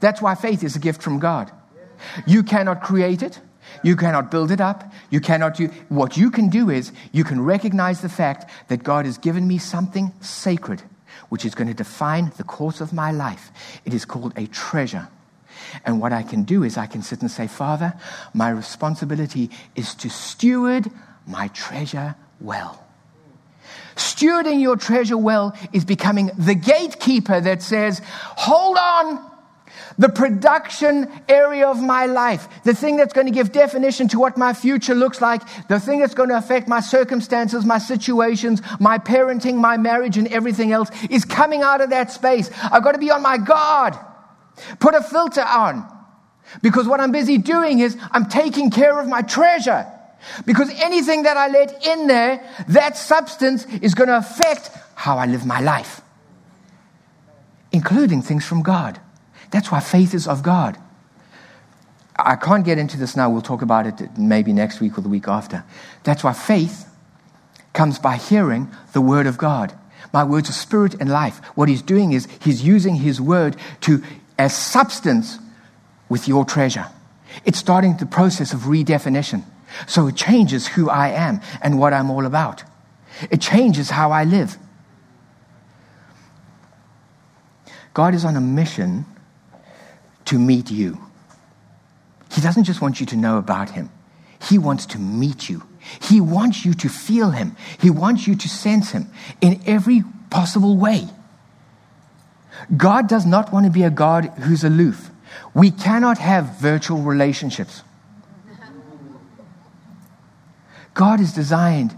That's 0.00 0.20
why 0.20 0.34
faith 0.34 0.62
is 0.62 0.76
a 0.76 0.78
gift 0.78 1.02
from 1.02 1.18
God. 1.18 1.50
You 2.26 2.42
cannot 2.42 2.82
create 2.82 3.22
it. 3.22 3.40
You 3.82 3.96
cannot 3.96 4.30
build 4.30 4.50
it 4.50 4.60
up. 4.60 4.92
You 5.10 5.20
cannot 5.20 5.54
do. 5.54 5.68
What 5.88 6.16
you 6.16 6.30
can 6.30 6.48
do 6.48 6.68
is 6.68 6.92
you 7.12 7.24
can 7.24 7.40
recognize 7.40 8.00
the 8.00 8.08
fact 8.08 8.50
that 8.68 8.82
God 8.82 9.06
has 9.06 9.16
given 9.16 9.46
me 9.46 9.58
something 9.58 10.12
sacred, 10.20 10.82
which 11.28 11.44
is 11.44 11.54
going 11.54 11.68
to 11.68 11.74
define 11.74 12.32
the 12.36 12.44
course 12.44 12.80
of 12.80 12.92
my 12.92 13.12
life. 13.12 13.50
It 13.84 13.94
is 13.94 14.04
called 14.04 14.32
a 14.36 14.46
treasure. 14.46 15.08
And 15.84 16.00
what 16.00 16.12
I 16.12 16.22
can 16.22 16.44
do 16.44 16.62
is 16.62 16.76
I 16.76 16.86
can 16.86 17.02
sit 17.02 17.20
and 17.20 17.30
say, 17.30 17.46
Father, 17.46 17.94
my 18.34 18.50
responsibility 18.50 19.50
is 19.74 19.94
to 19.96 20.10
steward 20.10 20.90
my 21.26 21.48
treasure 21.48 22.16
well. 22.40 22.84
Stewarding 23.96 24.60
your 24.60 24.76
treasure 24.76 25.18
well 25.18 25.54
is 25.72 25.84
becoming 25.84 26.30
the 26.38 26.54
gatekeeper 26.54 27.40
that 27.40 27.62
says, 27.62 28.00
hold 28.04 28.78
on, 28.78 29.30
the 29.98 30.08
production 30.08 31.10
area 31.28 31.68
of 31.68 31.82
my 31.82 32.06
life, 32.06 32.48
the 32.64 32.74
thing 32.74 32.96
that's 32.96 33.12
going 33.12 33.26
to 33.26 33.32
give 33.32 33.52
definition 33.52 34.08
to 34.08 34.18
what 34.18 34.38
my 34.38 34.54
future 34.54 34.94
looks 34.94 35.20
like, 35.20 35.42
the 35.68 35.78
thing 35.78 36.00
that's 36.00 36.14
going 36.14 36.30
to 36.30 36.38
affect 36.38 36.68
my 36.68 36.80
circumstances, 36.80 37.64
my 37.66 37.78
situations, 37.78 38.62
my 38.78 38.98
parenting, 38.98 39.56
my 39.56 39.76
marriage, 39.76 40.16
and 40.16 40.28
everything 40.28 40.72
else 40.72 40.90
is 41.10 41.26
coming 41.26 41.60
out 41.60 41.82
of 41.82 41.90
that 41.90 42.10
space. 42.10 42.50
I've 42.72 42.82
got 42.82 42.92
to 42.92 42.98
be 42.98 43.10
on 43.10 43.22
my 43.22 43.36
guard. 43.36 43.94
Put 44.78 44.94
a 44.94 45.02
filter 45.02 45.42
on. 45.42 45.86
Because 46.62 46.86
what 46.88 47.00
I'm 47.00 47.12
busy 47.12 47.38
doing 47.38 47.78
is 47.78 47.96
I'm 48.10 48.26
taking 48.26 48.70
care 48.70 48.98
of 49.00 49.08
my 49.08 49.22
treasure. 49.22 49.86
Because 50.44 50.70
anything 50.80 51.22
that 51.22 51.36
I 51.36 51.48
let 51.48 51.86
in 51.86 52.06
there, 52.06 52.46
that 52.68 52.96
substance 52.96 53.64
is 53.80 53.94
going 53.94 54.08
to 54.08 54.16
affect 54.16 54.70
how 54.94 55.16
I 55.16 55.26
live 55.26 55.46
my 55.46 55.60
life, 55.60 56.02
including 57.72 58.20
things 58.20 58.44
from 58.44 58.62
God. 58.62 59.00
That's 59.50 59.70
why 59.70 59.80
faith 59.80 60.14
is 60.14 60.28
of 60.28 60.42
God. 60.42 60.76
I 62.18 62.36
can't 62.36 62.64
get 62.64 62.78
into 62.78 62.98
this 62.98 63.16
now. 63.16 63.30
We'll 63.30 63.40
talk 63.40 63.62
about 63.62 63.86
it 63.86 64.18
maybe 64.18 64.52
next 64.52 64.80
week 64.80 64.98
or 64.98 65.00
the 65.00 65.08
week 65.08 65.26
after. 65.26 65.64
That's 66.02 66.22
why 66.22 66.34
faith 66.34 66.86
comes 67.72 67.98
by 67.98 68.16
hearing 68.16 68.68
the 68.92 69.00
word 69.00 69.26
of 69.26 69.38
God. 69.38 69.72
My 70.12 70.24
words 70.24 70.50
are 70.50 70.54
spirit 70.54 70.94
and 71.00 71.08
life. 71.08 71.38
What 71.56 71.68
he's 71.68 71.82
doing 71.82 72.12
is 72.12 72.28
he's 72.42 72.62
using 72.62 72.96
his 72.96 73.20
word 73.20 73.56
to 73.82 74.02
as 74.40 74.56
substance 74.56 75.38
with 76.08 76.26
your 76.26 76.46
treasure. 76.46 76.86
It's 77.44 77.58
starting 77.58 77.98
the 77.98 78.06
process 78.06 78.54
of 78.54 78.60
redefinition. 78.60 79.44
So 79.86 80.06
it 80.08 80.16
changes 80.16 80.66
who 80.66 80.88
I 80.88 81.08
am 81.08 81.40
and 81.60 81.78
what 81.78 81.92
I'm 81.92 82.10
all 82.10 82.24
about. 82.24 82.64
It 83.30 83.42
changes 83.42 83.90
how 83.90 84.12
I 84.12 84.24
live. 84.24 84.56
God 87.92 88.14
is 88.14 88.24
on 88.24 88.34
a 88.34 88.40
mission 88.40 89.04
to 90.24 90.38
meet 90.38 90.70
you. 90.70 90.98
He 92.32 92.40
doesn't 92.40 92.64
just 92.64 92.80
want 92.80 92.98
you 92.98 93.06
to 93.06 93.16
know 93.16 93.36
about 93.36 93.70
Him, 93.70 93.90
He 94.48 94.58
wants 94.58 94.86
to 94.86 94.98
meet 94.98 95.50
you. 95.50 95.64
He 96.00 96.20
wants 96.20 96.64
you 96.64 96.74
to 96.74 96.88
feel 96.88 97.30
Him, 97.30 97.56
He 97.78 97.90
wants 97.90 98.26
you 98.26 98.36
to 98.36 98.48
sense 98.48 98.92
Him 98.92 99.10
in 99.42 99.60
every 99.66 100.02
possible 100.30 100.78
way. 100.78 101.08
God 102.76 103.08
does 103.08 103.26
not 103.26 103.52
want 103.52 103.66
to 103.66 103.72
be 103.72 103.82
a 103.82 103.90
God 103.90 104.26
who's 104.40 104.64
aloof. 104.64 105.10
We 105.54 105.70
cannot 105.70 106.18
have 106.18 106.58
virtual 106.58 107.02
relationships. 107.02 107.82
God 110.94 111.20
has 111.20 111.32
designed 111.32 111.94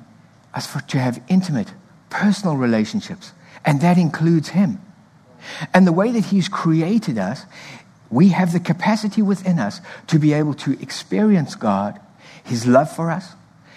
us 0.55 0.67
for, 0.67 0.81
to 0.81 0.99
have 0.99 1.23
intimate, 1.29 1.73
personal 2.11 2.57
relationships, 2.57 3.33
and 3.65 3.81
that 3.81 3.99
includes 3.99 4.51
Him. 4.51 4.81
And 5.73 5.87
the 5.87 5.93
way 5.93 6.13
that 6.13 6.27
He's 6.27 6.49
created 6.49 7.19
us, 7.19 7.45
we 8.11 8.29
have 8.29 8.53
the 8.53 8.61
capacity 8.61 9.23
within 9.23 9.59
us 9.59 9.81
to 10.09 10.19
be 10.19 10.33
able 10.33 10.55
to 10.55 10.81
experience 10.81 11.55
God, 11.55 11.99
His 12.45 12.67
love 12.67 12.95
for 12.95 13.11
us, 13.11 13.33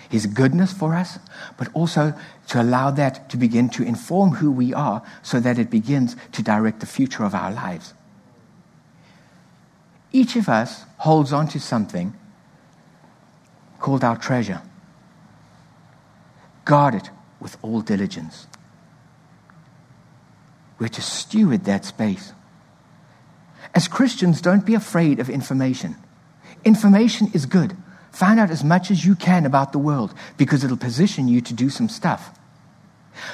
His 0.10 0.28
goodness 0.28 0.72
for 0.72 0.94
us, 0.94 1.20
but 1.58 1.70
also 1.74 2.14
to 2.48 2.62
allow 2.62 2.92
that 2.92 3.30
to 3.30 3.38
begin 3.38 3.70
to 3.70 3.84
inform 3.84 4.32
who 4.32 4.52
we 4.52 4.74
are 4.74 5.02
so 5.24 5.40
that 5.40 5.58
it 5.58 5.70
begins 5.70 6.16
to 6.34 6.44
direct 6.44 6.80
the 6.80 6.86
future 6.86 7.24
of 7.24 7.34
our 7.34 7.52
lives. 7.52 7.94
Each 10.12 10.36
of 10.36 10.48
us 10.48 10.84
holds 11.00 11.34
on 11.34 11.48
to 11.50 11.60
something 11.60 12.14
called 13.80 14.04
our 14.04 14.18
treasure. 14.18 14.62
Guard 16.64 16.96
it 16.96 17.10
with 17.40 17.58
all 17.62 17.82
diligence. 17.82 18.48
We're 20.80 20.88
to 20.90 21.02
steward 21.02 21.66
that 21.66 21.86
space. 21.86 22.34
As 23.74 23.88
Christians, 23.88 24.42
don't 24.42 24.66
be 24.66 24.74
afraid 24.74 25.20
of 25.20 25.30
information. 25.30 25.96
Information 26.64 27.30
is 27.34 27.46
good. 27.46 27.76
Find 28.16 28.40
out 28.40 28.50
as 28.50 28.64
much 28.64 28.92
as 28.92 29.04
you 29.04 29.14
can 29.14 29.46
about 29.46 29.74
the 29.74 29.78
world 29.78 30.14
because 30.38 30.64
it'll 30.64 30.78
position 30.78 31.28
you 31.28 31.42
to 31.42 31.54
do 31.54 31.70
some 31.70 31.90
stuff. 31.90 32.30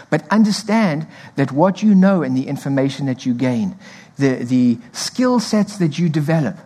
But 0.09 0.27
understand 0.29 1.05
that 1.35 1.51
what 1.51 1.83
you 1.83 1.93
know 1.93 2.23
and 2.23 2.35
the 2.35 2.47
information 2.47 3.05
that 3.05 3.23
you 3.23 3.35
gain, 3.35 3.77
the, 4.17 4.43
the 4.43 4.79
skill 4.91 5.39
sets 5.39 5.77
that 5.77 5.99
you 5.99 6.09
develop, 6.09 6.57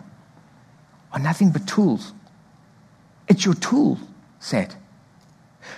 are 1.12 1.18
nothing 1.18 1.50
but 1.50 1.68
tools. 1.68 2.14
It's 3.28 3.44
your 3.44 3.52
tool 3.52 3.98
set. 4.40 4.76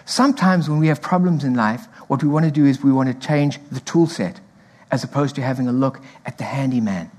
Sometimes 0.05 0.71
when 0.71 0.79
we 0.79 0.87
have 0.87 1.03
problems 1.03 1.43
in 1.43 1.55
life, 1.55 1.87
what 2.07 2.23
we 2.23 2.29
want 2.29 2.45
to 2.45 2.53
do 2.53 2.67
is 2.67 2.85
we 2.85 2.93
want 2.93 3.09
to 3.09 3.27
change 3.27 3.59
the 3.73 3.81
tool 3.81 4.07
set 4.07 4.39
as 4.93 5.03
opposed 5.03 5.35
to 5.35 5.43
having 5.43 5.67
a 5.67 5.73
look 5.73 6.01
at 6.25 6.39
the 6.39 6.45
handyman. 6.45 7.11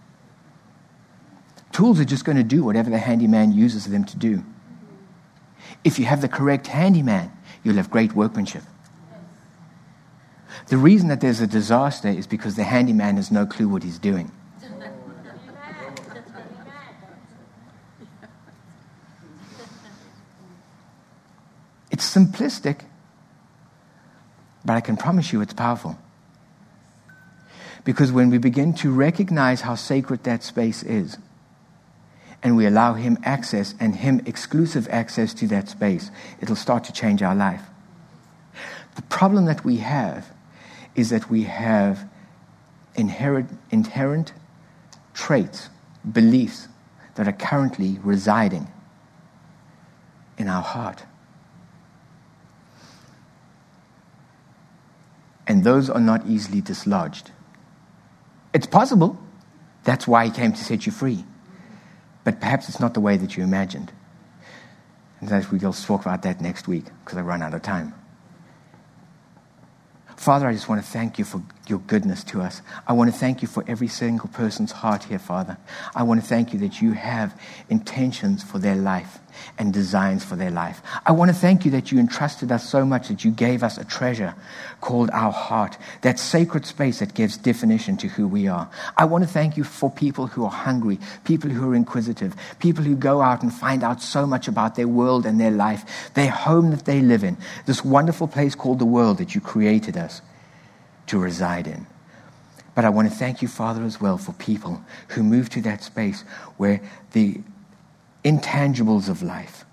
Tools 1.74 2.00
are 2.00 2.06
just 2.06 2.24
going 2.24 2.38
to 2.38 2.44
do 2.44 2.64
whatever 2.64 2.90
the 2.90 3.00
handyman 3.00 3.52
uses 3.52 3.86
them 3.86 4.06
to 4.06 4.16
do. 4.16 4.46
If 5.84 6.00
you 6.00 6.06
have 6.06 6.22
the 6.22 6.28
correct 6.28 6.68
handyman, 6.68 7.32
you'll 7.64 7.76
have 7.76 7.90
great 7.90 8.14
workmanship. 8.14 8.64
The 10.68 10.78
reason 10.78 11.08
that 11.10 11.22
there's 11.22 11.42
a 11.42 11.48
disaster 11.48 12.10
is 12.10 12.28
because 12.28 12.56
the 12.56 12.64
handyman 12.64 13.16
has 13.16 13.32
no 13.32 13.46
clue 13.46 13.68
what 13.68 13.84
he's 13.84 13.98
doing. 13.98 14.32
It's 21.92 22.16
simplistic, 22.16 22.82
but 24.64 24.74
I 24.74 24.82
can 24.82 24.96
promise 24.96 25.34
you 25.34 25.42
it's 25.42 25.54
powerful. 25.54 25.98
Because 27.84 28.12
when 28.12 28.30
we 28.30 28.38
begin 28.38 28.74
to 28.76 28.92
recognize 28.92 29.62
how 29.62 29.76
sacred 29.76 30.24
that 30.24 30.44
space 30.44 30.84
is, 30.84 31.18
and 32.42 32.56
we 32.56 32.66
allow 32.66 32.94
Him 32.94 33.18
access 33.24 33.76
and 33.80 33.96
Him 33.96 34.22
exclusive 34.26 34.88
access 34.90 35.34
to 35.36 35.48
that 35.48 35.70
space, 35.70 36.12
it'll 36.42 36.56
start 36.56 36.84
to 36.86 36.94
change 36.94 37.22
our 37.22 37.36
life. 37.36 37.64
The 38.96 39.02
problem 39.04 39.46
that 39.46 39.64
we 39.64 39.78
have 39.78 40.32
is 40.96 41.10
that 41.10 41.30
we 41.30 41.44
have 41.44 42.10
inherent, 42.96 43.50
inherent 43.72 44.34
traits, 45.14 45.70
beliefs 46.10 46.68
that 47.16 47.28
are 47.28 47.34
currently 47.34 48.00
residing 48.04 48.68
in 50.38 50.48
our 50.48 50.64
heart. 50.64 51.04
And 55.48 55.64
those 55.64 55.90
are 55.90 56.00
not 56.00 56.28
easily 56.28 56.62
dislodged. 56.62 57.32
It's 58.54 58.68
possible. 58.68 59.18
That's 59.84 60.08
why 60.08 60.26
he 60.26 60.32
came 60.32 60.54
to 60.54 60.64
set 60.64 60.86
you 60.86 60.92
free. 60.92 61.26
But 62.24 62.40
perhaps 62.40 62.70
it's 62.70 62.80
not 62.80 62.94
the 62.94 63.00
way 63.00 63.18
that 63.18 63.38
you 63.38 63.44
imagined. 63.44 63.92
And 65.20 65.30
that 65.30 65.52
we'll 65.52 65.60
talk 65.86 66.02
about 66.02 66.22
that 66.24 66.42
next 66.42 66.68
week 66.68 66.86
because 67.04 67.18
I 67.18 67.22
run 67.22 67.42
out 67.42 67.54
of 67.54 67.62
time. 67.62 67.94
Father, 70.16 70.48
I 70.48 70.54
just 70.54 70.68
want 70.68 70.84
to 70.84 70.88
thank 70.88 71.18
you 71.18 71.26
for 71.26 71.42
your 71.70 71.80
goodness 71.80 72.24
to 72.26 72.42
us. 72.42 72.62
I 72.88 72.94
want 72.94 73.12
to 73.12 73.18
thank 73.18 73.42
you 73.42 73.48
for 73.48 73.64
every 73.68 73.88
single 73.88 74.30
person's 74.30 74.72
heart 74.72 75.04
here, 75.06 75.20
Father. 75.20 75.58
I 75.96 76.04
want 76.04 76.22
to 76.22 76.26
thank 76.26 76.54
you 76.54 76.60
that 76.60 76.82
you 76.82 76.94
have 76.94 77.40
intentions 77.70 78.44
for 78.44 78.60
their 78.60 78.76
life 78.76 79.20
and 79.58 79.74
designs 79.74 80.24
for 80.24 80.36
their 80.36 80.52
life. 80.52 80.82
I 81.06 81.12
want 81.12 81.30
to 81.30 81.36
thank 81.36 81.66
you 81.66 81.72
that 81.72 81.92
you 81.92 82.00
entrusted 82.00 82.52
us 82.52 82.68
so 82.68 82.86
much 82.86 83.08
that 83.08 83.24
you 83.24 83.32
gave 83.32 83.64
us 83.64 83.78
a 83.78 83.86
treasure 83.86 84.36
called 84.82 85.10
our 85.12 85.32
heart, 85.32 85.78
that 86.02 86.20
sacred 86.20 86.66
space 86.66 87.00
that 87.00 87.14
gives 87.14 87.38
definition 87.38 87.98
to 87.98 88.08
who 88.08 88.28
we 88.28 88.48
are. 88.48 88.70
I 88.98 89.06
want 89.06 89.24
to 89.24 89.30
thank 89.30 89.58
you 89.58 89.64
for 89.64 89.90
people 89.90 90.28
who 90.28 90.44
are 90.46 90.52
hungry, 90.52 91.00
people 91.24 91.50
who 91.50 91.72
are 91.72 91.76
inquisitive, 91.76 92.36
people 92.60 92.84
who 92.84 92.96
go 92.96 93.22
out 93.22 93.44
and 93.44 93.54
find 93.54 93.84
out 93.84 94.02
so 94.02 94.26
much 94.26 94.48
about 94.48 94.76
their 94.76 94.88
world 94.88 95.26
and 95.26 95.40
their 95.40 95.52
life, 95.52 96.12
their 96.14 96.32
home 96.32 96.72
that 96.72 96.86
they 96.86 97.02
live 97.02 97.24
in, 97.24 97.38
this 97.66 97.84
wonderful 97.84 98.28
place 98.28 98.56
called 98.56 98.80
the 98.80 98.86
world 98.86 99.18
that 99.18 99.36
you 99.36 99.42
created 99.42 99.98
us 99.98 100.22
to 101.10 101.20
reside 101.20 101.68
in. 101.68 101.86
But 102.76 102.86
I 102.86 102.90
want 102.90 103.10
to 103.10 103.16
thank 103.16 103.42
you, 103.42 103.48
Father, 103.48 103.84
as 103.84 104.00
well 104.00 104.18
for 104.18 104.34
people 104.34 104.82
who 105.10 105.24
move 105.24 105.50
to 105.50 105.62
that 105.62 105.84
space 105.84 106.22
where 106.58 106.82
the 107.12 107.42
intangibles 108.24 109.10
of 109.10 109.22
life, 109.22 109.66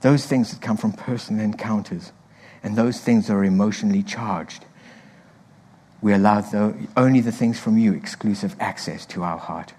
those 0.00 0.26
things 0.26 0.50
that 0.50 0.60
come 0.60 0.76
from 0.76 0.92
personal 0.92 1.44
encounters, 1.44 2.12
and 2.62 2.76
those 2.76 3.00
things 3.00 3.26
that 3.26 3.34
are 3.34 3.44
emotionally 3.44 4.02
charged, 4.02 4.64
we 6.00 6.12
allow 6.12 6.40
the, 6.40 6.74
only 6.96 7.20
the 7.20 7.32
things 7.32 7.58
from 7.58 7.78
you 7.78 7.92
exclusive 7.92 8.56
access 8.58 9.06
to 9.06 9.22
our 9.22 9.38
heart. 9.38 9.74